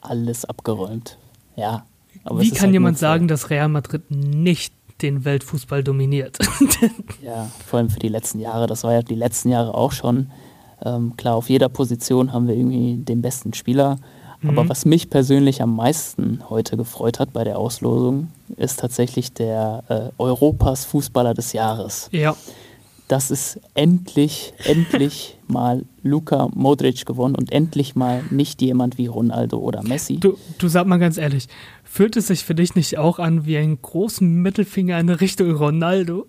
Alles 0.00 0.44
abgeräumt. 0.44 1.18
Ja. 1.56 1.84
wie 2.32 2.50
kann 2.50 2.60
halt 2.66 2.72
jemand 2.72 2.98
sagen, 2.98 3.28
dass 3.28 3.50
Real 3.50 3.68
Madrid 3.68 4.10
nicht 4.10 4.72
den 5.02 5.24
Weltfußball 5.24 5.82
dominiert? 5.82 6.38
ja, 7.22 7.50
vor 7.66 7.78
allem 7.78 7.90
für 7.90 7.98
die 7.98 8.08
letzten 8.08 8.40
Jahre. 8.40 8.66
Das 8.66 8.84
war 8.84 8.92
ja 8.92 9.02
die 9.02 9.14
letzten 9.14 9.50
Jahre 9.50 9.74
auch 9.74 9.92
schon. 9.92 10.30
Ähm, 10.82 11.16
klar, 11.16 11.34
auf 11.36 11.48
jeder 11.48 11.68
Position 11.68 12.32
haben 12.32 12.48
wir 12.48 12.54
irgendwie 12.54 12.96
den 12.96 13.22
besten 13.22 13.52
Spieler. 13.54 13.98
Aber 14.42 14.64
mhm. 14.64 14.68
was 14.70 14.86
mich 14.86 15.10
persönlich 15.10 15.60
am 15.60 15.76
meisten 15.76 16.42
heute 16.48 16.78
gefreut 16.78 17.18
hat 17.18 17.32
bei 17.32 17.44
der 17.44 17.58
Auslosung, 17.58 18.28
ist 18.56 18.80
tatsächlich 18.80 19.34
der 19.34 19.84
äh, 19.88 20.22
Europas 20.22 20.86
Fußballer 20.86 21.34
des 21.34 21.52
Jahres. 21.52 22.08
Ja. 22.10 22.34
Das 23.10 23.32
ist 23.32 23.58
endlich, 23.74 24.52
endlich 24.62 25.36
mal 25.48 25.84
Luka 26.04 26.48
Modric 26.54 27.04
gewonnen 27.04 27.34
und 27.34 27.50
endlich 27.50 27.96
mal 27.96 28.22
nicht 28.30 28.62
jemand 28.62 28.98
wie 28.98 29.08
Ronaldo 29.08 29.58
oder 29.58 29.82
Messi. 29.82 30.18
Du, 30.18 30.38
du 30.58 30.68
sag 30.68 30.86
mal 30.86 30.98
ganz 31.00 31.18
ehrlich, 31.18 31.48
fühlt 31.82 32.16
es 32.16 32.28
sich 32.28 32.44
für 32.44 32.54
dich 32.54 32.76
nicht 32.76 32.98
auch 32.98 33.18
an 33.18 33.46
wie 33.46 33.56
einen 33.56 33.82
großen 33.82 34.40
Mittelfinger 34.42 35.00
in 35.00 35.08
Richtung 35.08 35.50
Ronaldo? 35.56 36.24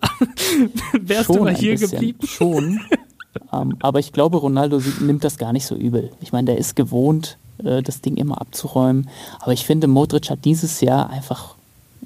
Wärst 1.00 1.26
schon 1.26 1.36
du 1.36 1.44
mal 1.44 1.54
hier 1.54 1.76
geblieben? 1.76 2.18
Schon. 2.26 2.80
ähm, 3.52 3.76
aber 3.80 4.00
ich 4.00 4.10
glaube, 4.10 4.38
Ronaldo 4.38 4.82
nimmt 4.98 5.22
das 5.22 5.38
gar 5.38 5.52
nicht 5.52 5.66
so 5.66 5.76
übel. 5.76 6.10
Ich 6.20 6.32
meine, 6.32 6.46
der 6.46 6.58
ist 6.58 6.74
gewohnt, 6.74 7.38
äh, 7.62 7.80
das 7.84 8.00
Ding 8.00 8.16
immer 8.16 8.40
abzuräumen. 8.40 9.08
Aber 9.38 9.52
ich 9.52 9.64
finde, 9.64 9.86
Modric 9.86 10.30
hat 10.30 10.44
dieses 10.44 10.80
Jahr 10.80 11.10
einfach 11.10 11.54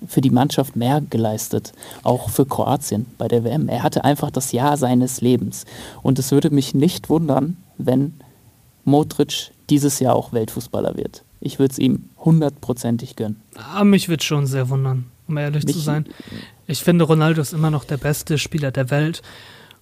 für 0.07 0.21
die 0.21 0.31
Mannschaft 0.31 0.77
mehr 0.77 1.03
geleistet, 1.09 1.73
auch 2.03 2.31
für 2.31 2.47
Kroatien 2.47 3.07
bei 3.19 3.29
der 3.29 3.45
WM. 3.45 3.69
Er 3.69 3.83
hatte 3.83 4.05
einfach 4.05 4.31
das 4.31 4.53
Jahr 4.53 4.77
seines 4.77 5.21
Lebens. 5.21 5.65
Und 6.03 6.19
es 6.19 6.31
würde 6.33 6.51
mich 6.51 6.75
nicht 6.75 7.09
wundern, 7.09 7.57
wenn 7.79 8.15
Modric 8.85 9.53
dieses 9.69 9.99
Jahr 10.01 10.15
auch 10.15 10.33
Weltfußballer 10.33 10.97
wird. 10.97 11.25
Ich 11.41 11.59
würde 11.59 11.73
es 11.73 11.79
ihm 11.79 12.09
hundertprozentig 12.19 13.17
gönnen. 13.17 13.41
Ah, 13.55 13.85
mich 13.85 14.09
würde 14.09 14.25
schon 14.25 14.47
sehr 14.47 14.69
wundern, 14.69 15.07
um 15.29 15.37
ehrlich 15.37 15.65
mich, 15.65 15.75
zu 15.75 15.81
sein. 15.81 16.07
Ich 16.67 16.83
finde, 16.83 17.05
Ronaldo 17.05 17.41
ist 17.41 17.53
immer 17.53 17.71
noch 17.71 17.85
der 17.85 17.99
beste 17.99 18.39
Spieler 18.39 18.71
der 18.71 18.91
Welt. 18.91 19.23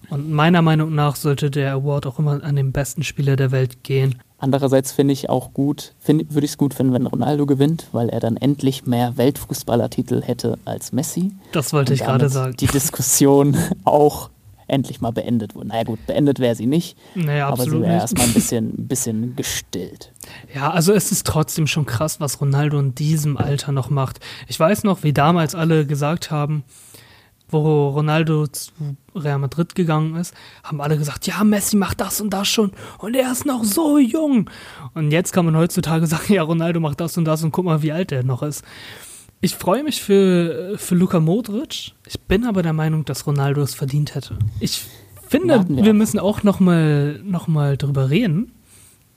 Und 0.09 0.31
meiner 0.31 0.61
Meinung 0.61 0.93
nach 0.93 1.15
sollte 1.15 1.49
der 1.49 1.73
Award 1.73 2.05
auch 2.05 2.19
immer 2.19 2.43
an 2.43 2.55
den 2.55 2.71
besten 2.71 3.03
Spieler 3.03 3.35
der 3.35 3.51
Welt 3.51 3.83
gehen. 3.83 4.21
Andererseits 4.37 4.91
finde 4.91 5.13
ich 5.13 5.29
auch 5.29 5.53
gut, 5.53 5.93
würde 6.05 6.45
ich 6.45 6.51
es 6.51 6.57
gut 6.57 6.73
finden, 6.73 6.93
wenn 6.93 7.07
Ronaldo 7.07 7.45
gewinnt, 7.45 7.87
weil 7.93 8.09
er 8.09 8.19
dann 8.19 8.35
endlich 8.35 8.85
mehr 8.85 9.17
Weltfußballertitel 9.17 10.21
hätte 10.21 10.57
als 10.65 10.91
Messi. 10.91 11.31
Das 11.53 11.71
wollte 11.71 11.93
ich 11.93 12.01
gerade 12.01 12.27
sagen. 12.29 12.55
Die 12.57 12.67
Diskussion 12.67 13.55
auch 13.85 14.29
endlich 14.67 14.99
mal 14.99 15.11
beendet 15.11 15.55
wurde. 15.55 15.67
Naja 15.67 15.83
gut, 15.83 16.05
beendet 16.07 16.39
wäre 16.39 16.55
sie 16.55 16.65
nicht, 16.65 16.97
naja, 17.13 17.47
aber 17.47 17.63
sie 17.63 17.81
wäre 17.81 17.93
erstmal 17.93 18.27
ein 18.27 18.33
bisschen, 18.35 18.69
ein 18.69 18.87
bisschen 18.87 19.35
gestillt. 19.35 20.11
Ja, 20.53 20.71
also 20.71 20.91
es 20.93 21.11
ist 21.11 21.25
trotzdem 21.27 21.67
schon 21.67 21.85
krass, 21.85 22.19
was 22.19 22.41
Ronaldo 22.41 22.79
in 22.79 22.95
diesem 22.95 23.37
Alter 23.37 23.71
noch 23.71 23.89
macht. 23.89 24.19
Ich 24.47 24.59
weiß 24.59 24.83
noch, 24.83 25.03
wie 25.03 25.13
damals 25.13 25.55
alle 25.55 25.85
gesagt 25.85 26.31
haben, 26.31 26.63
wo 27.49 27.89
Ronaldo 27.89 28.47
zu 28.47 28.71
Real 29.15 29.39
Madrid 29.39 29.75
gegangen 29.75 30.15
ist, 30.15 30.33
haben 30.63 30.81
alle 30.81 30.97
gesagt, 30.97 31.27
ja, 31.27 31.43
Messi 31.43 31.77
macht 31.77 32.01
das 32.01 32.21
und 32.21 32.31
das 32.31 32.47
schon 32.47 32.71
und 32.99 33.15
er 33.15 33.31
ist 33.31 33.45
noch 33.45 33.63
so 33.63 33.97
jung. 33.97 34.49
Und 34.93 35.11
jetzt 35.11 35.31
kann 35.31 35.45
man 35.45 35.55
heutzutage 35.55 36.07
sagen, 36.07 36.33
ja, 36.33 36.43
Ronaldo 36.43 36.79
macht 36.79 36.99
das 36.99 37.17
und 37.17 37.25
das 37.25 37.43
und 37.43 37.51
guck 37.51 37.65
mal, 37.65 37.81
wie 37.81 37.91
alt 37.91 38.11
er 38.11 38.23
noch 38.23 38.43
ist. 38.43 38.63
Ich 39.41 39.55
freue 39.55 39.83
mich 39.83 40.01
für, 40.01 40.75
für 40.77 40.95
Luka 40.95 41.19
Modric. 41.19 41.91
Ich 42.07 42.19
bin 42.21 42.45
aber 42.45 42.63
der 42.63 42.73
Meinung, 42.73 43.05
dass 43.05 43.27
Ronaldo 43.27 43.61
es 43.61 43.75
verdient 43.75 44.15
hätte. 44.15 44.39
Ich 44.59 44.83
finde, 45.27 45.65
wir, 45.67 45.85
wir 45.85 45.93
müssen 45.93 46.19
auch 46.19 46.43
noch 46.43 46.59
mal, 46.59 47.19
noch 47.23 47.47
mal 47.47 47.77
drüber 47.77 48.09
reden, 48.09 48.51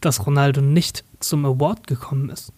dass 0.01 0.27
Ronaldo 0.27 0.61
nicht 0.61 1.05
zum 1.21 1.47
Award 1.47 1.87
gekommen 1.87 2.31
ist 2.31 2.53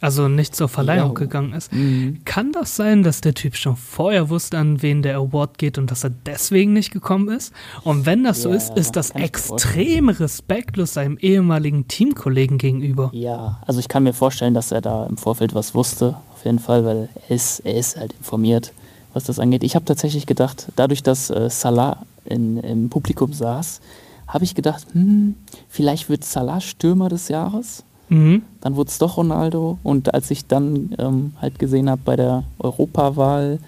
also 0.00 0.28
nicht 0.28 0.54
zur 0.54 0.68
Verleihung 0.68 1.08
ja. 1.08 1.14
gegangen 1.14 1.52
ist. 1.52 1.72
Mhm. 1.72 2.20
Kann 2.24 2.52
das 2.52 2.76
sein, 2.76 3.02
dass 3.02 3.20
der 3.20 3.34
Typ 3.34 3.56
schon 3.56 3.76
vorher 3.76 4.30
wusste, 4.30 4.58
an 4.58 4.80
wen 4.82 5.02
der 5.02 5.16
Award 5.16 5.58
geht 5.58 5.78
und 5.78 5.90
dass 5.90 6.04
er 6.04 6.10
deswegen 6.10 6.72
nicht 6.72 6.92
gekommen 6.92 7.28
ist? 7.28 7.52
Und 7.82 8.06
wenn 8.06 8.24
das 8.24 8.38
ja, 8.38 8.42
so 8.44 8.50
ist, 8.50 8.76
ist 8.76 8.96
das 8.96 9.10
extrem 9.10 10.08
respektlos 10.08 10.94
seinem 10.94 11.18
ehemaligen 11.18 11.88
Teamkollegen 11.88 12.58
gegenüber. 12.58 13.10
Ja, 13.12 13.60
also 13.66 13.80
ich 13.80 13.88
kann 13.88 14.04
mir 14.04 14.12
vorstellen, 14.12 14.54
dass 14.54 14.70
er 14.72 14.80
da 14.80 15.06
im 15.06 15.16
Vorfeld 15.16 15.54
was 15.54 15.74
wusste, 15.74 16.16
auf 16.32 16.44
jeden 16.44 16.60
Fall, 16.60 16.84
weil 16.84 17.08
er 17.28 17.34
ist, 17.34 17.60
er 17.60 17.74
ist 17.74 17.96
halt 17.96 18.12
informiert, 18.12 18.72
was 19.14 19.24
das 19.24 19.40
angeht. 19.40 19.64
Ich 19.64 19.74
habe 19.74 19.84
tatsächlich 19.84 20.26
gedacht, 20.26 20.68
dadurch, 20.76 21.02
dass 21.02 21.30
äh, 21.30 21.50
Salah 21.50 22.04
in, 22.24 22.58
im 22.58 22.88
Publikum 22.88 23.32
saß, 23.32 23.80
habe 24.28 24.44
ich 24.44 24.54
gedacht, 24.54 24.86
hm, 24.92 25.34
vielleicht 25.68 26.08
wird 26.08 26.24
Salah 26.24 26.60
Stürmer 26.60 27.08
des 27.08 27.28
Jahres. 27.28 27.82
Mhm. 28.08 28.42
Dann 28.60 28.76
wurde 28.76 28.90
es 28.90 28.98
doch 28.98 29.16
Ronaldo. 29.16 29.78
Und 29.82 30.14
als 30.14 30.30
ich 30.30 30.46
dann 30.46 30.94
ähm, 30.98 31.32
halt 31.40 31.58
gesehen 31.58 31.90
habe 31.90 32.02
bei 32.04 32.14
der 32.16 32.44
Europawahl, 32.58 33.58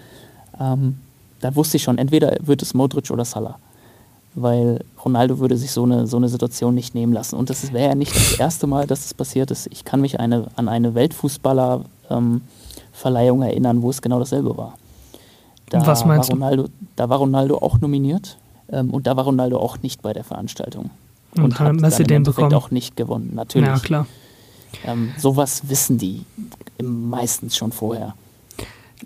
ähm, 0.59 0.97
da 1.39 1.55
wusste 1.55 1.77
ich 1.77 1.83
schon, 1.83 1.97
entweder 1.97 2.35
wird 2.41 2.61
es 2.61 2.73
Modric 2.73 3.09
oder 3.11 3.23
Salah. 3.25 3.57
Weil 4.33 4.79
Ronaldo 5.03 5.39
würde 5.39 5.57
sich 5.57 5.71
so 5.71 5.83
eine, 5.83 6.07
so 6.07 6.15
eine 6.17 6.29
Situation 6.29 6.73
nicht 6.73 6.95
nehmen 6.95 7.11
lassen. 7.13 7.35
Und 7.35 7.49
das 7.49 7.73
wäre 7.73 7.89
ja 7.89 7.95
nicht 7.95 8.15
das 8.15 8.39
erste 8.39 8.67
Mal, 8.67 8.87
dass 8.87 9.01
das 9.01 9.13
passiert 9.13 9.51
ist. 9.51 9.67
Ich 9.71 9.83
kann 9.83 9.99
mich 10.01 10.19
eine, 10.19 10.47
an 10.55 10.69
eine 10.69 10.95
Weltfußballer-Verleihung 10.95 13.41
ähm, 13.41 13.47
erinnern, 13.47 13.81
wo 13.81 13.89
es 13.89 14.01
genau 14.01 14.19
dasselbe 14.19 14.55
war. 14.57 14.75
Da 15.69 15.85
Was 15.85 16.05
meinst 16.05 16.29
war 16.29 16.35
Ronaldo, 16.35 16.63
du? 16.63 16.69
Da 16.95 17.09
war 17.09 17.17
Ronaldo 17.17 17.57
auch 17.57 17.79
nominiert 17.79 18.37
ähm, 18.71 18.91
und 18.91 19.07
da 19.07 19.17
war 19.17 19.25
Ronaldo 19.25 19.57
auch 19.57 19.81
nicht 19.81 20.01
bei 20.01 20.13
der 20.13 20.23
Veranstaltung. 20.23 20.89
Und, 21.35 21.43
und 21.43 21.59
hat 21.59 21.75
Messi 21.75 22.03
den 22.03 22.23
bekommen? 22.23 22.53
auch 22.53 22.71
nicht 22.71 22.97
gewonnen, 22.97 23.31
natürlich. 23.33 23.67
Ja, 23.67 23.79
klar. 23.79 24.07
Ähm, 24.85 25.13
sowas 25.17 25.69
wissen 25.69 25.97
die 25.97 26.25
meistens 26.81 27.57
schon 27.57 27.71
vorher. 27.71 28.15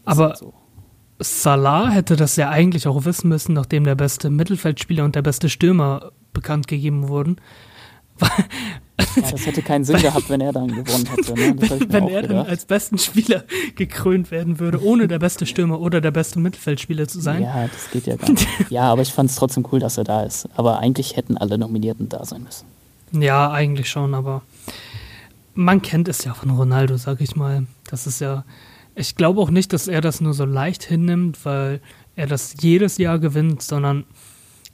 Aber 0.05 0.29
halt 0.29 0.37
so. 0.37 0.53
Salah 1.19 1.89
hätte 1.89 2.17
das 2.17 2.35
ja 2.35 2.49
eigentlich 2.49 2.87
auch 2.87 3.05
wissen 3.05 3.29
müssen, 3.29 3.53
nachdem 3.53 3.85
der 3.85 3.95
beste 3.95 4.29
Mittelfeldspieler 4.29 5.05
und 5.05 5.15
der 5.15 5.21
beste 5.21 5.49
Stürmer 5.49 6.11
bekannt 6.33 6.67
gegeben 6.67 7.07
wurden. 7.07 7.37
Ja, 9.17 9.31
das 9.31 9.45
hätte 9.45 9.61
keinen 9.61 9.83
Sinn 9.83 9.97
gehabt, 9.97 10.29
wenn 10.29 10.41
er 10.41 10.51
dann 10.51 10.67
gewonnen 10.67 11.05
hätte. 11.05 11.33
Ne? 11.33 11.55
wenn, 11.89 12.07
er 12.07 12.21
dann 12.23 12.45
als 12.45 12.65
besten 12.65 12.97
Spieler 12.97 13.43
gekrönt 13.75 14.31
werden 14.31 14.59
würde, 14.59 14.81
ohne 14.83 15.07
der 15.07 15.19
beste 15.19 15.45
Stürmer 15.45 15.79
oder 15.79 16.01
der 16.01 16.11
beste 16.11 16.39
Mittelfeldspieler 16.39 17.07
zu 17.07 17.19
sein. 17.19 17.43
Ja, 17.43 17.67
das 17.67 17.91
geht 17.91 18.07
ja 18.07 18.15
gar 18.15 18.29
nicht. 18.29 18.47
Ja, 18.69 18.83
aber 18.83 19.01
ich 19.01 19.11
fand 19.11 19.29
es 19.29 19.35
trotzdem 19.35 19.65
cool, 19.71 19.79
dass 19.79 19.97
er 19.97 20.03
da 20.03 20.23
ist. 20.23 20.49
Aber 20.55 20.79
eigentlich 20.79 21.15
hätten 21.17 21.37
alle 21.37 21.57
Nominierten 21.57 22.09
da 22.09 22.25
sein 22.25 22.43
müssen. 22.43 22.65
Ja, 23.11 23.51
eigentlich 23.51 23.89
schon, 23.89 24.13
aber 24.13 24.41
man 25.55 25.81
kennt 25.81 26.07
es 26.07 26.23
ja 26.23 26.33
von 26.33 26.51
Ronaldo, 26.51 26.97
sag 26.97 27.21
ich 27.21 27.35
mal. 27.35 27.65
Das 27.89 28.07
ist 28.07 28.21
ja, 28.21 28.45
ich 28.93 29.15
glaube 29.15 29.41
auch 29.41 29.49
nicht, 29.49 29.73
dass 29.73 29.87
er 29.87 30.01
das 30.01 30.21
nur 30.21 30.33
so 30.33 30.45
leicht 30.45 30.83
hinnimmt, 30.83 31.45
weil 31.45 31.81
er 32.15 32.27
das 32.27 32.55
jedes 32.59 32.97
Jahr 32.97 33.19
gewinnt, 33.19 33.61
sondern 33.61 34.05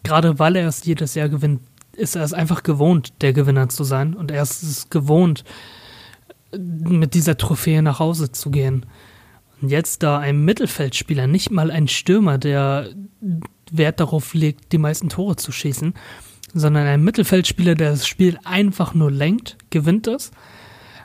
gerade 0.04 0.40
weil 0.40 0.56
er 0.56 0.68
es 0.68 0.84
jedes 0.84 1.16
Jahr 1.16 1.30
gewinnt, 1.30 1.62
ist 1.94 2.16
er 2.16 2.24
es 2.24 2.34
einfach 2.34 2.64
gewohnt, 2.64 3.14
der 3.22 3.34
Gewinner 3.34 3.70
zu 3.70 3.84
sein. 3.84 4.14
Und 4.14 4.32
er 4.32 4.44
ist 4.44 4.64
es 4.64 4.90
gewohnt, 4.90 5.44
mit 6.58 7.14
dieser 7.14 7.38
Trophäe 7.38 7.82
nach 7.82 8.00
Hause 8.00 8.32
zu 8.32 8.52
gehen. 8.52 8.86
Und 9.62 9.70
jetzt 9.70 10.04
da 10.04 10.18
ein 10.18 10.44
Mittelfeldspieler, 10.44 11.28
nicht 11.28 11.52
mal 11.52 11.70
ein 11.70 11.88
Stürmer, 11.88 12.38
der 12.38 12.90
Wert 13.72 14.00
darauf 14.00 14.34
legt, 14.34 14.72
die 14.72 14.78
meisten 14.78 15.10
Tore 15.10 15.36
zu 15.36 15.52
schießen, 15.52 15.94
sondern 16.54 16.88
ein 16.88 17.04
Mittelfeldspieler, 17.04 17.76
der 17.76 17.92
das 17.92 18.08
Spiel 18.08 18.38
einfach 18.44 18.94
nur 18.94 19.12
lenkt, 19.12 19.58
gewinnt 19.70 20.08
es. 20.08 20.32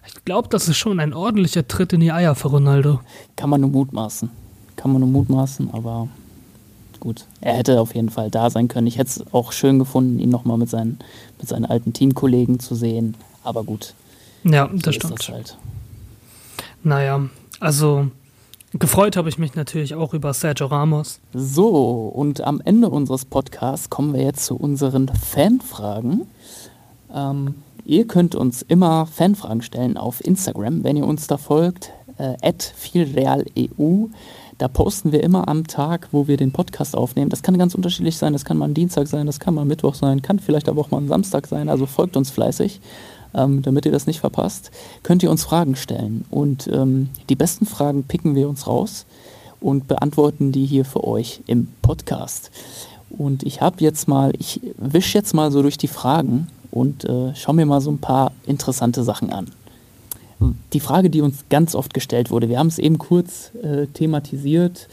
Ich 0.07 0.25
glaube, 0.25 0.49
das 0.49 0.69
ist 0.69 0.77
schon 0.77 1.01
ein 1.01 1.13
ordentlicher 1.13 1.67
Tritt 1.67 1.93
in 1.93 2.01
die 2.01 2.13
Eier 2.13 2.35
für 2.35 2.49
Ronaldo. 2.49 3.01
Kann 3.37 3.51
man 3.51 3.61
nur 3.61 3.71
mutmaßen. 3.71 4.31
Kann 4.77 4.93
man 4.93 5.01
nur 5.01 5.11
mutmaßen, 5.11 5.73
aber 5.73 6.09
gut. 7.01 7.25
Er 7.41 7.55
hätte 7.55 7.81
auf 7.81 7.95
jeden 7.95 8.11
Fall 8.11 8.31
da 8.31 8.51
sein 8.51 8.69
können. 8.69 8.87
Ich 8.87 8.99
hätte 8.99 9.11
es 9.11 9.33
auch 9.33 9.53
schön 9.53 9.79
gefunden, 9.79 10.19
ihn 10.19 10.31
nochmal 10.31 10.59
mit 10.59 10.71
seinen, 10.71 10.99
mit 11.39 11.49
seinen 11.49 11.65
alten 11.65 11.93
Teamkollegen 11.93 12.61
zu 12.61 12.75
sehen. 12.75 13.15
Aber 13.43 13.65
gut. 13.65 13.95
Ja, 14.45 14.69
so 14.71 14.79
das 14.79 14.95
stimmt. 14.95 15.19
Das 15.19 15.29
halt. 15.29 15.59
Naja, 16.83 17.29
also 17.61 18.09
gefreut 18.73 19.17
habe 19.17 19.29
ich 19.29 19.39
mich 19.39 19.55
natürlich 19.55 19.95
auch 19.95 20.15
über 20.15 20.33
Sergio 20.35 20.67
Ramos. 20.67 21.21
So, 21.33 22.09
und 22.15 22.43
am 22.43 22.61
Ende 22.65 22.89
unseres 22.89 23.25
Podcasts 23.25 23.91
kommen 23.91 24.13
wir 24.13 24.23
jetzt 24.23 24.45
zu 24.45 24.57
unseren 24.57 25.09
Fanfragen. 25.09 26.27
Ähm, 27.13 27.55
Ihr 27.87 28.09
könnt 28.09 28.35
uns 28.35 28.63
immer 28.63 29.07
Fanfragen 29.07 29.63
stellen 29.63 29.97
auf 29.97 30.25
Instagram, 30.25 30.83
wenn 30.83 30.97
ihr 30.97 31.07
uns 31.07 31.29
da 31.29 31.37
folgt, 31.37 31.93
äh, 32.19 32.53
vielrealeu. 32.75 34.09
Da 34.59 34.67
posten 34.67 35.13
wir 35.13 35.23
immer 35.23 35.47
am 35.47 35.69
Tag, 35.69 36.09
wo 36.11 36.27
wir 36.27 36.37
den 36.37 36.51
Podcast 36.51 36.97
aufnehmen. 36.97 37.31
Das 37.31 37.45
kann 37.45 37.57
ganz 37.59 37.77
unterschiedlich 37.77 38.17
sein. 38.17 38.33
Das 38.33 38.45
kann 38.45 38.57
mal 38.57 38.65
ein 38.65 38.75
Dienstag 38.75 39.07
sein, 39.07 39.27
das 39.27 39.39
kann 39.39 39.55
mal 39.55 39.63
ein 39.63 39.69
Mittwoch 39.69 39.95
sein, 39.95 40.21
kann 40.21 40.41
vielleicht 40.41 40.69
aber 40.69 40.81
auch 40.81 40.91
mal 40.91 41.01
ein 41.01 41.07
Samstag 41.07 41.47
sein. 41.47 41.69
Also 41.69 41.87
folgt 41.87 42.17
uns 42.17 42.31
fleißig, 42.31 42.81
ähm, 43.35 43.63
damit 43.63 43.87
ihr 43.87 43.93
das 43.93 44.09
nicht 44.09 44.19
verpasst. 44.19 44.73
Könnt 45.05 45.23
ihr 45.23 45.31
uns 45.31 45.45
Fragen 45.45 45.77
stellen. 45.77 46.25
Und 46.29 46.69
ähm, 46.73 47.11
die 47.29 47.37
besten 47.37 47.67
Fragen 47.67 48.03
picken 48.03 48.35
wir 48.35 48.49
uns 48.49 48.67
raus 48.67 49.07
und 49.61 49.87
beantworten 49.87 50.51
die 50.51 50.67
hier 50.67 50.85
für 50.85 51.05
euch 51.05 51.41
im 51.47 51.69
Podcast. 51.83 52.51
Und 53.11 53.45
ich 53.45 53.61
habe 53.61 53.77
jetzt 53.79 54.09
mal, 54.09 54.33
ich 54.39 54.61
wische 54.77 55.17
jetzt 55.17 55.35
mal 55.35 55.53
so 55.53 55.63
durch 55.63 55.79
die 55.79 55.87
Fragen 55.87 56.49
und 56.71 57.05
äh, 57.05 57.35
schau 57.35 57.53
mir 57.53 57.67
mal 57.67 57.81
so 57.81 57.91
ein 57.91 57.99
paar 57.99 58.33
interessante 58.47 59.03
Sachen 59.03 59.33
an 59.33 59.51
die 60.73 60.81
Frage, 60.81 61.11
die 61.11 61.21
uns 61.21 61.45
ganz 61.49 61.75
oft 61.75 61.95
gestellt 61.95 62.31
wurde, 62.31 62.49
wir 62.49 62.59
haben 62.59 62.67
es 62.67 62.79
eben 62.79 62.99
kurz 62.99 63.53
äh, 63.63 63.87
thematisiert, 63.87 64.89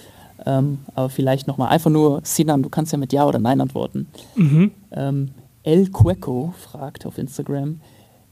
ähm, 0.45 0.79
aber 0.95 1.09
vielleicht 1.09 1.47
nochmal 1.47 1.69
einfach 1.69 1.89
nur, 1.89 2.21
Sinan, 2.23 2.63
du 2.63 2.69
kannst 2.69 2.91
ja 2.91 2.97
mit 2.97 3.13
Ja 3.13 3.25
oder 3.25 3.39
Nein 3.39 3.61
antworten. 3.61 4.07
Mhm. 4.35 4.71
Ähm, 4.91 5.31
El 5.63 5.89
Cueco 5.89 6.53
fragt 6.57 7.05
auf 7.05 7.17
Instagram, 7.17 7.79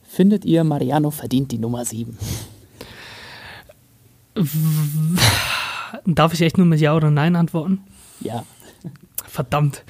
findet 0.04 0.46
ihr, 0.46 0.64
Mariano 0.64 1.12
verdient 1.12 1.52
die 1.52 1.58
Nummer 1.58 1.86
7? 1.86 2.18
Darf 6.06 6.34
ich 6.34 6.42
echt 6.42 6.58
nur 6.58 6.68
mit 6.68 6.80
Ja 6.80 6.96
oder 6.96 7.12
Nein 7.12 7.36
antworten? 7.36 7.82
Ja. 8.22 8.46
Verdammt. 9.28 9.84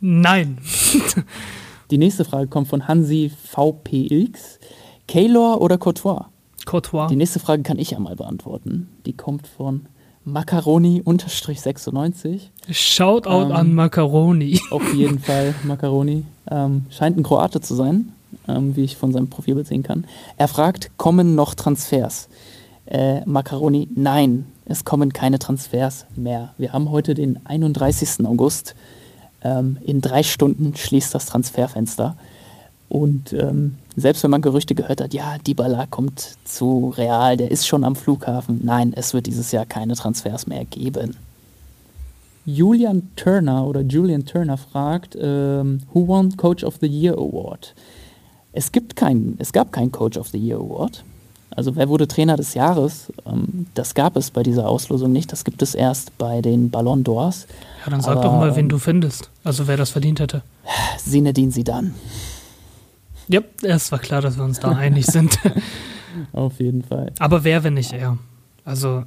Nein. 0.00 0.58
die 1.90 1.98
nächste 1.98 2.24
Frage 2.24 2.46
kommt 2.48 2.68
von 2.68 2.88
Hansi 2.88 3.30
VPX. 3.30 4.58
Kaylor 5.06 5.60
oder 5.60 5.76
Courtois? 5.78 6.26
Courtois. 6.64 7.08
Die 7.08 7.16
nächste 7.16 7.40
Frage 7.40 7.62
kann 7.62 7.78
ich 7.78 7.90
ja 7.90 7.98
mal 7.98 8.16
beantworten. 8.16 8.88
Die 9.04 9.12
kommt 9.12 9.46
von 9.46 9.84
Macaroni-96. 10.24 12.40
Shoutout 12.70 13.46
ähm, 13.46 13.52
an 13.52 13.74
Macaroni. 13.74 14.58
Auf 14.70 14.94
jeden 14.94 15.18
Fall 15.18 15.54
Macaroni. 15.64 16.24
Ähm, 16.50 16.86
scheint 16.90 17.18
ein 17.18 17.22
Kroate 17.22 17.60
zu 17.60 17.74
sein, 17.74 18.12
ähm, 18.48 18.74
wie 18.76 18.84
ich 18.84 18.96
von 18.96 19.12
seinem 19.12 19.28
Profilbild 19.28 19.66
sehen 19.66 19.82
kann. 19.82 20.06
Er 20.38 20.48
fragt, 20.48 20.90
kommen 20.96 21.34
noch 21.34 21.52
Transfers? 21.54 22.30
Äh, 22.86 23.20
Macaroni, 23.26 23.88
nein, 23.94 24.46
es 24.66 24.84
kommen 24.84 25.12
keine 25.12 25.38
Transfers 25.38 26.06
mehr. 26.16 26.54
Wir 26.58 26.72
haben 26.72 26.90
heute 26.90 27.14
den 27.14 27.44
31. 27.44 28.26
August. 28.26 28.74
Ähm, 29.44 29.76
in 29.84 30.00
drei 30.00 30.22
Stunden 30.22 30.74
schließt 30.74 31.14
das 31.14 31.26
Transferfenster. 31.26 32.16
Und 32.88 33.32
ähm, 33.32 33.76
selbst 33.96 34.22
wenn 34.22 34.30
man 34.30 34.42
Gerüchte 34.42 34.74
gehört 34.74 35.00
hat, 35.00 35.14
ja, 35.14 35.36
Dybala 35.38 35.86
kommt 35.86 36.36
zu 36.44 36.92
Real, 36.96 37.36
der 37.36 37.50
ist 37.50 37.66
schon 37.66 37.84
am 37.84 37.96
Flughafen. 37.96 38.60
Nein, 38.64 38.92
es 38.94 39.14
wird 39.14 39.26
dieses 39.26 39.52
Jahr 39.52 39.66
keine 39.66 39.94
Transfers 39.94 40.46
mehr 40.46 40.64
geben. 40.64 41.16
Julian 42.46 43.10
Turner 43.16 43.66
oder 43.66 43.80
Julian 43.80 44.26
Turner 44.26 44.58
fragt, 44.58 45.16
ähm, 45.18 45.80
who 45.92 46.06
won 46.06 46.36
Coach 46.36 46.62
of 46.62 46.76
the 46.80 46.86
Year 46.86 47.14
Award? 47.14 47.74
Es 48.52 48.70
gibt 48.70 48.96
keinen, 48.96 49.36
es 49.38 49.52
gab 49.52 49.72
keinen 49.72 49.90
Coach 49.90 50.16
of 50.16 50.28
the 50.28 50.38
Year 50.38 50.58
Award. 50.58 51.04
Also 51.56 51.76
wer 51.76 51.88
wurde 51.88 52.08
Trainer 52.08 52.36
des 52.36 52.54
Jahres? 52.54 53.12
Ähm, 53.26 53.66
das 53.74 53.94
gab 53.94 54.16
es 54.16 54.30
bei 54.30 54.42
dieser 54.42 54.68
Auslosung 54.68 55.12
nicht. 55.12 55.32
Das 55.32 55.44
gibt 55.44 55.62
es 55.62 55.74
erst 55.74 56.16
bei 56.18 56.40
den 56.40 56.70
Ballon 56.70 57.04
d'Ors. 57.04 57.46
Ja, 57.84 57.90
dann 57.90 58.00
sag 58.00 58.12
Aber, 58.12 58.22
doch 58.22 58.32
mal, 58.32 58.56
wen 58.56 58.68
du 58.68 58.78
findest. 58.78 59.30
Also 59.44 59.66
wer 59.66 59.76
das 59.76 59.90
verdient 59.90 60.20
hätte. 60.20 60.42
Sinedin 60.98 61.50
Sidan. 61.50 61.94
Ja, 63.28 63.40
es 63.62 63.90
war 63.92 63.98
klar, 63.98 64.20
dass 64.20 64.36
wir 64.36 64.44
uns 64.44 64.60
da 64.60 64.70
einig 64.70 65.06
sind. 65.06 65.38
Auf 66.32 66.60
jeden 66.60 66.82
Fall. 66.82 67.12
Aber 67.18 67.44
wer, 67.44 67.64
wenn 67.64 67.74
nicht 67.74 67.92
er? 67.92 68.18
Also 68.64 69.04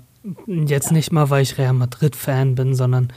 jetzt 0.48 0.92
nicht 0.92 1.12
mal, 1.12 1.30
weil 1.30 1.44
ich 1.44 1.58
Real 1.58 1.74
Madrid-Fan 1.74 2.56
bin, 2.56 2.76
sondern 2.76 3.10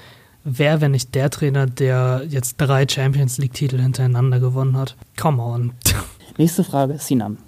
wer, 0.44 0.80
wenn 0.80 0.92
nicht 0.92 1.14
der 1.14 1.30
Trainer, 1.30 1.66
der 1.66 2.22
jetzt 2.28 2.56
drei 2.56 2.86
Champions 2.86 3.38
League-Titel 3.38 3.80
hintereinander 3.80 4.40
gewonnen 4.40 4.76
hat? 4.76 4.96
Come 5.18 5.42
on. 5.42 5.72
Nächste 6.38 6.64
Frage, 6.64 6.98
Sinan. 6.98 7.38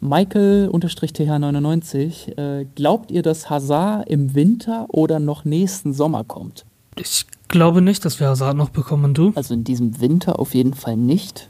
Michael-TH99, 0.00 2.38
äh, 2.38 2.66
glaubt 2.74 3.10
ihr, 3.10 3.22
dass 3.22 3.50
Hazard 3.50 4.08
im 4.08 4.34
Winter 4.34 4.86
oder 4.88 5.20
noch 5.20 5.44
nächsten 5.44 5.92
Sommer 5.92 6.24
kommt? 6.24 6.64
Ich 6.96 7.26
glaube 7.48 7.82
nicht, 7.82 8.04
dass 8.04 8.20
wir 8.20 8.28
Hazard 8.28 8.56
noch 8.56 8.70
bekommen, 8.70 9.14
du? 9.14 9.32
Also 9.34 9.54
in 9.54 9.64
diesem 9.64 10.00
Winter 10.00 10.38
auf 10.38 10.54
jeden 10.54 10.74
Fall 10.74 10.96
nicht. 10.96 11.48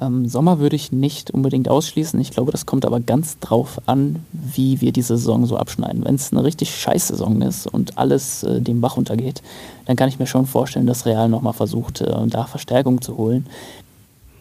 Ähm, 0.00 0.28
Sommer 0.28 0.58
würde 0.58 0.76
ich 0.76 0.92
nicht 0.92 1.30
unbedingt 1.30 1.68
ausschließen. 1.68 2.18
Ich 2.20 2.30
glaube, 2.30 2.52
das 2.52 2.66
kommt 2.66 2.84
aber 2.84 3.00
ganz 3.00 3.38
drauf 3.38 3.80
an, 3.86 4.24
wie 4.32 4.80
wir 4.80 4.92
diese 4.92 5.16
Saison 5.16 5.46
so 5.46 5.56
abschneiden. 5.56 6.04
Wenn 6.04 6.16
es 6.16 6.32
eine 6.32 6.42
richtig 6.42 6.74
scheiß 6.74 7.08
Saison 7.08 7.42
ist 7.42 7.66
und 7.66 7.98
alles 7.98 8.42
äh, 8.42 8.60
dem 8.60 8.80
Bach 8.80 8.96
untergeht, 8.96 9.42
dann 9.86 9.96
kann 9.96 10.08
ich 10.08 10.18
mir 10.18 10.26
schon 10.26 10.46
vorstellen, 10.46 10.86
dass 10.86 11.06
Real 11.06 11.28
nochmal 11.28 11.52
versucht, 11.52 12.00
äh, 12.00 12.26
da 12.26 12.44
Verstärkung 12.44 13.02
zu 13.02 13.16
holen. 13.16 13.46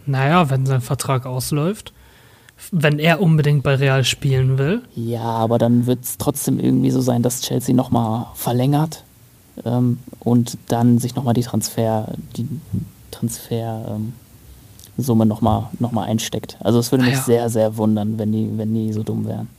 Naja, 0.05 0.49
wenn 0.49 0.65
sein 0.65 0.81
Vertrag 0.81 1.25
ausläuft, 1.25 1.93
wenn 2.71 2.99
er 2.99 3.21
unbedingt 3.21 3.63
bei 3.63 3.75
Real 3.75 4.03
spielen 4.03 4.57
will. 4.57 4.81
Ja, 4.95 5.21
aber 5.21 5.57
dann 5.57 5.85
wird 5.85 6.03
es 6.03 6.17
trotzdem 6.17 6.59
irgendwie 6.59 6.91
so 6.91 7.01
sein, 7.01 7.21
dass 7.21 7.41
Chelsea 7.41 7.75
nochmal 7.75 8.27
verlängert 8.35 9.03
ähm, 9.65 9.99
und 10.19 10.57
dann 10.67 10.99
sich 10.99 11.15
nochmal 11.15 11.33
die 11.33 11.43
Transfer, 11.43 12.13
die 12.35 12.47
Transfer, 13.11 13.95
ähm, 13.95 14.13
Summe 14.97 15.25
nochmal 15.25 15.69
noch 15.79 15.91
mal 15.91 16.03
einsteckt. 16.03 16.57
Also 16.59 16.79
es 16.79 16.91
würde 16.91 17.03
mich 17.03 17.15
ah, 17.15 17.17
ja. 17.17 17.23
sehr, 17.23 17.49
sehr 17.49 17.77
wundern, 17.77 18.19
wenn 18.19 18.31
die, 18.31 18.49
wenn 18.55 18.73
die 18.73 18.93
so 18.93 19.03
dumm 19.03 19.25
wären. 19.25 19.49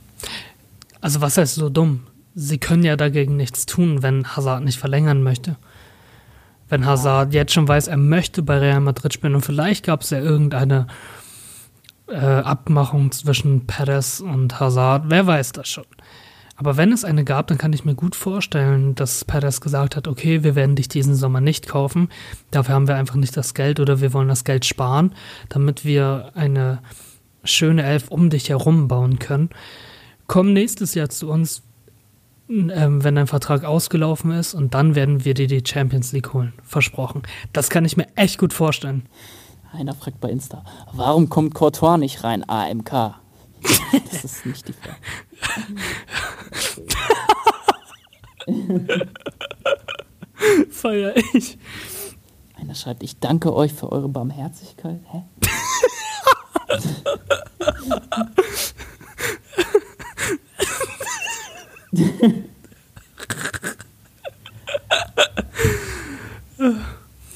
Also 1.01 1.21
was 1.21 1.37
heißt 1.37 1.55
so 1.55 1.69
dumm? 1.69 2.01
Sie 2.35 2.57
können 2.57 2.83
ja 2.83 2.95
dagegen 2.95 3.35
nichts 3.35 3.65
tun, 3.65 4.01
wenn 4.01 4.35
Hazard 4.35 4.63
nicht 4.63 4.79
verlängern 4.79 5.23
möchte. 5.23 5.57
Wenn 6.69 6.85
Hazard 6.85 7.33
jetzt 7.33 7.53
schon 7.53 7.67
weiß, 7.67 7.87
er 7.87 7.97
möchte 7.97 8.41
bei 8.41 8.57
Real 8.57 8.79
Madrid 8.79 9.13
spielen 9.13 9.35
und 9.35 9.45
vielleicht 9.45 9.85
gab 9.85 10.01
es 10.01 10.09
ja 10.09 10.19
irgendeine 10.19 10.87
äh, 12.07 12.17
Abmachung 12.17 13.11
zwischen 13.11 13.65
Perez 13.65 14.19
und 14.19 14.59
Hazard, 14.59 15.05
wer 15.07 15.25
weiß 15.27 15.53
das 15.53 15.67
schon. 15.67 15.85
Aber 16.57 16.77
wenn 16.77 16.93
es 16.93 17.03
eine 17.03 17.25
gab, 17.25 17.47
dann 17.47 17.57
kann 17.57 17.73
ich 17.73 17.83
mir 17.83 17.95
gut 17.95 18.15
vorstellen, 18.15 18.95
dass 18.95 19.25
Perez 19.25 19.59
gesagt 19.59 19.95
hat, 19.95 20.07
okay, 20.07 20.43
wir 20.43 20.55
werden 20.55 20.75
dich 20.75 20.87
diesen 20.87 21.15
Sommer 21.15 21.41
nicht 21.41 21.67
kaufen, 21.67 22.09
dafür 22.51 22.75
haben 22.75 22.87
wir 22.87 22.95
einfach 22.95 23.15
nicht 23.15 23.35
das 23.35 23.53
Geld 23.53 23.79
oder 23.79 23.99
wir 23.99 24.13
wollen 24.13 24.29
das 24.29 24.45
Geld 24.45 24.63
sparen, 24.63 25.13
damit 25.49 25.83
wir 25.83 26.31
eine 26.33 26.79
schöne 27.43 27.83
Elf 27.83 28.07
um 28.09 28.29
dich 28.29 28.49
herum 28.49 28.87
bauen 28.87 29.19
können. 29.19 29.49
Komm 30.27 30.53
nächstes 30.53 30.95
Jahr 30.95 31.09
zu 31.09 31.29
uns, 31.29 31.61
ähm, 32.49 33.03
wenn 33.03 33.15
dein 33.15 33.27
Vertrag 33.27 33.63
ausgelaufen 33.63 34.31
ist 34.31 34.53
und 34.53 34.73
dann 34.73 34.95
werden 34.95 35.25
wir 35.25 35.33
dir 35.33 35.47
die 35.47 35.63
Champions 35.65 36.13
League 36.13 36.33
holen. 36.33 36.53
Versprochen. 36.63 37.23
Das 37.53 37.69
kann 37.69 37.85
ich 37.85 37.97
mir 37.97 38.07
echt 38.15 38.37
gut 38.37 38.53
vorstellen. 38.53 39.03
Einer 39.75 39.93
fragt 39.93 40.21
bei 40.21 40.29
Insta, 40.29 40.63
warum 40.93 41.27
kommt 41.29 41.53
Courtois 41.53 41.97
nicht 41.97 42.23
rein, 42.23 42.47
AMK? 42.47 43.15
Das 44.11 44.23
ist 44.23 44.45
nicht 44.45 44.65
die 44.67 44.73
Frage. 44.73 44.95
Feier 50.69 51.13
ich. 51.33 51.57
Einer 52.55 52.75
schreibt, 52.75 53.03
ich 53.03 53.19
danke 53.19 53.53
euch 53.53 53.73
für 53.73 53.91
eure 53.91 54.07
Barmherzigkeit. 54.07 55.01
Hä? 55.11 55.23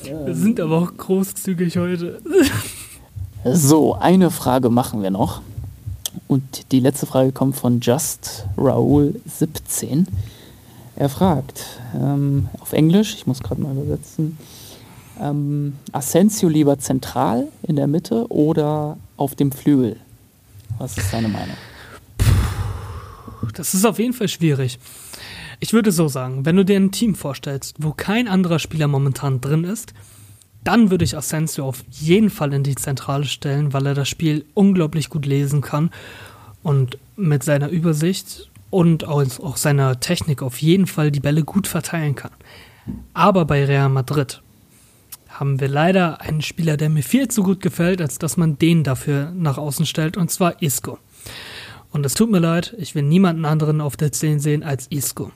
Wir 0.02 0.36
sind 0.60 0.72
aber 0.72 0.84
auch 0.84 0.97
großzügig 0.97 1.78
heute. 1.78 2.22
So, 3.45 3.93
eine 3.93 4.32
Frage 4.32 4.70
machen 4.70 5.01
wir 5.01 5.12
noch. 5.12 5.41
Und 6.28 6.74
die 6.74 6.82
letzte 6.82 7.05
Frage 7.05 7.32
kommt 7.32 7.55
von 7.55 7.80
Just 7.80 8.45
Raoul 8.57 9.16
17. 9.26 10.07
Er 10.97 11.07
fragt 11.07 11.66
ähm, 11.95 12.49
auf 12.60 12.74
Englisch, 12.74 13.14
ich 13.16 13.28
muss 13.28 13.41
gerade 13.41 13.62
mal 13.62 13.72
übersetzen, 13.72 14.38
ähm, 15.22 15.78
Asensio 15.93 16.49
lieber 16.49 16.78
zentral 16.80 17.47
in 17.64 17.78
der 17.78 17.88
Mitte 17.88 18.28
oder 18.28 18.97
auf 19.16 19.36
dem 19.36 19.53
Flügel? 19.53 19.95
Was 20.78 20.97
ist 20.97 21.14
deine 21.14 21.30
Meinung? 21.30 21.55
Das 23.53 23.74
ist 23.74 23.86
auf 23.86 23.99
jeden 23.99 24.12
Fall 24.12 24.28
schwierig. 24.28 24.80
Ich 25.62 25.72
würde 25.72 25.93
so 25.93 26.10
sagen, 26.10 26.45
wenn 26.45 26.57
du 26.57 26.66
dir 26.66 26.76
ein 26.76 26.91
Team 26.91 27.16
vorstellst, 27.16 27.78
wo 27.80 27.93
kein 27.93 28.28
anderer 28.28 28.60
Spieler 28.60 28.89
momentan 28.89 29.39
drin 29.39 29.64
ist, 29.64 29.93
dann 30.64 30.91
würde 30.91 31.05
ich 31.05 31.16
Asensio 31.16 31.66
auf 31.66 31.84
jeden 31.89 32.30
Fall 32.30 32.53
in 32.53 32.64
die 32.64 32.76
Zentrale 32.76 33.26
stellen, 33.26 33.74
weil 33.74 33.86
er 33.86 33.93
das 33.93 34.10
Spiel 34.10 34.45
unglaublich 34.53 35.10
gut 35.10 35.26
lesen 35.26 35.62
kann 35.62 35.89
und 36.64 36.97
mit 37.16 37.43
seiner 37.43 37.70
Übersicht 37.70 38.49
und 38.70 39.05
auch 39.05 39.57
seiner 39.57 39.99
Technik 39.99 40.41
auf 40.41 40.62
jeden 40.62 40.86
Fall 40.86 41.12
die 41.12 41.22
Bälle 41.22 41.43
gut 41.43 41.68
verteilen 41.68 42.16
kann. 42.16 42.32
Aber 43.14 43.45
bei 43.45 43.66
Real 43.66 43.89
Madrid 43.89 44.41
haben 45.30 45.60
wir 45.60 45.68
leider 45.68 46.22
einen 46.22 46.41
Spieler, 46.41 46.76
der 46.76 46.89
mir 46.89 47.03
viel 47.03 47.28
zu 47.30 47.43
gut 47.43 47.62
gefällt, 47.62 48.01
als 48.01 48.20
dass 48.20 48.36
man 48.36 48.57
den 48.57 48.84
dafür 48.84 49.32
nach 49.32 49.57
außen 49.57 49.86
stellt, 49.86 50.18
und 50.18 50.30
zwar 50.30 50.62
Isco. 50.62 50.99
Und 51.91 52.05
es 52.05 52.14
tut 52.14 52.30
mir 52.30 52.39
leid, 52.39 52.76
ich 52.78 52.93
will 52.93 53.03
niemanden 53.03 53.45
anderen 53.45 53.82
auf 53.82 53.97
der 53.97 54.12
10 54.12 54.39
sehen 54.39 54.64
als 54.64 54.88
Isco. 54.88 55.32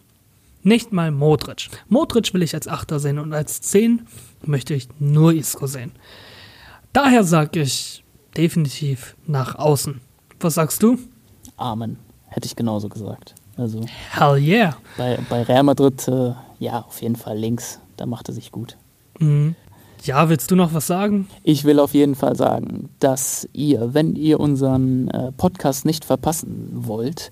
Nicht 0.63 0.93
mal 0.93 1.11
Modric. 1.11 1.69
Modric 1.89 2.33
will 2.33 2.41
ich 2.41 2.55
als 2.55 2.67
Achter 2.67 2.99
sehen 2.99 3.19
und 3.19 3.33
als 3.33 3.61
10 3.61 4.07
möchte 4.45 4.73
ich 4.73 4.87
nur 4.99 5.33
Isco 5.33 5.67
sehen. 5.67 5.91
Daher 6.93 7.23
sage 7.23 7.61
ich 7.61 8.03
definitiv 8.37 9.15
nach 9.27 9.55
außen. 9.55 9.99
Was 10.39 10.55
sagst 10.55 10.81
du? 10.81 10.97
Amen. 11.57 11.97
Hätte 12.27 12.45
ich 12.45 12.55
genauso 12.55 12.87
gesagt. 12.89 13.35
Also 13.57 13.85
Hell 14.11 14.37
yeah. 14.37 14.77
bei, 14.97 15.19
bei 15.29 15.43
Real 15.43 15.63
Madrid, 15.63 16.07
äh, 16.07 16.33
ja, 16.59 16.81
auf 16.81 17.01
jeden 17.01 17.15
Fall 17.15 17.37
links. 17.37 17.79
Da 17.97 18.05
macht 18.05 18.29
er 18.29 18.33
sich 18.33 18.51
gut. 18.51 18.77
Mhm. 19.19 19.55
Ja, 20.03 20.27
willst 20.27 20.51
du 20.51 20.55
noch 20.55 20.73
was 20.73 20.87
sagen? 20.87 21.27
Ich 21.43 21.63
will 21.63 21.79
auf 21.79 21.93
jeden 21.93 22.15
Fall 22.15 22.35
sagen, 22.35 22.89
dass 22.99 23.47
ihr, 23.53 23.93
wenn 23.93 24.15
ihr 24.15 24.39
unseren 24.39 25.07
äh, 25.09 25.31
Podcast 25.31 25.85
nicht 25.85 26.03
verpassen 26.03 26.69
wollt, 26.73 27.31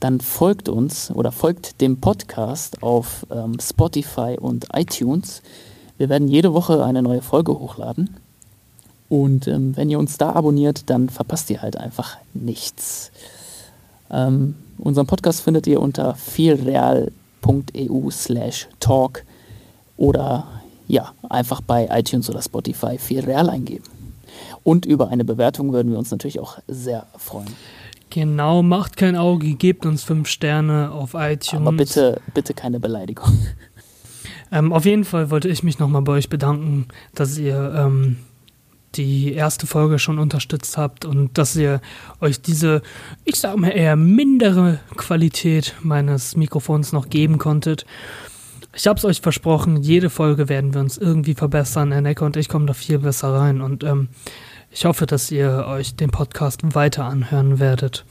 dann 0.00 0.20
folgt 0.20 0.68
uns 0.68 1.10
oder 1.10 1.30
folgt 1.30 1.80
dem 1.80 2.00
Podcast 2.00 2.82
auf 2.82 3.26
ähm, 3.30 3.58
Spotify 3.60 4.36
und 4.40 4.66
iTunes. 4.72 5.42
Wir 5.98 6.08
werden 6.08 6.28
jede 6.28 6.54
Woche 6.54 6.84
eine 6.84 7.02
neue 7.02 7.20
Folge 7.20 7.58
hochladen. 7.58 8.16
Und 9.10 9.46
ähm, 9.46 9.76
wenn 9.76 9.90
ihr 9.90 9.98
uns 9.98 10.16
da 10.16 10.32
abonniert, 10.32 10.88
dann 10.88 11.10
verpasst 11.10 11.50
ihr 11.50 11.60
halt 11.60 11.76
einfach 11.76 12.16
nichts. 12.32 13.10
Ähm, 14.10 14.54
unseren 14.78 15.06
Podcast 15.06 15.42
findet 15.42 15.66
ihr 15.66 15.80
unter 15.80 16.14
vielreal.eu 16.14 18.10
slash 18.10 18.68
talk 18.80 19.24
oder 19.96 20.46
ja, 20.88 21.12
einfach 21.28 21.60
bei 21.60 21.88
iTunes 21.92 22.30
oder 22.30 22.40
Spotify 22.40 22.98
viel 22.98 23.20
Real 23.20 23.50
eingeben. 23.50 23.84
Und 24.64 24.86
über 24.86 25.08
eine 25.08 25.24
Bewertung 25.24 25.72
würden 25.72 25.92
wir 25.92 25.98
uns 25.98 26.10
natürlich 26.10 26.40
auch 26.40 26.58
sehr 26.66 27.06
freuen. 27.16 27.54
Genau, 28.10 28.62
macht 28.62 28.96
kein 28.96 29.16
Auge, 29.16 29.54
gebt 29.54 29.86
uns 29.86 30.02
fünf 30.02 30.28
Sterne 30.28 30.90
auf 30.90 31.14
iTunes. 31.14 31.66
Aber 31.66 31.72
bitte, 31.72 32.20
bitte 32.34 32.54
keine 32.54 32.80
Beleidigung. 32.80 33.30
Ähm, 34.52 34.72
auf 34.72 34.84
jeden 34.84 35.04
Fall 35.04 35.30
wollte 35.30 35.48
ich 35.48 35.62
mich 35.62 35.78
nochmal 35.78 36.02
bei 36.02 36.14
euch 36.14 36.28
bedanken, 36.28 36.88
dass 37.14 37.38
ihr 37.38 37.72
ähm, 37.72 38.16
die 38.96 39.32
erste 39.32 39.66
Folge 39.66 39.98
schon 39.98 40.18
unterstützt 40.18 40.76
habt 40.76 41.04
und 41.04 41.38
dass 41.38 41.54
ihr 41.54 41.80
euch 42.20 42.42
diese, 42.42 42.82
ich 43.24 43.36
sag 43.36 43.56
mal 43.56 43.68
eher 43.68 43.94
mindere 43.94 44.80
Qualität 44.96 45.76
meines 45.82 46.36
Mikrofons 46.36 46.92
noch 46.92 47.08
geben 47.10 47.38
konntet. 47.38 47.86
Ich 48.74 48.86
hab's 48.86 49.04
euch 49.04 49.20
versprochen, 49.20 49.82
jede 49.82 50.10
Folge 50.10 50.48
werden 50.48 50.74
wir 50.74 50.80
uns 50.80 50.98
irgendwie 50.98 51.34
verbessern. 51.34 51.92
Herr 51.92 52.00
Necker 52.00 52.26
und 52.26 52.36
ich 52.36 52.48
kommen 52.48 52.66
da 52.66 52.72
viel 52.72 52.98
besser 52.98 53.32
rein 53.32 53.60
und 53.60 53.84
ähm, 53.84 54.08
ich 54.70 54.84
hoffe, 54.84 55.06
dass 55.06 55.30
ihr 55.30 55.66
euch 55.66 55.96
den 55.96 56.10
Podcast 56.10 56.60
weiter 56.74 57.04
anhören 57.04 57.58
werdet. 57.58 58.04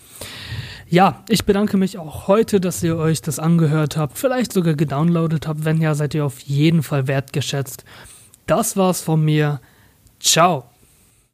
Ja, 0.89 1.24
ich 1.30 1.45
bedanke 1.45 1.78
mich 1.78 1.99
auch 1.99 2.28
heute, 2.28 2.60
dass 2.60 2.82
ihr 2.82 2.97
euch 2.97 3.22
das 3.22 3.38
angehört 3.38 3.95
habt, 3.95 4.18
vielleicht 4.18 4.51
sogar 4.51 4.74
gedownloadet 4.74 5.47
habt. 5.47 5.64
Wenn 5.64 5.80
ja, 5.82 5.93
seid 5.93 6.16
ihr 6.16 6.26
auf 6.26 6.39
jeden 6.39 6.82
Fall 6.82 7.07
wertgeschätzt. 7.07 7.86
Das 8.47 8.76
war's 8.76 9.01
von 9.01 9.24
mir. 9.24 9.62
Ciao. 10.20 10.66